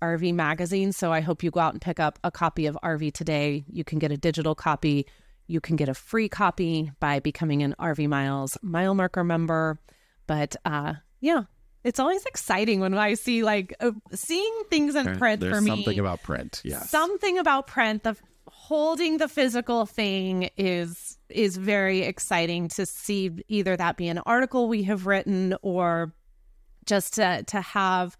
RV 0.00 0.32
magazine. 0.34 0.92
So 0.92 1.12
I 1.12 1.20
hope 1.20 1.42
you 1.42 1.50
go 1.50 1.60
out 1.60 1.74
and 1.74 1.82
pick 1.82 2.00
up 2.00 2.18
a 2.24 2.30
copy 2.30 2.66
of 2.66 2.78
RV 2.82 3.12
today. 3.12 3.64
You 3.68 3.84
can 3.84 3.98
get 3.98 4.12
a 4.12 4.16
digital 4.16 4.54
copy. 4.54 5.06
You 5.46 5.60
can 5.60 5.76
get 5.76 5.88
a 5.88 5.94
free 5.94 6.28
copy 6.28 6.92
by 7.00 7.20
becoming 7.20 7.62
an 7.62 7.74
RV 7.78 8.08
Miles 8.08 8.56
mile 8.62 8.94
marker 8.94 9.24
member. 9.24 9.78
But 10.26 10.56
uh, 10.64 10.94
yeah, 11.20 11.44
it's 11.88 11.98
always 11.98 12.24
exciting 12.26 12.80
when 12.80 12.92
I 12.92 13.14
see 13.14 13.42
like 13.42 13.74
uh, 13.80 13.92
seeing 14.12 14.62
things 14.68 14.94
in 14.94 15.16
print 15.16 15.40
There's 15.40 15.54
for 15.54 15.62
me. 15.62 15.70
something 15.70 15.98
about 15.98 16.22
print. 16.22 16.60
Yes. 16.62 16.90
Something 16.90 17.38
about 17.38 17.66
print, 17.66 18.02
the 18.02 18.14
holding 18.46 19.16
the 19.16 19.26
physical 19.26 19.86
thing 19.86 20.50
is 20.58 21.16
is 21.30 21.56
very 21.56 22.00
exciting 22.00 22.68
to 22.68 22.84
see 22.84 23.30
either 23.48 23.74
that 23.74 23.96
be 23.96 24.08
an 24.08 24.18
article 24.18 24.68
we 24.68 24.82
have 24.82 25.06
written 25.06 25.56
or 25.62 26.12
just 26.84 27.14
to 27.14 27.42
to 27.44 27.62
have 27.62 28.18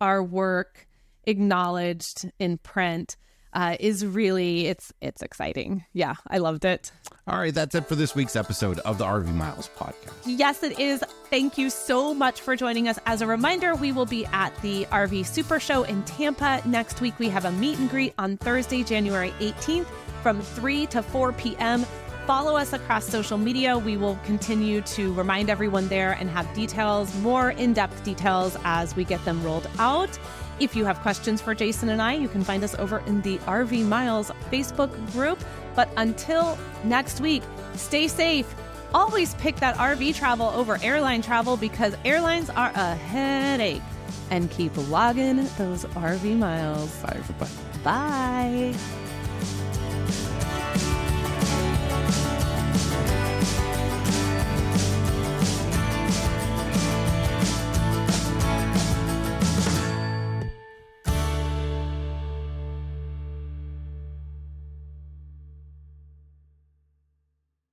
our 0.00 0.22
work 0.22 0.86
acknowledged 1.24 2.30
in 2.38 2.56
print 2.58 3.16
uh, 3.52 3.76
is 3.80 4.04
really 4.04 4.66
it's 4.66 4.92
it's 5.00 5.22
exciting. 5.22 5.84
Yeah, 5.92 6.14
I 6.26 6.38
loved 6.38 6.64
it. 6.64 6.92
All 7.26 7.38
right, 7.38 7.52
that's 7.52 7.74
it 7.74 7.86
for 7.86 7.94
this 7.94 8.14
week's 8.14 8.36
episode 8.36 8.78
of 8.80 8.98
the 8.98 9.04
RV 9.04 9.34
Miles 9.34 9.68
podcast. 9.76 10.14
Yes, 10.24 10.62
it 10.62 10.78
is. 10.78 11.04
Thank 11.30 11.58
you 11.58 11.68
so 11.68 12.14
much 12.14 12.40
for 12.40 12.56
joining 12.56 12.88
us. 12.88 12.98
As 13.04 13.20
a 13.20 13.26
reminder, 13.26 13.74
we 13.74 13.92
will 13.92 14.06
be 14.06 14.24
at 14.26 14.56
the 14.62 14.86
RV 14.86 15.26
Super 15.26 15.60
Show 15.60 15.82
in 15.82 16.02
Tampa 16.04 16.62
next 16.64 17.00
week. 17.00 17.18
We 17.18 17.28
have 17.28 17.44
a 17.44 17.52
meet 17.52 17.78
and 17.78 17.90
greet 17.90 18.14
on 18.18 18.38
Thursday, 18.38 18.82
January 18.82 19.32
18th 19.40 19.86
from 20.22 20.40
3 20.40 20.86
to 20.86 21.02
4 21.02 21.32
p.m. 21.34 21.84
Follow 22.26 22.56
us 22.56 22.74
across 22.74 23.06
social 23.06 23.38
media. 23.38 23.78
We 23.78 23.96
will 23.96 24.18
continue 24.24 24.82
to 24.82 25.14
remind 25.14 25.48
everyone 25.48 25.88
there 25.88 26.12
and 26.12 26.28
have 26.28 26.52
details, 26.54 27.14
more 27.20 27.52
in 27.52 27.72
depth 27.72 28.04
details 28.04 28.54
as 28.64 28.94
we 28.94 29.04
get 29.04 29.24
them 29.24 29.42
rolled 29.42 29.66
out. 29.78 30.10
If 30.60 30.74
you 30.74 30.84
have 30.84 30.98
questions 31.00 31.40
for 31.40 31.54
Jason 31.54 31.88
and 31.88 32.02
I, 32.02 32.14
you 32.14 32.28
can 32.28 32.42
find 32.42 32.64
us 32.64 32.74
over 32.74 32.98
in 33.06 33.22
the 33.22 33.38
RV 33.38 33.84
Miles 33.86 34.30
Facebook 34.50 34.90
group. 35.12 35.42
But 35.76 35.88
until 35.96 36.58
next 36.82 37.20
week, 37.20 37.42
stay 37.74 38.08
safe. 38.08 38.52
Always 38.92 39.34
pick 39.34 39.56
that 39.56 39.76
RV 39.76 40.16
travel 40.16 40.48
over 40.48 40.78
airline 40.82 41.22
travel 41.22 41.56
because 41.56 41.94
airlines 42.04 42.50
are 42.50 42.72
a 42.74 42.94
headache. 42.96 43.82
And 44.30 44.50
keep 44.50 44.72
logging 44.88 45.36
those 45.56 45.84
RV 45.84 46.36
miles. 46.36 46.94
Bye, 47.02 47.16
everybody. 47.16 47.52
Bye. 47.84 48.74